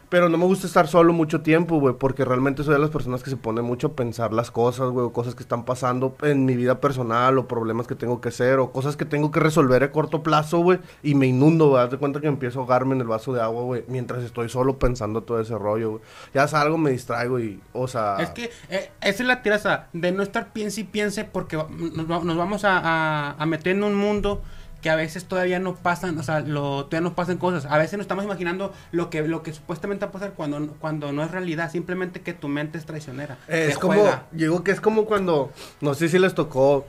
Pero 0.10 0.30
no 0.30 0.38
me 0.38 0.46
gusta 0.46 0.68
estar 0.68 0.88
solo 0.88 1.12
mucho 1.12 1.42
tiempo, 1.42 1.82
güey, 1.82 1.94
porque 1.96 2.24
realmente 2.24 2.64
soy 2.64 2.74
de 2.76 2.80
las 2.80 2.90
personas 2.90 3.24
que 3.24 3.30
se 3.30 3.36
pone 3.36 3.62
mucho 3.62 3.88
a 3.88 3.92
pensar 3.94 4.32
las 4.32 4.52
cosas, 4.52 4.90
güey, 4.90 5.06
o 5.06 5.12
cosas 5.12 5.36
que 5.36 5.44
están 5.44 5.66
pasando 5.66 6.16
en 6.22 6.46
mi 6.46 6.56
vida 6.56 6.80
personal, 6.80 7.38
o 7.38 7.48
problemas 7.48 7.88
que 7.88 7.96
tengo 7.96 8.22
que 8.22 8.30
hacer, 8.30 8.60
o 8.60 8.72
cosas 8.72 8.96
que 8.96 9.04
tengo 9.04 9.32
que 9.32 9.42
resolver 9.42 9.84
a 9.84 9.92
corto 9.92 10.24
plazo, 10.24 10.60
güey, 10.60 10.80
y 11.04 11.14
me 11.16 11.28
inundo, 11.28 11.68
güey. 11.72 11.84
Haz 11.84 11.92
de 11.92 11.98
cuenta 11.98 12.22
que 12.22 12.28
empiezo 12.28 12.60
a 12.60 12.62
ahogarme 12.62 12.96
en 12.96 13.02
el 13.02 13.08
vaso 13.08 13.34
de 13.34 13.42
agua, 13.42 13.64
güey, 13.64 13.84
mientras 13.90 14.24
estoy 14.24 14.48
solo 14.48 14.80
pensando 14.80 15.24
todo 15.24 15.42
ese 15.42 15.58
rollo, 15.58 15.90
güey. 15.92 16.02
Ya 16.34 16.48
salgo, 16.48 16.78
me 16.78 16.92
distraigo 16.92 17.40
y, 17.42 17.60
o 17.74 17.90
sea... 17.90 18.16
Es 18.22 18.30
que 18.30 18.50
eh, 18.70 18.90
esa 19.02 19.24
es 19.24 19.28
la 19.28 19.42
tiraza 19.42 19.88
de 19.92 20.14
no 20.14 20.24
estar 20.24 20.54
piense 20.54 20.82
y 20.82 20.84
piense 20.86 21.26
porque 21.26 21.58
nos, 21.58 22.10
va- 22.10 22.24
nos 22.24 22.38
vamos 22.38 22.62
a 22.64 23.36
meter 23.46 23.76
en 23.76 23.84
un 23.84 23.96
mundo 23.96 24.42
que 24.82 24.90
a 24.90 24.96
veces 24.96 25.26
todavía 25.26 25.60
no 25.60 25.76
pasan, 25.76 26.18
o 26.18 26.24
sea, 26.24 26.42
lo, 26.42 26.86
todavía 26.86 27.10
no 27.10 27.16
pasan 27.16 27.38
cosas. 27.38 27.66
A 27.66 27.78
veces 27.78 27.94
nos 27.94 28.02
estamos 28.06 28.24
imaginando 28.24 28.74
lo 28.92 29.10
que, 29.10 29.22
lo 29.28 29.44
que 29.44 29.54
supuestamente 29.54 30.06
va 30.06 30.10
a 30.10 30.14
pasar 30.14 30.34
cuando, 30.34 30.68
cuando 30.80 31.12
no 31.12 31.24
es 31.24 31.32
realidad, 31.32 31.72
simplemente 31.72 32.22
que 32.22 32.34
tu 32.34 32.48
mente 32.48 32.78
es 32.78 32.86
traicionera. 32.86 33.38
Es 33.48 33.78
como, 33.78 33.94
juega. 33.94 34.26
digo 34.32 34.64
que 34.64 34.72
es 34.72 34.82
como 34.82 35.06
cuando, 35.06 35.52
no 35.82 35.94
sé 35.94 36.10
si 36.10 36.20
les 36.20 36.36
tocó 36.36 36.86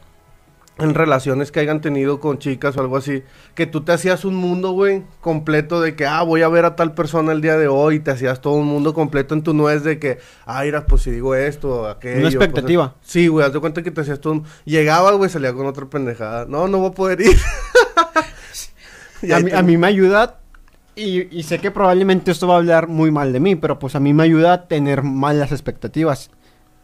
en 0.78 0.95
relaciones 0.95 1.51
que 1.51 1.59
hayan 1.59 1.80
tenido 1.80 2.20
con 2.20 2.39
chicas 2.39 2.76
o 2.76 2.80
algo 2.80 2.97
así, 2.97 3.24
que 3.57 3.66
tú 3.66 3.80
te 3.82 3.91
hacías 3.91 4.24
un 4.24 4.36
mundo, 4.36 4.70
güey, 4.70 5.03
completo 5.20 5.80
de 5.80 5.97
que, 5.97 6.07
ah, 6.07 6.22
voy 6.22 6.43
a 6.43 6.49
ver 6.49 6.64
a 6.64 6.76
tal 6.76 6.95
persona 6.95 7.32
el 7.32 7.41
día 7.41 7.57
de 7.59 7.66
hoy, 7.66 7.97
y 7.97 7.99
te 7.99 8.12
hacías 8.12 8.41
todo 8.41 8.53
un 8.55 8.66
mundo 8.68 8.95
completo 8.95 9.34
en 9.34 9.43
tu 9.43 9.55
nuez 9.55 9.82
de 9.82 9.99
que, 9.99 10.18
ah, 10.47 10.62
mira, 10.62 10.86
pues 10.86 11.03
si 11.03 11.11
digo 11.11 11.34
esto, 11.34 11.89
aquello. 11.89 12.20
Una 12.20 12.28
expectativa. 12.28 12.93
cosas- 12.93 13.11
Sí, 13.11 13.26
güey, 13.26 13.45
haz 13.45 13.53
de 13.53 13.59
cuenta 13.59 13.82
que 13.82 13.91
te 13.91 14.03
hacías 14.03 14.20
todo 14.20 14.34
un... 14.34 14.45
Llegaba, 14.66 15.11
güey, 15.12 15.28
salía 15.28 15.53
con 15.53 15.66
otra 15.66 15.86
pendejada. 15.86 16.45
No, 16.47 16.68
no 16.68 16.78
voy 16.78 16.91
a 16.91 16.93
poder 16.93 17.20
ir. 17.22 17.36
A, 19.35 19.41
mí, 19.41 19.51
a 19.53 19.62
mí 19.62 19.77
me 19.77 19.87
ayuda, 19.87 20.39
y, 20.99 21.37
y 21.37 21.45
sé 21.45 21.61
que 21.61 21.71
probablemente 21.71 22.33
esto 22.33 22.49
va 22.49 22.55
a 22.55 22.59
hablar 22.59 22.89
muy 22.89 23.11
mal 23.11 23.33
de 23.33 23.39
mí, 23.39 23.55
pero 23.55 23.79
pues 23.79 23.95
a 23.95 24.01
mí 24.01 24.12
me 24.12 24.25
ayuda 24.25 24.53
a 24.53 24.69
tener 24.69 25.03
malas 25.05 25.53
expectativas. 25.53 26.31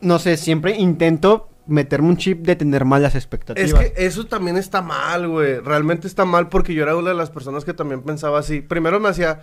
No 0.00 0.18
sé, 0.20 0.36
siempre 0.36 0.76
intento 0.76 1.48
meterme 1.66 2.08
un 2.08 2.16
chip 2.16 2.44
de 2.46 2.56
tener 2.56 2.84
malas 2.84 3.14
expectativas. 3.14 3.68
Es 3.68 3.74
que 3.74 4.06
eso 4.06 4.26
también 4.26 4.56
está 4.56 4.82
mal, 4.82 5.28
güey. 5.28 5.58
Realmente 5.60 6.06
está 6.06 6.24
mal 6.24 6.48
porque 6.48 6.74
yo 6.74 6.82
era 6.82 6.96
una 6.96 7.10
de 7.10 7.16
las 7.16 7.30
personas 7.30 7.64
que 7.64 7.74
también 7.74 8.02
pensaba 8.02 8.38
así. 8.38 8.60
Primero 8.60 9.00
me 9.00 9.08
hacía... 9.08 9.40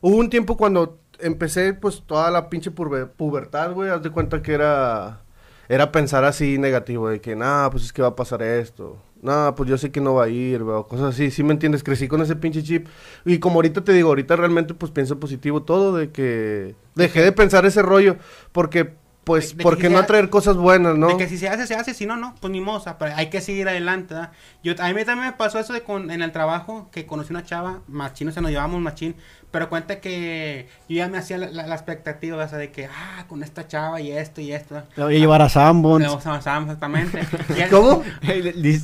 Hubo 0.00 0.16
un 0.16 0.30
tiempo 0.30 0.56
cuando 0.56 1.00
empecé, 1.18 1.74
pues, 1.74 2.02
toda 2.06 2.30
la 2.30 2.48
pinche 2.48 2.70
pubertad, 2.70 3.72
güey. 3.72 3.90
Haz 3.90 4.02
de 4.02 4.10
cuenta 4.10 4.42
que 4.42 4.54
era... 4.54 5.20
Era 5.68 5.92
pensar 5.92 6.24
así 6.24 6.56
negativo, 6.56 7.10
de 7.10 7.20
que, 7.20 7.36
nah, 7.36 7.68
pues 7.68 7.84
es 7.84 7.92
que 7.92 8.00
va 8.00 8.08
a 8.08 8.16
pasar 8.16 8.40
esto. 8.42 8.96
Nah, 9.20 9.52
pues 9.52 9.68
yo 9.68 9.76
sé 9.76 9.90
que 9.90 10.00
no 10.00 10.14
va 10.14 10.24
a 10.24 10.28
ir, 10.28 10.62
o 10.62 10.86
cosas 10.86 11.14
así. 11.14 11.30
¿Sí 11.30 11.42
me 11.42 11.52
entiendes? 11.52 11.82
Crecí 11.82 12.06
con 12.06 12.22
ese 12.22 12.36
pinche 12.36 12.62
chip. 12.62 12.86
Y 13.24 13.38
como 13.38 13.56
ahorita 13.56 13.82
te 13.82 13.92
digo, 13.92 14.08
ahorita 14.10 14.36
realmente, 14.36 14.74
pues, 14.74 14.92
pienso 14.92 15.18
positivo 15.18 15.62
todo, 15.62 15.96
de 15.96 16.10
que... 16.10 16.76
Dejé 16.94 17.22
de 17.22 17.32
pensar 17.32 17.64
ese 17.64 17.82
rollo, 17.82 18.16
porque, 18.52 18.94
pues, 19.28 19.50
De- 19.50 19.54
de 19.54 19.58
que 19.58 19.62
¿por 19.62 19.76
qué 19.78 19.86
si 19.86 19.92
no 19.92 19.98
atraer 20.00 20.28
cosas 20.30 20.56
buenas, 20.56 20.96
no? 20.96 21.06
De 21.08 21.16
que 21.16 21.28
si 21.28 21.38
se 21.38 21.48
hace, 21.48 21.66
se 21.68 21.74
hace, 21.76 21.94
si 21.94 22.04
no, 22.06 22.16
no, 22.16 22.34
pues 22.40 22.50
ni 22.50 22.60
modo, 22.60 22.78
o 22.78 22.80
sea, 22.80 22.98
pero 22.98 23.14
hay 23.14 23.30
que 23.30 23.40
seguir 23.40 23.68
adelante, 23.68 24.14
¿verdad? 24.14 24.32
Yo, 24.64 24.72
a 24.78 24.92
mí 24.92 25.04
también 25.04 25.28
me 25.28 25.32
pasó 25.34 25.58
eso 25.60 25.72
de 25.72 25.82
con, 25.82 26.10
en 26.10 26.22
el 26.22 26.32
trabajo, 26.32 26.88
que 26.90 27.06
conocí 27.06 27.32
una 27.32 27.44
chava, 27.44 27.80
machín, 27.86 28.28
o 28.28 28.32
sea, 28.32 28.42
nos 28.42 28.50
llevábamos 28.50 28.80
machín, 28.80 29.14
pero 29.50 29.68
cuenta 29.70 30.00
que 30.00 30.68
yo 30.88 30.96
ya 30.96 31.08
me 31.08 31.16
hacía 31.18 31.38
la, 31.38 31.50
la- 31.50 31.66
la 31.66 31.74
expectativa, 31.74 32.44
o 32.44 32.48
sea, 32.48 32.58
de 32.58 32.70
que, 32.72 32.86
ah, 32.86 33.24
con 33.28 33.42
esta 33.42 33.66
chava 33.68 34.00
y 34.00 34.10
esto 34.12 34.40
y 34.40 34.52
esto, 34.52 34.82
Me 34.96 35.04
voy 35.04 35.16
a 35.16 35.18
llevar 35.18 35.42
a 35.42 35.48
Sanborns. 35.48 36.04
Luego 36.06 36.20
avanzábamos 36.24 36.66
exactamente. 36.74 37.20
Y- 37.66 37.70
¿Cómo? 37.70 38.02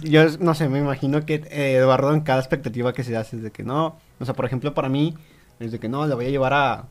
Yo 0.03 0.24
no 0.40 0.55
sé, 0.55 0.68
me 0.68 0.78
imagino 0.78 1.24
que 1.26 1.34
eh, 1.51 1.74
Eduardo 1.76 2.14
en 2.14 2.20
cada 2.20 2.40
expectativa 2.40 2.92
que 2.92 3.05
se 3.05 3.16
hace 3.16 3.36
es 3.36 3.42
de 3.42 3.51
que 3.51 3.62
no, 3.62 3.97
o 4.20 4.24
sea, 4.24 4.34
por 4.34 4.45
ejemplo, 4.47 4.74
para 4.74 4.88
mí 4.88 5.14
es 5.61 5.72
de 5.72 5.78
que 5.78 5.88
no, 5.88 6.07
la 6.07 6.14
voy 6.14 6.26
a 6.26 6.30
llevar 6.30 6.53
a, 6.55 6.84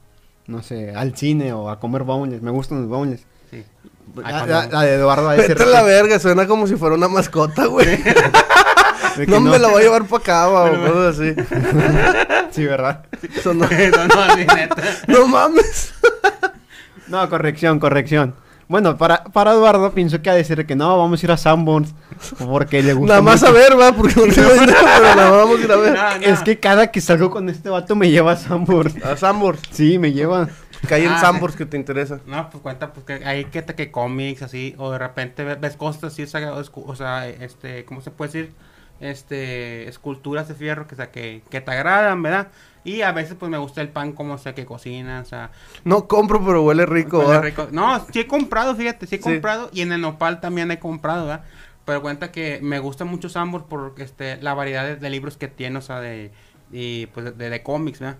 no 0.47 0.61
sé, 0.61 0.93
al 0.95 1.15
cine 1.17 1.53
o 1.53 1.69
a 1.69 1.79
comer 1.79 2.03
boneless, 2.03 2.41
me 2.41 2.51
gustan 2.51 2.79
los 2.81 2.89
boneless. 2.89 3.25
Sí. 3.53 3.63
La, 4.15 4.27
Ay, 4.27 4.33
la- 4.33 4.39
cuando- 4.57 4.71
la 4.77 4.81
de 4.83 4.93
Eduardo 4.95 5.23
va 5.25 5.31
a 5.31 5.35
decir 5.35 5.49
Vete 5.57 5.63
a 5.63 5.65
la 5.73 5.81
verga, 5.83 6.19
suena 6.19 6.45
como 6.47 6.67
si 6.67 6.75
fuera 6.75 6.95
una 6.95 7.07
mascota, 7.07 7.65
güey. 7.65 8.01
que 9.15 9.27
No, 9.27 9.39
me 9.39 9.57
la 9.59 9.67
voy 9.69 9.81
a 9.81 9.85
llevar 9.85 10.03
para 10.05 10.21
acá, 10.21 10.49
o 10.49 10.69
cosas 10.87 11.19
así. 11.19 11.35
Sí, 12.51 12.65
¿verdad? 12.65 13.05
Eso 13.35 13.53
no, 13.53 13.65
no, 13.67 14.07
no, 14.07 14.21
así, 14.21 14.45
neta. 14.45 14.75
no 15.07 15.27
mames. 15.27 15.93
No, 17.07 17.29
corrección, 17.29 17.79
corrección. 17.79 18.33
Bueno, 18.69 18.97
para, 18.97 19.25
para 19.25 19.51
Eduardo 19.51 19.91
pienso 19.91 20.21
que 20.21 20.31
de 20.31 20.37
decir 20.37 20.65
que 20.65 20.75
no, 20.75 20.97
vamos 20.97 21.21
a 21.21 21.25
ir 21.25 21.31
a 21.31 21.37
Sanborns 21.37 21.93
porque 22.39 22.81
le 22.81 22.93
gusta 22.93 23.15
Nada 23.15 23.21
más 23.21 23.41
mucho. 23.41 23.51
a 23.51 23.55
ver, 23.55 23.79
va, 23.79 23.91
porque 23.91 24.15
no 24.15 24.21
tengo 24.33 24.53
dinero, 24.53 24.73
pero 24.81 25.15
nada 25.15 25.29
más 25.29 25.31
vamos 25.31 25.59
a 25.59 25.63
ir 25.63 25.71
a 25.71 25.75
ver. 25.75 25.93
No, 25.93 26.17
no. 26.17 26.25
Es 26.25 26.39
que 26.39 26.59
cada 26.59 26.87
que 26.91 27.01
salgo 27.01 27.29
con 27.29 27.49
este 27.49 27.69
vato 27.69 27.95
me 27.95 28.09
lleva 28.09 28.31
a 28.31 28.37
Sanborns. 28.37 29.03
A 29.03 29.17
Sambors. 29.17 29.59
Sí, 29.71 29.99
me 29.99 30.13
lleva. 30.13 30.47
Que 30.87 30.95
hay 30.95 31.05
en 31.05 31.11
Ah, 31.11 31.19
Sambors 31.19 31.55
que 31.55 31.65
te 31.65 31.77
interesa. 31.77 32.19
No, 32.25 32.49
pues 32.49 32.61
cuenta, 32.61 32.91
pues 32.93 33.05
que 33.05 33.25
hay 33.25 33.45
que, 33.45 33.63
que 33.63 33.91
cómics 33.91 34.41
así, 34.41 34.75
o 34.77 34.91
de 34.91 34.97
repente 34.99 35.43
ves, 35.43 35.77
cosas 35.77 36.03
así, 36.05 36.23
o 36.23 36.95
sea, 36.95 37.27
este, 37.27 37.85
¿cómo 37.85 38.01
se 38.01 38.11
puede 38.11 38.31
decir? 38.31 38.53
Este, 38.99 39.87
esculturas 39.89 40.47
de 40.47 40.55
fierro 40.55 40.87
que, 40.87 40.95
o 40.95 40.97
sea, 40.97 41.11
que, 41.11 41.41
que 41.49 41.61
te 41.61 41.71
agradan, 41.71 42.21
¿verdad? 42.21 42.49
Y 42.85 43.01
a 43.01 43.11
veces 43.11 43.35
pues 43.39 43.49
me 43.49 43.57
gusta 43.57 43.81
el 43.81 43.89
pan 43.89 44.13
como, 44.13 44.33
o 44.33 44.37
sea, 44.37 44.53
que 44.55 44.65
cocinan, 44.65 45.21
o 45.23 45.25
sea, 45.25 45.51
No 45.83 46.07
compro, 46.07 46.43
pero 46.45 46.63
huele 46.63 46.85
rico, 46.85 47.19
huele. 47.19 47.53
No, 47.71 48.05
sí 48.11 48.19
he 48.21 48.27
comprado, 48.27 48.75
fíjate, 48.75 49.07
sí 49.07 49.15
he 49.15 49.17
Sí. 49.17 49.23
comprado, 49.23 49.69
y 49.73 49.81
en 49.81 49.91
el 49.91 50.01
nopal 50.01 50.39
también 50.41 50.69
he 50.71 50.79
comprado, 50.79 51.25
¿verdad? 51.27 51.43
Pero 51.85 52.01
cuenta 52.01 52.31
que 52.31 52.59
me 52.61 52.79
gusta 52.79 53.03
mucho 53.03 53.27
Sambor 53.29 53.65
por 53.65 53.93
este, 53.97 54.41
la 54.41 54.53
variedad 54.53 54.85
de, 54.85 54.95
de 54.95 55.09
libros 55.09 55.35
que 55.37 55.47
tiene, 55.49 55.79
o 55.79 55.81
sea, 55.81 55.99
de, 55.99 56.31
y, 56.71 57.07
pues, 57.07 57.37
de, 57.37 57.49
de 57.49 57.63
cómics, 57.63 57.99
¿verdad? 57.99 58.17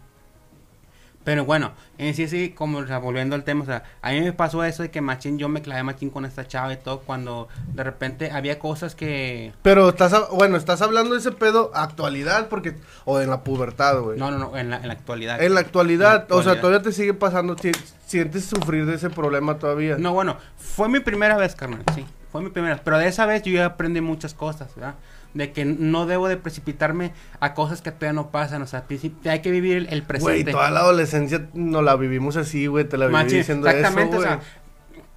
Pero 1.24 1.45
bueno, 1.45 1.71
en 1.97 2.13
sí, 2.15 2.28
sí, 2.28 2.49
como 2.49 2.80
o 2.80 2.88
sea, 2.88 2.97
volviendo 2.97 3.36
al 3.36 3.43
tema, 3.45 3.63
o 3.63 3.65
sea, 3.65 3.84
a 4.01 4.11
mí 4.11 4.19
me 4.19 4.34
pasó 4.34 4.63
eso 4.65 4.84
de 4.84 4.91
que 4.91 4.99
machín, 4.99 5.38
yo 5.39 5.47
me 5.47 5.61
clavé 5.61 5.82
machín 5.84 6.09
con 6.09 6.26
esta 6.26 6.45
chava 6.47 6.74
y 6.74 6.78
todo, 6.78 6.99
cuando 6.99 7.47
de 7.74 7.84
repente 7.84 8.32
había 8.32 8.59
cosas 8.59 8.93
que... 8.93 9.53
Pero 9.61 9.89
estás, 9.89 10.13
bueno, 10.32 10.57
estás 10.57 10.82
hablando 10.82 11.13
de 11.13 11.19
ese 11.21 11.32
pedo 11.32 11.71
actualidad, 11.74 12.49
porque, 12.49 12.76
o 13.05 13.21
en 13.21 13.30
la 13.30 13.41
pubertad, 13.43 14.01
güey. 14.01 14.19
No, 14.19 14.32
no, 14.32 14.38
no, 14.38 14.57
en 14.57 14.69
la, 14.69 14.78
en 14.78 14.88
la 14.88 14.93
actualidad. 14.93 15.41
En 15.41 15.53
la 15.53 15.61
actualidad, 15.61 16.24
En 16.24 16.30
la 16.30 16.36
o 16.36 16.43
sea, 16.43 16.59
todavía 16.59 16.82
te 16.82 16.91
sigue 16.91 17.13
pasando, 17.13 17.55
si- 17.57 17.71
sientes 18.05 18.45
sufrir 18.45 18.86
de 18.86 18.95
ese 18.95 19.09
problema 19.09 19.57
todavía. 19.59 19.97
No, 19.97 20.13
bueno, 20.13 20.38
fue 20.57 20.89
mi 20.89 20.99
primera 20.99 21.38
vez, 21.38 21.55
carnal, 21.55 21.84
sí, 21.95 22.05
fue 22.34 22.41
mi 22.41 22.49
primera 22.49 22.76
vez, 22.76 22.82
pero 22.84 22.97
de 22.97 23.07
esa 23.07 23.26
vez 23.26 23.43
yo 23.43 23.53
ya 23.53 23.65
aprendí 23.65 24.01
muchas 24.01 24.34
cosas, 24.34 24.76
¿verdad? 24.76 24.95
De 25.34 25.51
que 25.51 25.65
no 25.65 26.05
debo 26.05 26.27
de 26.27 26.38
precipitarme 26.38 27.11
a 27.39 27.53
cosas 27.55 27.81
que 27.81 27.91
todavía 27.91 28.13
no 28.13 28.29
pasan, 28.29 28.61
o 28.61 28.67
sea, 28.67 28.86
hay 29.25 29.39
que 29.41 29.49
vivir 29.51 29.77
el, 29.77 29.86
el 29.88 30.01
Güey, 30.03 30.07
presente. 30.21 30.51
toda 30.51 30.69
la 30.69 30.81
adolescencia 30.81 31.47
nos 31.53 31.84
la 31.84 31.95
vivimos 31.95 32.38
así, 32.38 32.67
güey, 32.67 32.86
te 32.86 32.97
la 32.97 33.07
viví 33.07 33.38
diciendo 33.38 33.67
eso, 33.67 33.77
exactamente, 33.77 34.17
o 34.17 34.21
sea, 34.21 34.41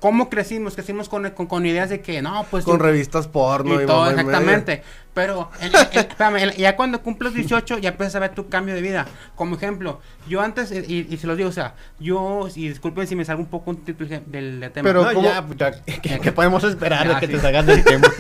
¿cómo 0.01 0.29
crecimos? 0.31 0.75
Crecimos 0.75 1.09
con, 1.09 1.29
con, 1.31 1.47
con 1.47 1.67
ideas 1.67 1.91
de 1.91 2.01
que, 2.01 2.23
no, 2.23 2.47
pues... 2.51 2.65
Con 2.65 2.79
yo- 2.79 2.85
revistas 2.85 3.29
porno 3.29 3.79
y 3.81 3.85
y, 3.85 3.87
todo, 3.87 3.99
mamá 4.07 4.13
y 4.13 4.15
media. 4.17 4.23
exactamente. 4.31 4.83
Pero, 5.17 5.51
en- 5.63 5.73
espérame, 5.99 6.55
ya 6.59 6.77
cuando 6.77 7.01
cumples 7.01 7.33
18, 7.33 7.79
ya 7.79 7.89
empiezas 7.89 8.17
a 8.17 8.19
ver 8.19 8.35
tu 8.35 8.51
cambio 8.51 8.75
de 8.75 8.83
vida. 8.83 9.07
Como 9.35 9.57
ejemplo, 9.57 9.99
yo 10.29 10.43
antes, 10.43 10.71
y, 10.71 11.17
se 11.17 11.27
los 11.27 11.39
digo, 11.39 11.49
o 11.49 11.53
sea, 11.53 11.73
yo, 11.99 12.47
y 12.55 12.69
disculpen 12.69 13.07
si 13.07 13.17
me 13.17 13.25
salgo 13.25 13.41
un 13.41 13.49
poco 13.49 13.71
un 13.71 13.83
del, 13.87 14.61
del 14.61 14.71
tema. 14.73 14.87
Pero 14.87 15.05
no, 15.05 15.13
¿cómo- 15.15 15.27
ya, 15.27 15.41
puta, 15.43 15.71
¿qué, 16.03 16.21
qué 16.21 16.33
podemos 16.33 16.63
esperar 16.65 17.09
Ya, 17.09 17.15
de 17.15 17.21
que 17.21 17.27
sí. 17.29 17.33
te 17.33 17.41
salgas 17.41 17.65
del 17.65 17.83
tema? 17.83 18.07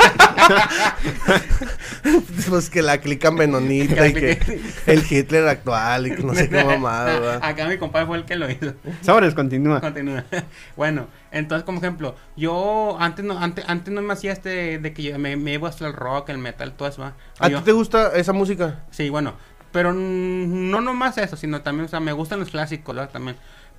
Pues 2.49 2.70
que 2.70 2.80
la 2.82 2.99
clica 2.99 3.32
menonita 3.32 3.94
Que 3.97 4.09
y 4.09 4.12
que 4.14 4.61
el 4.86 5.03
Hitler 5.11 5.49
actual 5.49 6.07
y 6.07 6.14
que 6.14 6.22
no 6.22 6.32
sé 6.34 6.49
qué 6.49 6.62
mamada, 6.64 7.18
¿verdad? 7.18 7.40
Acá 7.42 7.66
mi 7.66 7.76
compadre 7.78 8.07
fue 8.07 8.16
el 8.18 8.24
que 8.24 8.36
lo 8.36 8.49
hizo. 8.49 8.72
Sobres, 9.03 9.34
continúa. 9.34 9.80
Continúa. 9.80 10.24
bueno, 10.76 11.09
entonces 11.32 11.64
como 11.64 11.78
ejemplo, 11.78 12.14
yo 12.36 12.97
antes 13.01 13.24
no, 13.24 13.38
antes, 13.38 13.64
antes 13.68 13.92
no 13.92 14.01
me 14.03 14.12
hacía 14.12 14.32
este 14.32 14.78
de 14.78 14.92
que 14.92 15.03
yo 15.03 15.18
me, 15.18 15.36
me 15.36 15.55
iba 15.55 15.68
hasta 15.68 15.86
el 15.86 15.92
rock, 15.92 16.28
el 16.28 16.38
metal, 16.38 16.72
todo 16.72 16.86
¿va? 17.01 17.14
¿A 17.39 17.49
ti 17.49 17.57
te 17.64 17.72
gusta 17.72 18.12
esa 18.14 18.32
música? 18.32 18.84
Sí, 18.91 19.11
bueno, 19.11 19.34
pero 19.72 19.93
no 19.93 20.80
nomás 20.80 21.18
eso, 21.18 21.37
sino 21.37 21.62
también, 21.62 21.87
o 21.87 21.89
sea, 21.89 22.01
me 22.01 22.12
gustan 22.12 22.41
los 22.41 22.51
clásicos, 22.51 22.95
¿verdad? 22.95 23.11
También. 23.11 23.37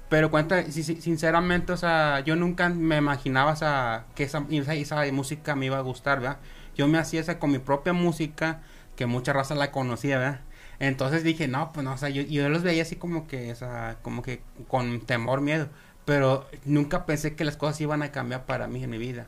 Pero 0.10 0.32
cuenta, 0.32 0.64
sinceramente, 0.72 1.74
o 1.74 1.78
sea, 1.78 2.22
yo 2.22 2.36
nunca 2.36 2.70
me 2.70 2.98
imaginaba, 2.98 3.52
o 3.52 3.56
sea, 3.56 4.06
que 4.16 4.24
esa, 4.24 4.46
esa, 4.50 4.74
esa 4.76 5.12
música 5.12 5.56
me 5.56 5.66
iba 5.66 5.78
a 5.78 5.82
gustar, 5.82 6.22
¿verdad? 6.22 6.38
Yo 6.76 6.88
me 6.88 6.98
hacía 6.98 7.20
esa 7.20 7.40
con 7.40 7.52
mi 7.52 7.60
propia 7.60 7.94
música, 7.94 8.62
que 8.96 9.06
mucha 9.06 9.34
raza 9.34 9.56
la 9.56 9.72
conocía, 9.72 10.18
¿verdad? 10.18 10.40
Entonces 10.80 11.24
dije, 11.24 11.48
no, 11.48 11.74
pues 11.74 11.84
no, 11.84 11.94
o 11.94 11.98
sea, 11.98 12.10
yo, 12.10 12.22
yo 12.22 12.48
los 12.50 12.64
veía 12.64 12.84
así 12.84 12.96
como 12.96 13.28
que, 13.28 13.52
o 13.52 13.56
sea, 13.56 13.98
como 14.02 14.22
que 14.22 14.42
con 14.68 15.02
temor, 15.02 15.42
miedo. 15.42 15.68
Pero 16.06 16.48
nunca 16.66 17.06
pensé 17.06 17.36
que 17.36 17.44
las 17.44 17.58
cosas 17.58 17.82
iban 17.82 18.02
a 18.04 18.12
cambiar 18.12 18.46
para 18.46 18.68
mí 18.68 18.84
en 18.84 18.90
mi 18.90 18.98
vida. 18.98 19.28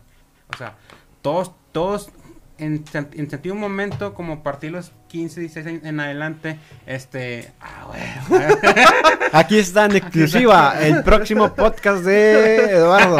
O 0.54 0.58
sea, 0.58 0.76
todos, 1.22 1.52
todos, 1.72 2.10
en, 2.60 2.84
en 2.94 3.30
sentido 3.30 3.56
un 3.56 3.62
momento, 3.62 4.14
como 4.14 4.44
partir 4.44 4.72
los 4.72 4.92
15, 5.08 5.42
16 5.42 5.68
años 5.68 5.84
en 5.84 6.00
adelante, 6.00 6.60
este, 6.86 7.52
ah, 7.62 7.86
güey, 7.88 8.42
Aquí 9.32 9.58
está 9.58 9.86
en 9.86 9.96
exclusiva 9.96 10.76
el 10.80 11.04
próximo 11.04 11.54
podcast 11.54 12.04
de 12.04 12.72
Eduardo 12.72 13.18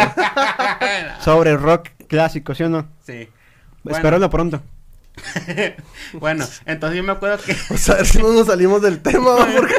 sobre 1.22 1.58
rock 1.58 1.90
clásico, 2.08 2.54
¿sí 2.54 2.64
o 2.64 2.70
no? 2.70 2.88
sí. 3.06 3.30
Bueno, 3.82 3.98
Espéralo 3.98 4.30
pronto. 4.30 4.62
bueno, 6.14 6.46
entonces 6.66 6.98
yo 6.98 7.04
me 7.04 7.14
acuerdo 7.14 7.44
que 7.44 7.56
O 7.74 7.78
sea, 7.78 7.96
a 7.96 7.98
ver 7.98 8.06
si 8.06 8.20
no 8.20 8.32
nos 8.32 8.48
salimos 8.48 8.82
del 8.82 9.02
tema, 9.02 9.36
porque 9.56 9.76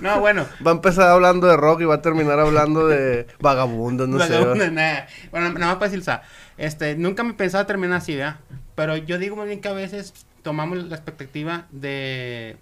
No, 0.00 0.20
bueno. 0.20 0.46
Va 0.66 0.70
a 0.70 0.74
empezar 0.74 1.08
hablando 1.08 1.46
de 1.46 1.56
rock 1.56 1.80
y 1.82 1.84
va 1.84 1.96
a 1.96 2.02
terminar 2.02 2.38
hablando 2.38 2.86
de 2.86 3.26
vagabundos, 3.40 4.08
no 4.08 4.18
sé. 4.20 4.32
Vagabundo, 4.32 4.64
¿va? 4.64 4.70
nada. 4.70 5.06
Bueno, 5.30 5.50
nada 5.50 5.66
más 5.66 5.74
para 5.76 5.86
decir, 5.86 6.00
o 6.00 6.04
sea, 6.04 6.22
este, 6.56 6.96
nunca 6.96 7.22
me 7.22 7.34
pensaba 7.34 7.66
terminar 7.66 7.98
así, 7.98 8.16
¿verdad? 8.16 8.36
Pero 8.74 8.96
yo 8.96 9.18
digo 9.18 9.36
muy 9.36 9.46
bien 9.46 9.60
que 9.60 9.68
a 9.68 9.72
veces 9.72 10.14
tomamos 10.42 10.78
la 10.78 10.96
expectativa 10.96 11.66
de... 11.70 12.56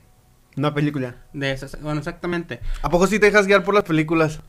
Una 0.57 0.73
película. 0.73 1.17
de 1.35 1.53
eso, 1.53 1.67
bueno, 1.83 1.99
exactamente. 1.99 2.61
¿A 2.81 2.89
poco 2.89 3.07
sí 3.07 3.19
te 3.19 3.27
dejas 3.27 3.47
guiar 3.47 3.63
por 3.63 3.75
las 3.75 3.85
películas? 3.85 4.41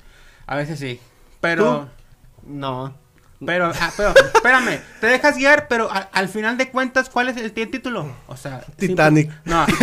A 0.45 0.55
veces 0.55 0.79
sí. 0.79 0.99
Pero... 1.41 1.89
No. 2.45 2.95
Pero, 3.45 3.71
ah, 3.79 3.91
pero, 3.95 4.13
espérame, 4.33 4.79
te 4.99 5.07
dejas 5.07 5.38
guiar, 5.38 5.67
pero 5.67 5.91
a- 5.91 6.09
al 6.11 6.27
final 6.27 6.57
de 6.57 6.69
cuentas, 6.69 7.09
¿cuál 7.09 7.29
es 7.29 7.38
el, 7.38 7.51
t- 7.51 7.67
título? 7.67 8.15
O 8.27 8.35
sea, 8.35 8.61
simple- 8.61 8.88
Titanic. 8.88 9.31
No. 9.45 9.65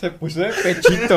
Se 0.00 0.10
puso 0.12 0.40
de 0.40 0.48
pechito. 0.62 1.16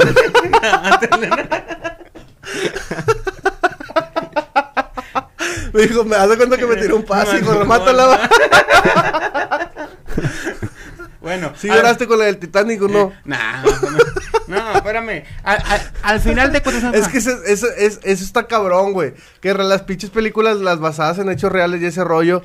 Me 5.74 5.82
dijo, 5.84 6.04
me 6.04 6.16
hace 6.16 6.36
cuenta 6.38 6.58
que 6.58 6.66
me 6.66 6.76
tiró 6.76 6.98
un 6.98 7.04
pase 7.06 7.38
y 7.38 7.42
con 7.42 7.66
mátala. 7.68 8.06
bueno. 8.08 8.30
¿Sí 11.62 11.68
lloraste 11.68 12.08
con 12.08 12.20
la 12.20 12.26
del 12.26 12.38
Titanic 12.38 12.82
o 12.82 12.88
no? 12.88 13.14
Nah, 13.26 13.64
no, 14.48 14.72
espérame. 14.74 15.24
Al, 15.44 15.58
al- 15.64 15.92
al 16.02 16.20
final 16.20 16.52
de 16.52 16.62
cuentas. 16.62 16.94
Es 16.96 17.08
que 17.08 17.20
eso, 17.20 17.32
eso, 17.46 17.68
es- 17.78 18.00
eso 18.04 18.24
está 18.24 18.48
cabrón, 18.48 18.94
güey. 18.94 19.14
Que 19.40 19.54
las 19.54 19.84
pinches 19.84 20.10
películas, 20.10 20.58
las 20.58 20.80
basadas 20.80 21.20
en 21.20 21.30
hechos 21.30 21.52
reales 21.52 21.82
y 21.82 21.86
ese 21.86 22.04
rollo. 22.04 22.42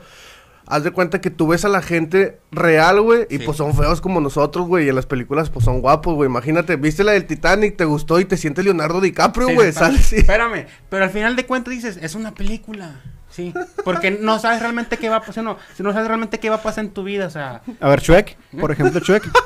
Haz 0.68 0.82
de 0.82 0.90
cuenta 0.90 1.20
que 1.20 1.30
tú 1.30 1.46
ves 1.46 1.64
a 1.64 1.68
la 1.68 1.80
gente 1.80 2.40
real, 2.50 3.00
güey, 3.00 3.24
y 3.30 3.38
Sí. 3.38 3.44
pues 3.44 3.56
son 3.56 3.72
feos 3.76 4.00
como 4.00 4.20
nosotros, 4.20 4.66
güey, 4.66 4.86
y 4.86 4.88
en 4.88 4.96
las 4.96 5.06
películas 5.06 5.48
pues 5.48 5.64
son 5.64 5.80
guapos, 5.80 6.16
güey. 6.16 6.28
Imagínate, 6.28 6.74
viste 6.74 7.04
la 7.04 7.12
del 7.12 7.24
Titanic, 7.24 7.76
te 7.76 7.84
gustó 7.84 8.18
y 8.18 8.24
te 8.24 8.36
sientes 8.36 8.64
Leonardo 8.64 9.00
DiCaprio, 9.00 9.48
güey. 9.54 9.68
Espérame, 9.68 10.66
pero 10.90 11.04
al 11.04 11.10
final 11.10 11.36
de 11.36 11.46
cuentas 11.46 11.72
dices, 11.72 11.98
es 12.02 12.16
una 12.16 12.34
película. 12.34 13.00
Sí, 13.36 13.52
porque 13.84 14.10
no 14.10 14.38
sabes 14.38 14.60
realmente 14.60 14.96
qué 14.96 15.10
va 15.10 15.16
a 15.16 15.20
pasar, 15.20 15.44
no, 15.44 15.58
si 15.74 15.82
no 15.82 15.92
sabes 15.92 16.08
realmente 16.08 16.40
qué 16.40 16.48
va 16.48 16.56
a 16.56 16.62
pasar 16.62 16.84
en 16.86 16.90
tu 16.90 17.02
vida, 17.04 17.26
o 17.26 17.30
sea, 17.30 17.60
A 17.80 17.88
ver, 17.90 18.00
Shrek, 18.00 18.34
por 18.58 18.72
ejemplo, 18.72 18.98
Shrek. 19.00 19.28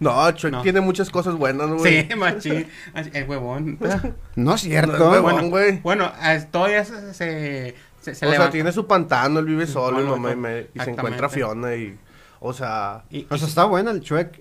No, 0.00 0.30
No. 0.50 0.62
tiene 0.62 0.80
muchas 0.80 1.08
cosas 1.08 1.34
buenas, 1.36 1.68
güey. 1.70 2.08
sí, 2.08 2.14
machín, 2.16 2.66
el 3.12 3.28
huevón. 3.28 3.78
No 3.80 3.86
es 3.94 4.02
No, 4.34 4.58
cierto. 4.58 4.92
es 4.94 5.00
huevón. 5.00 5.22
Bueno, 5.22 5.48
güey. 5.50 5.78
bueno, 5.80 6.12
a- 6.20 6.40
todavía 6.50 6.84
se, 6.84 7.14
se, 7.14 7.74
se, 8.00 8.14
se 8.16 8.26
o 8.26 8.30
sea, 8.32 8.50
tiene 8.50 8.72
su 8.72 8.86
pantano, 8.88 9.38
él 9.38 9.46
vive 9.46 9.66
solo, 9.68 10.00
y, 10.00 10.04
Bueno, 10.04 10.16
mamá 10.16 10.32
y, 10.32 10.36
me- 10.36 10.66
y 10.74 10.80
se 10.80 10.90
encuentra 10.90 11.28
Fiona 11.28 11.76
y... 11.76 11.96
O 12.40 12.52
sea... 12.52 13.04
Y- 13.10 13.26
O 13.30 13.38
sea, 13.38 13.46
está 13.46 13.64
bueno 13.64 13.90
el 13.92 14.00
Shrek. 14.00 14.40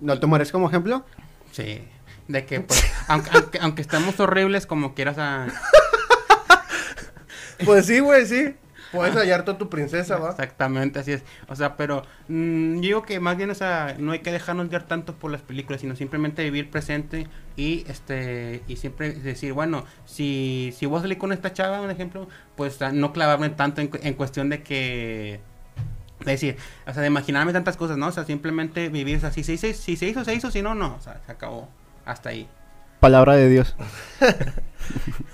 ¿Lo 0.00 0.18
tomarías 0.20 0.52
como 0.52 0.68
ejemplo? 0.68 1.04
Sí, 1.50 1.82
de 2.28 2.46
que, 2.46 2.60
pues, 2.60 2.80
aunque, 3.08 3.30
aunque, 3.34 3.58
aunque 3.58 3.82
estemos 3.82 4.18
horribles, 4.20 4.66
como 4.66 4.94
quieras 4.94 5.18
a... 5.18 5.48
Pues 7.64 7.86
sí, 7.86 8.00
güey, 8.00 8.26
sí. 8.26 8.54
Puedes 8.92 9.14
hallar 9.14 9.44
toda 9.44 9.56
tu 9.56 9.68
princesa, 9.68 10.18
va. 10.18 10.30
Exactamente, 10.30 10.98
así 10.98 11.12
es. 11.12 11.22
O 11.48 11.54
sea, 11.54 11.76
pero 11.76 12.02
mm, 12.28 12.76
yo 12.76 12.80
digo 12.80 13.02
que 13.02 13.20
más 13.20 13.36
bien, 13.36 13.50
o 13.50 13.54
sea, 13.54 13.94
no 13.98 14.12
hay 14.12 14.18
que 14.18 14.32
dejarnos 14.32 14.68
guiar 14.68 14.84
tanto 14.84 15.14
por 15.14 15.30
las 15.30 15.42
películas, 15.42 15.80
sino 15.80 15.94
simplemente 15.94 16.42
vivir 16.42 16.70
presente 16.70 17.28
y 17.56 17.84
este 17.88 18.62
y 18.66 18.76
siempre 18.76 19.12
decir, 19.12 19.52
bueno, 19.52 19.84
si, 20.06 20.74
si 20.76 20.86
voy 20.86 20.98
a 20.98 21.02
salir 21.02 21.18
con 21.18 21.32
esta 21.32 21.52
chava, 21.52 21.80
un 21.80 21.90
ejemplo, 21.90 22.28
pues 22.56 22.82
a 22.82 22.90
no 22.90 23.12
clavarme 23.12 23.50
tanto 23.50 23.80
en 23.80 24.14
cuestión 24.14 24.48
de 24.48 24.62
que 24.62 25.40
es 26.20 26.26
decir, 26.26 26.56
o 26.86 26.92
sea, 26.92 27.00
de 27.00 27.08
imaginarme 27.08 27.52
tantas 27.52 27.76
cosas, 27.76 27.96
¿no? 27.96 28.08
O 28.08 28.12
sea, 28.12 28.24
simplemente 28.24 28.90
vivir, 28.90 29.16
o 29.16 29.20
sea, 29.20 29.32
si 29.32 29.42
se, 29.42 29.54
hizo, 29.54 29.72
si 29.72 29.96
se 29.96 30.06
hizo, 30.06 30.22
se 30.24 30.34
hizo, 30.34 30.50
si 30.50 30.60
no, 30.60 30.74
no, 30.74 30.94
o 30.96 31.00
sea, 31.00 31.20
se 31.24 31.32
acabó. 31.32 31.68
Hasta 32.04 32.30
ahí. 32.30 32.46
Palabra 33.00 33.36
de 33.36 33.48
Dios. 33.48 33.74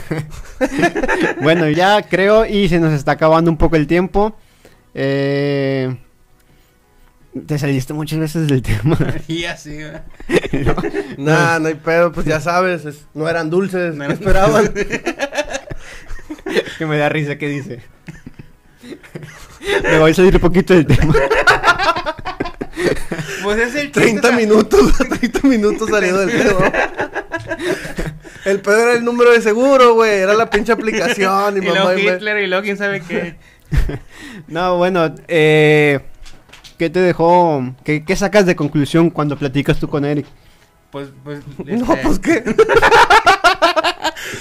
bueno, 1.42 1.68
ya 1.68 2.02
creo 2.02 2.46
y 2.46 2.68
se 2.68 2.78
nos 2.80 2.92
está 2.92 3.12
acabando 3.12 3.50
un 3.50 3.56
poco 3.56 3.76
el 3.76 3.86
tiempo. 3.86 4.36
Eh, 4.94 5.96
te 7.46 7.58
saliste 7.58 7.92
muchas 7.94 8.18
veces 8.20 8.46
del 8.48 8.62
tema. 8.62 8.96
y 9.28 9.44
así. 9.44 9.78
Nah, 11.18 11.58
no 11.58 11.68
hay 11.68 11.74
pedo, 11.74 12.12
pues 12.12 12.26
ya 12.26 12.40
sabes, 12.40 12.84
es- 12.84 13.06
no 13.14 13.28
eran 13.28 13.50
dulces, 13.50 13.94
No 13.94 14.00
¿qué 14.00 14.04
eran- 14.04 14.18
esperaban? 14.18 14.74
que 16.78 16.86
me 16.86 16.96
da 16.98 17.08
risa 17.08 17.36
que 17.38 17.48
dice. 17.48 17.80
me 19.82 19.98
voy 19.98 20.10
a 20.10 20.14
salir 20.14 20.34
un 20.34 20.40
poquito 20.40 20.74
del 20.74 20.86
tema. 20.86 21.14
Pues 23.42 23.58
es 23.58 23.74
el 23.74 23.82
chiste, 23.92 24.00
30 24.00 24.20
o 24.20 24.30
sea, 24.30 24.36
minutos, 24.38 24.92
30 25.20 25.40
minutos 25.48 25.88
saliendo 25.90 26.20
del 26.26 26.30
tema. 26.42 26.72
El 28.44 28.60
pedo 28.60 28.78
era 28.82 28.92
el 28.92 29.04
número 29.04 29.30
de 29.32 29.40
seguro, 29.40 29.94
güey, 29.94 30.12
era 30.20 30.34
la 30.34 30.50
pinche 30.50 30.72
aplicación 30.72 31.56
y, 31.56 31.60
Y 31.62 31.62
luego 31.62 31.78
mamá 31.86 31.94
me- 31.94 32.02
Hitler 32.02 32.38
y 32.44 32.46
luego 32.46 32.62
quién 32.62 32.76
sabe 32.76 33.00
qué. 33.00 33.36
No, 34.46 34.76
bueno, 34.76 35.14
eh, 35.28 36.00
¿qué 36.78 36.90
te 36.90 37.00
dejó? 37.00 37.74
¿Qué, 37.84 38.04
qué 38.04 38.14
sacas 38.16 38.46
de 38.46 38.54
conclusión 38.56 39.10
cuando 39.10 39.36
platicas 39.38 39.78
tú 39.78 39.88
con 39.88 40.04
Eric? 40.04 40.26
Pues, 40.90 41.08
pues. 41.24 41.40
No, 41.64 41.92
este, 41.92 41.96
pues 42.04 42.18
qué, 42.20 42.44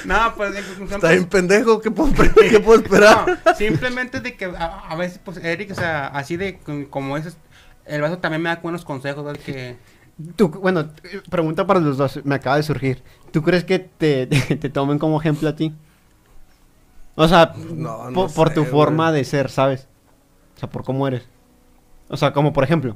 No, 0.06 0.34
pues. 0.36 0.56
en 0.56 0.64
conclusión, 0.64 0.84
está 0.86 1.00
pues, 1.00 1.12
bien 1.14 1.26
pendejo, 1.26 1.82
¿qué 1.82 1.92
puedo, 1.92 2.12
qué 2.50 2.60
puedo 2.60 2.82
esperar? 2.82 3.40
no, 3.46 3.56
simplemente 3.56 4.20
de 4.20 4.36
que 4.36 4.46
a, 4.46 4.82
a 4.90 4.96
veces, 4.96 5.20
pues, 5.24 5.38
Eric, 5.38 5.72
o 5.72 5.76
sea, 5.76 6.08
así 6.08 6.38
de 6.38 6.60
como 6.90 7.18
es. 7.18 7.38
El 7.86 8.02
vaso 8.02 8.18
también 8.20 8.42
me 8.42 8.50
da 8.50 8.58
buenos 8.58 8.86
consejos, 8.86 9.26
¿verdad? 9.26 9.42
Que. 9.46 9.76
Tú, 10.36 10.50
bueno, 10.50 10.90
pregunta 11.30 11.66
para 11.66 11.80
los 11.80 11.98
dos, 11.98 12.20
me 12.24 12.36
acaba 12.36 12.58
de 12.58 12.64
surgir. 12.64 13.02
¿Tú 13.32 13.42
crees 13.42 13.64
que 13.64 13.80
te, 13.80 14.28
te, 14.28 14.70
tomen 14.70 15.00
como 15.00 15.20
ejemplo 15.20 15.50
a 15.50 15.56
ti? 15.56 15.74
O 17.16 17.28
sea, 17.28 17.54
No, 17.58 18.10
no 18.10 18.14
po- 18.14 18.28
por 18.30 18.50
sé, 18.50 18.56
tu 18.56 18.66
forma 18.66 19.12
de 19.12 19.24
ser, 19.24 19.50
¿sabes? 19.50 19.88
O 20.56 20.60
sea, 20.60 20.70
por 20.70 20.84
cómo 20.84 21.08
eres. 21.08 21.28
O 22.10 22.18
sea, 22.18 22.32
como 22.34 22.54
por 22.54 22.64
ejemplo, 22.64 22.96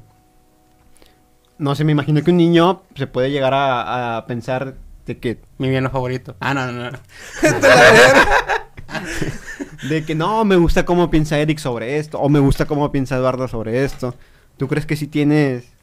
no 1.58 1.74
sé, 1.76 1.84
me 1.84 1.92
imagino 1.92 2.22
que 2.24 2.32
un 2.32 2.38
niño 2.38 2.84
se 2.96 3.08
puede 3.08 3.32
llegar 3.32 3.54
a, 3.54 4.18
a 4.18 4.26
pensar 4.28 4.76
de 5.06 5.18
que, 5.18 5.40
Mi 5.58 5.70
villano 5.70 5.90
favorito. 5.90 6.36
Ah, 6.40 6.54
no, 6.54 6.72
no, 6.72 6.92
no. 6.92 7.00
de 9.90 10.06
que 10.06 10.16
no, 10.16 10.46
me 10.46 10.56
gusta 10.56 10.86
cómo 10.86 11.10
piensa 11.10 11.40
Eric 11.40 11.60
sobre 11.60 11.98
esto, 11.98 12.20
o 12.20 12.30
me 12.30 12.40
gusta 12.40 12.66
cómo 12.66 12.92
piensa 12.92 13.16
Eduardo 13.16 13.48
sobre 13.48 13.84
esto. 13.84 14.16
¿Tú 14.58 14.68
crees 14.68 14.86
que 14.86 14.96
si 14.96 15.08
tienes... 15.08 15.77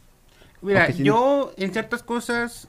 Mira, 0.65 0.91
yo 0.91 1.53
en 1.57 1.73
ciertas 1.73 2.03
cosas. 2.03 2.69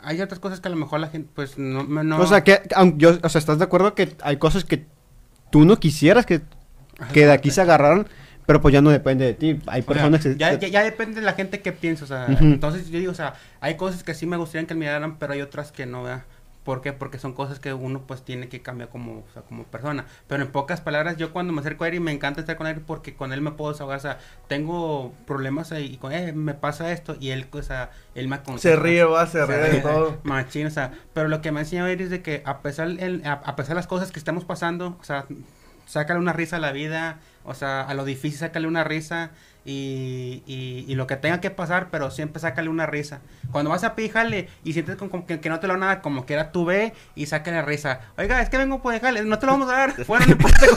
Hay 0.00 0.16
ciertas 0.16 0.38
cosas 0.38 0.60
que 0.60 0.68
a 0.68 0.70
lo 0.70 0.76
mejor 0.76 1.00
la 1.00 1.08
gente, 1.08 1.28
pues, 1.34 1.58
no. 1.58 1.82
me- 1.84 2.04
no 2.04 2.20
O 2.20 2.26
sea, 2.26 2.44
que, 2.44 2.60
aunque 2.76 2.98
yo, 2.98 3.18
o 3.22 3.28
sea, 3.28 3.38
¿estás 3.40 3.58
de 3.58 3.64
acuerdo 3.64 3.94
que 3.94 4.16
hay 4.22 4.36
cosas 4.36 4.64
que 4.64 4.86
tú 5.50 5.64
no 5.64 5.80
quisieras 5.80 6.24
que, 6.24 6.42
que 7.12 7.26
de 7.26 7.32
aquí 7.32 7.50
se 7.50 7.60
agarraron, 7.62 8.06
pero 8.46 8.60
pues 8.60 8.72
ya 8.72 8.80
no 8.80 8.90
depende 8.90 9.24
de 9.24 9.34
ti? 9.34 9.58
Hay 9.66 9.80
O 9.80 9.84
sea, 9.84 9.94
personas 9.94 10.22
que... 10.22 10.36
ya, 10.36 10.54
ya, 10.58 10.68
ya 10.68 10.82
depende 10.84 11.16
de 11.20 11.26
la 11.26 11.32
gente 11.32 11.60
que 11.62 11.72
piensa, 11.72 12.04
o 12.04 12.06
sea, 12.08 12.26
entonces 12.28 12.88
yo 12.90 12.98
digo, 13.00 13.10
o 13.10 13.14
sea, 13.14 13.34
hay 13.60 13.76
cosas 13.76 14.04
que 14.04 14.14
sí 14.14 14.26
me 14.26 14.36
gustaría 14.36 14.66
que 14.68 14.74
me 14.76 14.84
dieran, 14.84 15.18
pero 15.18 15.32
hay 15.32 15.40
otras 15.42 15.72
que 15.72 15.84
no, 15.84 16.04
¿verdad? 16.04 16.24
¿Por 16.68 16.82
qué? 16.82 16.92
Porque 16.92 17.18
son 17.18 17.32
cosas 17.32 17.60
que 17.60 17.72
uno 17.72 18.02
pues 18.06 18.22
tiene 18.22 18.50
que 18.50 18.60
cambiar 18.60 18.90
como, 18.90 19.20
o 19.20 19.32
sea, 19.32 19.40
como 19.40 19.64
persona. 19.64 20.04
Pero 20.26 20.42
en 20.42 20.52
pocas 20.52 20.82
palabras, 20.82 21.16
yo 21.16 21.32
cuando 21.32 21.50
me 21.54 21.62
acerco 21.62 21.84
a 21.84 21.88
Eric 21.88 22.02
me 22.02 22.12
encanta 22.12 22.40
estar 22.40 22.58
con 22.58 22.66
él 22.66 22.82
porque 22.82 23.16
con 23.16 23.32
él 23.32 23.40
me 23.40 23.52
puedo 23.52 23.72
desahogar, 23.72 23.96
o 23.96 24.02
sea, 24.02 24.18
tengo 24.48 25.14
problemas 25.26 25.72
ahí 25.72 25.94
y 25.94 25.96
con 25.96 26.12
él 26.12 26.34
me 26.34 26.52
pasa 26.52 26.92
esto 26.92 27.16
y 27.18 27.30
él, 27.30 27.46
o 27.50 27.62
sea, 27.62 27.90
él 28.14 28.28
me 28.28 28.36
aconseja. 28.36 28.76
Se 28.76 28.82
ríe, 28.82 29.02
va, 29.04 29.26
se 29.26 29.46
ríe 29.46 29.56
de 29.56 29.80
todo. 29.80 30.18
Machín, 30.24 30.66
o 30.66 30.70
sea, 30.70 30.92
pero 31.14 31.28
lo 31.28 31.40
que 31.40 31.52
me 31.52 31.60
ha 31.60 31.62
enseñado 31.62 31.88
Eric 31.88 32.02
es 32.02 32.10
de 32.10 32.20
que 32.20 32.42
a 32.44 32.60
pesar, 32.60 32.88
el, 32.88 33.22
a, 33.24 33.32
a 33.32 33.56
pesar 33.56 33.70
de 33.70 33.76
las 33.76 33.86
cosas 33.86 34.12
que 34.12 34.18
estamos 34.18 34.44
pasando, 34.44 34.98
o 35.00 35.04
sea, 35.04 35.24
sácale 35.86 36.20
una 36.20 36.34
risa 36.34 36.56
a 36.56 36.60
la 36.60 36.72
vida, 36.72 37.20
o 37.44 37.54
sea, 37.54 37.80
a 37.80 37.94
lo 37.94 38.04
difícil 38.04 38.40
sácale 38.40 38.68
una 38.68 38.84
risa 38.84 39.30
y, 39.68 40.42
y, 40.46 40.86
y 40.88 40.94
lo 40.94 41.06
que 41.06 41.16
tenga 41.16 41.42
que 41.42 41.50
pasar, 41.50 41.88
pero 41.90 42.10
siempre 42.10 42.40
sácale 42.40 42.70
una 42.70 42.86
risa. 42.86 43.20
Cuando 43.52 43.70
vas 43.70 43.84
a 43.84 43.94
píjale 43.94 44.48
y 44.64 44.72
sientes 44.72 44.96
como, 44.96 45.10
como 45.10 45.26
que, 45.26 45.40
que 45.40 45.50
no 45.50 45.60
te 45.60 45.66
lo 45.66 45.74
van 45.74 45.82
a 45.82 45.86
dar, 45.86 46.00
como 46.00 46.24
que 46.24 46.32
era 46.32 46.52
tú 46.52 46.64
ve 46.64 46.94
y 47.14 47.26
sácale 47.26 47.60
risa. 47.60 48.00
Oiga, 48.16 48.40
es 48.40 48.48
que 48.48 48.56
vengo 48.56 48.80
por 48.80 48.94
dejarle, 48.94 49.24
no 49.24 49.38
te 49.38 49.44
lo 49.44 49.52
vamos 49.52 49.70
a 49.70 49.72
dar. 49.72 49.94
Bueno, 50.06 50.24
no 50.24 50.32
importa. 50.32 50.66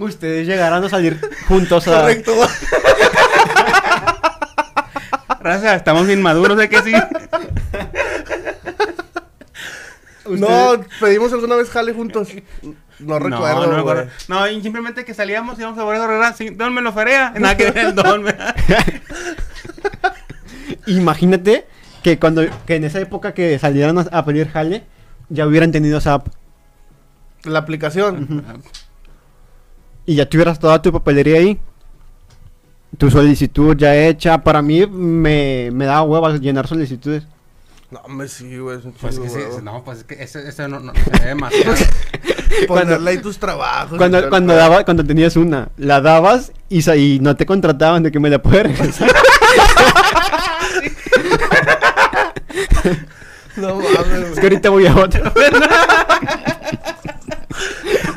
Ustedes 0.00 0.48
llegarán 0.48 0.82
a 0.82 0.88
salir 0.88 1.20
juntos 1.46 1.86
a... 1.86 2.00
Correcto. 2.00 2.34
Raza, 5.40 5.76
estamos 5.76 6.08
inmaduros, 6.08 6.58
de 6.58 6.68
que 6.68 6.82
sí. 6.82 6.92
No, 10.28 10.84
pedimos 11.00 11.32
alguna 11.32 11.56
vez 11.56 11.70
jale 11.70 11.92
juntos. 11.92 12.28
No 12.98 13.18
recuerdo, 13.18 13.66
no, 13.66 13.82
güey. 13.82 14.06
No, 14.28 14.48
y 14.48 14.62
simplemente 14.62 15.04
que 15.04 15.14
salíamos 15.14 15.58
y 15.58 15.62
íbamos 15.62 15.78
a 15.78 15.84
Borrego 15.84 16.04
Herrera, 16.04 16.32
sí, 16.32 16.50
Don 16.50 16.72
me 16.72 16.80
lo 16.80 16.92
ferea. 16.92 17.30
Nada 17.38 17.56
que 17.56 17.70
ver 17.70 17.86
el 17.86 17.94
Don, 17.94 18.24
¿verdad? 18.24 18.54
Imagínate 20.86 21.66
que 22.02 22.18
cuando 22.18 22.42
que 22.66 22.76
en 22.76 22.84
esa 22.84 23.00
época 23.00 23.34
que 23.34 23.58
salieran 23.58 23.98
a, 23.98 24.02
a 24.02 24.24
pedir 24.24 24.48
jale, 24.48 24.84
ya 25.28 25.46
hubieran 25.46 25.72
tenido 25.72 26.00
SAP. 26.00 26.28
La 27.44 27.60
aplicación. 27.60 28.44
y 30.06 30.14
ya 30.14 30.28
tuvieras 30.28 30.58
toda 30.58 30.80
tu 30.80 30.92
papelería 30.92 31.38
ahí. 31.38 31.58
Tu 32.98 33.10
solicitud 33.10 33.76
ya 33.76 33.96
hecha. 33.96 34.42
Para 34.42 34.62
mí 34.62 34.86
me, 34.86 35.70
me 35.72 35.86
da 35.86 36.02
hueva 36.02 36.36
llenar 36.36 36.68
solicitudes. 36.68 37.26
No, 37.92 38.00
hombre, 38.04 38.26
sí, 38.26 38.56
güey. 38.58 38.78
Es 38.78 38.84
un 38.86 38.92
Pues 38.92 39.18
que 39.18 39.28
sí, 39.28 39.38
güey. 39.50 39.62
no, 39.62 39.84
pues 39.84 39.98
es 39.98 40.04
que 40.04 40.14
ese, 40.22 40.48
ese 40.48 40.66
no, 40.66 40.80
no 40.80 40.92
se 40.94 41.10
ve 41.10 41.26
demasiado. 41.28 41.74
Ponerle 42.66 43.10
ahí 43.10 43.18
tus 43.18 43.38
trabajos. 43.38 43.92
y 43.94 43.98
Cuando, 43.98 44.28
cuando, 44.30 44.54
daba, 44.54 44.84
cuando 44.84 45.04
tenías 45.04 45.36
una, 45.36 45.68
la 45.76 46.00
dabas 46.00 46.52
y, 46.70 46.80
sa- 46.82 46.96
y 46.96 47.18
no 47.20 47.36
te 47.36 47.44
contrataban 47.44 48.02
de 48.02 48.10
que 48.10 48.18
me 48.18 48.30
la 48.30 48.40
puedes 48.40 48.62
regresar. 48.78 49.10
No 53.56 53.74
mames, 53.76 53.86
es 53.90 53.94
que 54.00 54.28
güey. 54.30 54.42
ahorita 54.42 54.70
voy 54.70 54.86
a 54.86 54.96
otra. 54.96 55.32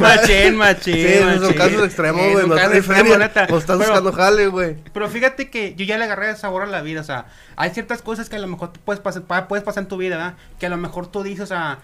machín, 0.06 0.56
machín. 0.58 0.94
Sí, 0.94 1.06
esos 1.06 1.34
son 1.34 1.42
machín. 1.42 1.58
casos 1.58 1.84
extremos, 1.86 2.22
Sí, 2.26 2.32
güey. 2.32 2.42
son 2.48 2.50
No 2.50 2.84
feria. 2.84 3.18
neta. 3.18 3.48
O 3.50 3.58
estás 3.58 3.78
Pero- 3.78 3.90
buscando 3.90 4.14
jale, 4.14 4.48
güey. 4.48 4.76
Pero 4.94 5.10
fíjate 5.10 5.50
que 5.50 5.76
yo 5.76 5.86
ya 5.86 5.98
le 5.98 6.04
agarré 6.06 6.36
sabor 6.36 6.64
a 6.64 6.66
la 6.68 6.82
vida, 6.82 7.02
o 7.02 7.04
sea, 7.04 7.26
hay 7.56 7.72
ciertas 7.72 8.02
cosas 8.02 8.30
que 8.30 8.36
a 8.36 8.40
lo 8.40 8.48
mejor 8.48 8.72
tú 8.74 8.80
puedes 8.84 9.00
pasar, 9.02 9.24
pa- 9.24 9.48
puedes 9.48 9.64
pasar 9.64 9.84
en 9.84 9.88
tu 9.90 9.98
vida, 9.98 10.18
¿verdad? 10.18 10.34
Que 10.60 10.66
a 10.66 10.70
lo 10.70 10.78
mejor 10.78 11.08
tú 11.08 11.24
dices, 11.24 11.42
o 11.44 11.48
sea, 11.48 11.80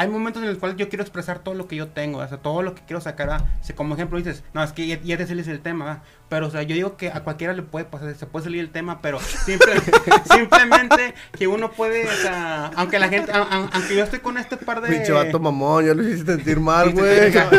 hay 0.00 0.08
momentos 0.08 0.42
en 0.42 0.48
los 0.48 0.56
cuales 0.56 0.78
yo 0.78 0.88
quiero 0.88 1.02
expresar 1.02 1.40
todo 1.40 1.54
lo 1.54 1.68
que 1.68 1.76
yo 1.76 1.88
tengo, 1.88 2.20
o 2.20 2.26
sea, 2.26 2.38
todo 2.38 2.62
lo 2.62 2.74
que 2.74 2.80
quiero 2.86 3.02
sacar, 3.02 3.44
como 3.76 3.94
ejemplo 3.94 4.16
dices, 4.16 4.42
no, 4.54 4.64
es 4.64 4.72
que 4.72 4.86
ya, 4.86 4.98
ya 5.02 5.18
te 5.18 5.26
sales 5.26 5.46
el 5.46 5.60
tema, 5.60 5.84
¿verdad? 5.84 6.02
Pero, 6.30 6.46
o 6.46 6.50
sea, 6.50 6.62
yo 6.62 6.74
digo 6.74 6.96
que 6.96 7.10
a 7.10 7.20
cualquiera 7.20 7.52
le 7.52 7.60
puede 7.60 7.84
pasar, 7.84 8.14
se 8.14 8.24
puede 8.24 8.44
salir 8.44 8.60
el 8.60 8.70
tema, 8.70 9.02
pero 9.02 9.20
simple- 9.20 9.74
simplemente 10.32 11.14
que 11.36 11.46
uno 11.48 11.70
puede, 11.72 12.06
o 12.08 12.12
sea, 12.22 12.70
aunque 12.76 12.98
la 12.98 13.10
gente, 13.10 13.30
a- 13.30 13.42
a- 13.42 13.68
aunque 13.74 13.94
yo 13.94 14.02
estoy 14.02 14.20
con 14.20 14.38
este 14.38 14.56
par 14.56 14.80
de... 14.80 14.88
Pinche 14.88 15.12
vato 15.12 15.38
mamón, 15.38 15.84
ya 15.84 15.92
lo 15.92 16.02
hiciste 16.02 16.34
sentir 16.34 16.60
mal, 16.60 16.92
güey. 16.94 17.30
ya, 17.32 17.50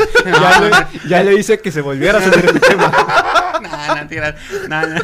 le, 0.62 1.10
ya 1.10 1.24
le 1.24 1.36
hice 1.36 1.60
que 1.60 1.72
se 1.72 1.82
volviera 1.82 2.18
a 2.18 2.22
salir 2.24 2.44
el 2.50 2.60
tema. 2.60 2.92
no, 3.62 3.96
no, 3.98 4.08
tiras, 4.08 4.34
no, 4.68 4.82
no. 4.88 5.02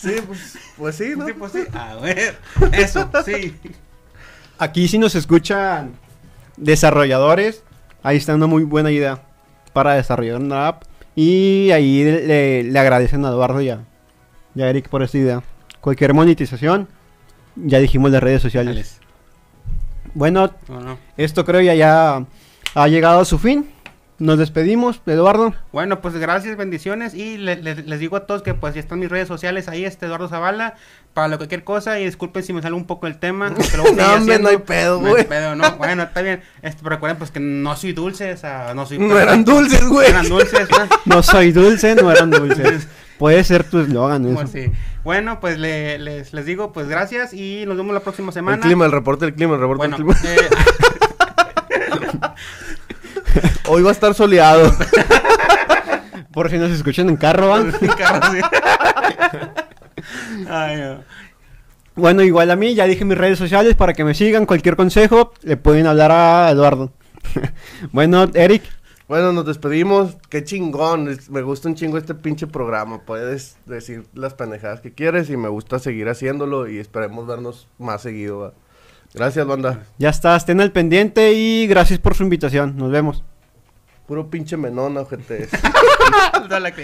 Sí, 0.00 0.14
pues, 0.26 0.58
pues 0.78 0.96
sí, 0.96 1.12
¿no? 1.16 1.26
Sí, 1.26 1.32
pues 1.34 1.52
sí. 1.52 1.60
A 1.74 1.96
ver, 1.96 2.38
eso, 2.72 3.10
sí. 3.24 3.54
Aquí 4.58 4.88
si 4.88 4.98
nos 4.98 5.14
escuchan 5.14 5.92
desarrolladores, 6.56 7.62
ahí 8.02 8.16
está 8.16 8.34
una 8.34 8.46
muy 8.46 8.64
buena 8.64 8.90
idea 8.90 9.22
para 9.72 9.94
desarrollar 9.94 10.36
una 10.36 10.68
app. 10.68 10.84
Y 11.14 11.70
ahí 11.72 12.02
le, 12.04 12.62
le 12.62 12.78
agradecen 12.78 13.24
a 13.24 13.28
Eduardo 13.28 13.60
y 13.60 13.68
a, 13.68 13.84
y 14.54 14.62
a 14.62 14.70
Eric 14.70 14.88
por 14.88 15.02
esta 15.02 15.18
idea. 15.18 15.42
Cualquier 15.80 16.14
monetización, 16.14 16.88
ya 17.56 17.78
dijimos 17.78 18.10
las 18.10 18.22
redes 18.22 18.40
sociales. 18.40 19.00
Bueno, 20.14 20.50
¿o 20.68 20.80
no? 20.80 20.98
esto 21.16 21.44
creo 21.44 21.60
ya, 21.60 21.74
ya 21.74 22.24
ha 22.74 22.88
llegado 22.88 23.20
a 23.20 23.24
su 23.24 23.38
fin. 23.38 23.68
Nos 24.20 24.38
despedimos, 24.38 25.00
Eduardo. 25.06 25.54
Bueno, 25.72 26.00
pues 26.02 26.14
gracias, 26.14 26.56
bendiciones. 26.56 27.14
Y 27.14 27.38
le- 27.38 27.56
le- 27.56 27.74
les 27.82 27.98
digo 27.98 28.16
a 28.16 28.26
todos 28.26 28.42
que 28.42 28.52
pues 28.54 28.74
ya 28.74 28.80
están 28.80 28.98
mis 29.00 29.08
redes 29.08 29.26
sociales 29.26 29.66
ahí, 29.66 29.84
este 29.84 30.04
Eduardo 30.06 30.28
Zavala, 30.28 30.74
para 31.14 31.26
lo 31.28 31.32
que 31.34 31.38
cualquier 31.38 31.64
cosa. 31.64 31.98
Y 31.98 32.04
disculpen 32.04 32.42
si 32.42 32.52
me 32.52 32.60
sale 32.62 32.74
un 32.74 32.86
poco 32.86 33.06
el 33.06 33.18
tema. 33.18 33.48
seguir 33.56 33.96
No, 33.96 34.12
hombre, 34.14 34.38
no 34.38 34.48
hay 34.50 34.58
pedo, 34.58 35.00
No 35.00 35.06
hay 35.06 35.12
güey. 35.12 35.26
pedo, 35.26 35.56
no. 35.56 35.72
Bueno, 35.78 36.02
está 36.02 36.20
bien. 36.22 36.42
Este, 36.62 36.82
pero 36.82 36.96
recuerden 36.96 37.16
pues 37.18 37.30
que 37.30 37.40
no 37.40 37.74
soy 37.76 37.92
dulce, 37.94 38.32
o 38.32 38.36
sea, 38.36 38.74
no 38.74 38.84
soy... 38.84 38.98
No 38.98 39.18
eran 39.18 39.42
dulces, 39.44 39.84
güey. 39.88 40.10
Eran 40.10 40.28
dulces, 40.28 40.68
¿no? 40.70 40.76
No 41.16 41.22
soy 41.22 41.50
dulce, 41.52 41.94
no 41.94 42.12
eran 42.12 42.30
dulces. 42.30 42.86
Puede 43.18 43.42
ser 43.44 43.64
tu 43.64 43.80
eslogan 43.80 44.22
Como 44.24 44.40
eso. 44.42 44.50
así. 44.50 44.70
Bueno, 45.02 45.40
pues 45.40 45.58
le- 45.58 45.98
les, 45.98 46.34
les 46.34 46.44
digo 46.44 46.72
pues 46.74 46.88
gracias 46.88 47.32
y 47.32 47.64
nos 47.66 47.76
vemos 47.78 47.94
la 47.94 48.00
próxima 48.00 48.32
semana. 48.32 48.56
El 48.58 48.62
clima, 48.62 48.84
el 48.84 48.92
reporte 48.92 49.24
del 49.24 49.34
clima, 49.34 49.54
el 49.54 49.60
reporte 49.60 49.78
Bueno, 49.78 49.96
clima. 49.96 50.14
eh, 50.24 50.48
Hoy 53.72 53.82
va 53.82 53.90
a 53.90 53.92
estar 53.92 54.12
soleado. 54.14 54.68
Por 56.32 56.50
si 56.50 56.58
nos 56.58 56.72
escuchan 56.72 57.08
en 57.08 57.16
carro, 57.16 57.50
¿van? 57.50 57.70
carro, 57.98 58.32
sí. 58.32 58.40
Ay, 60.48 60.76
no. 60.76 61.04
Bueno, 61.94 62.22
igual 62.22 62.50
a 62.50 62.56
mí, 62.56 62.74
ya 62.74 62.86
dije 62.86 63.04
mis 63.04 63.16
redes 63.16 63.38
sociales 63.38 63.76
para 63.76 63.92
que 63.92 64.02
me 64.04 64.14
sigan. 64.14 64.46
Cualquier 64.46 64.74
consejo, 64.74 65.32
le 65.42 65.56
pueden 65.56 65.86
hablar 65.86 66.10
a 66.10 66.50
Eduardo. 66.50 66.90
bueno, 67.92 68.24
Eric, 68.34 68.62
Bueno, 69.06 69.32
nos 69.32 69.46
despedimos. 69.46 70.16
Qué 70.28 70.42
chingón. 70.42 71.08
es- 71.08 71.30
Me 71.30 71.42
gusta 71.42 71.68
un 71.68 71.74
chingo 71.76 71.96
este 71.98 72.14
pinche 72.14 72.46
programa. 72.48 73.02
Puedes 73.02 73.56
decir 73.66 74.04
las 74.14 74.34
pendejadas 74.34 74.80
que 74.80 74.92
quieres 74.92 75.30
y 75.30 75.36
me 75.36 75.48
gusta 75.48 75.78
seguir 75.78 76.08
haciéndolo 76.08 76.68
y 76.68 76.78
esperemos 76.78 77.24
vernos 77.26 77.68
más 77.78 78.02
seguido. 78.02 78.38
¿va? 78.40 78.52
Gracias, 79.14 79.46
banda. 79.46 79.84
ya 79.98 80.08
está, 80.10 80.34
estén 80.36 80.60
al 80.60 80.72
pendiente 80.72 81.32
y 81.34 81.66
gracias 81.68 81.98
por 82.00 82.14
su 82.14 82.24
invitación. 82.24 82.76
Nos 82.76 82.90
vemos. 82.90 83.22
Puro 84.10 84.28
pinche 84.28 84.56
menón, 84.56 84.96
ojete. 84.96 85.46
Toda 86.32 86.58
la. 86.58 86.74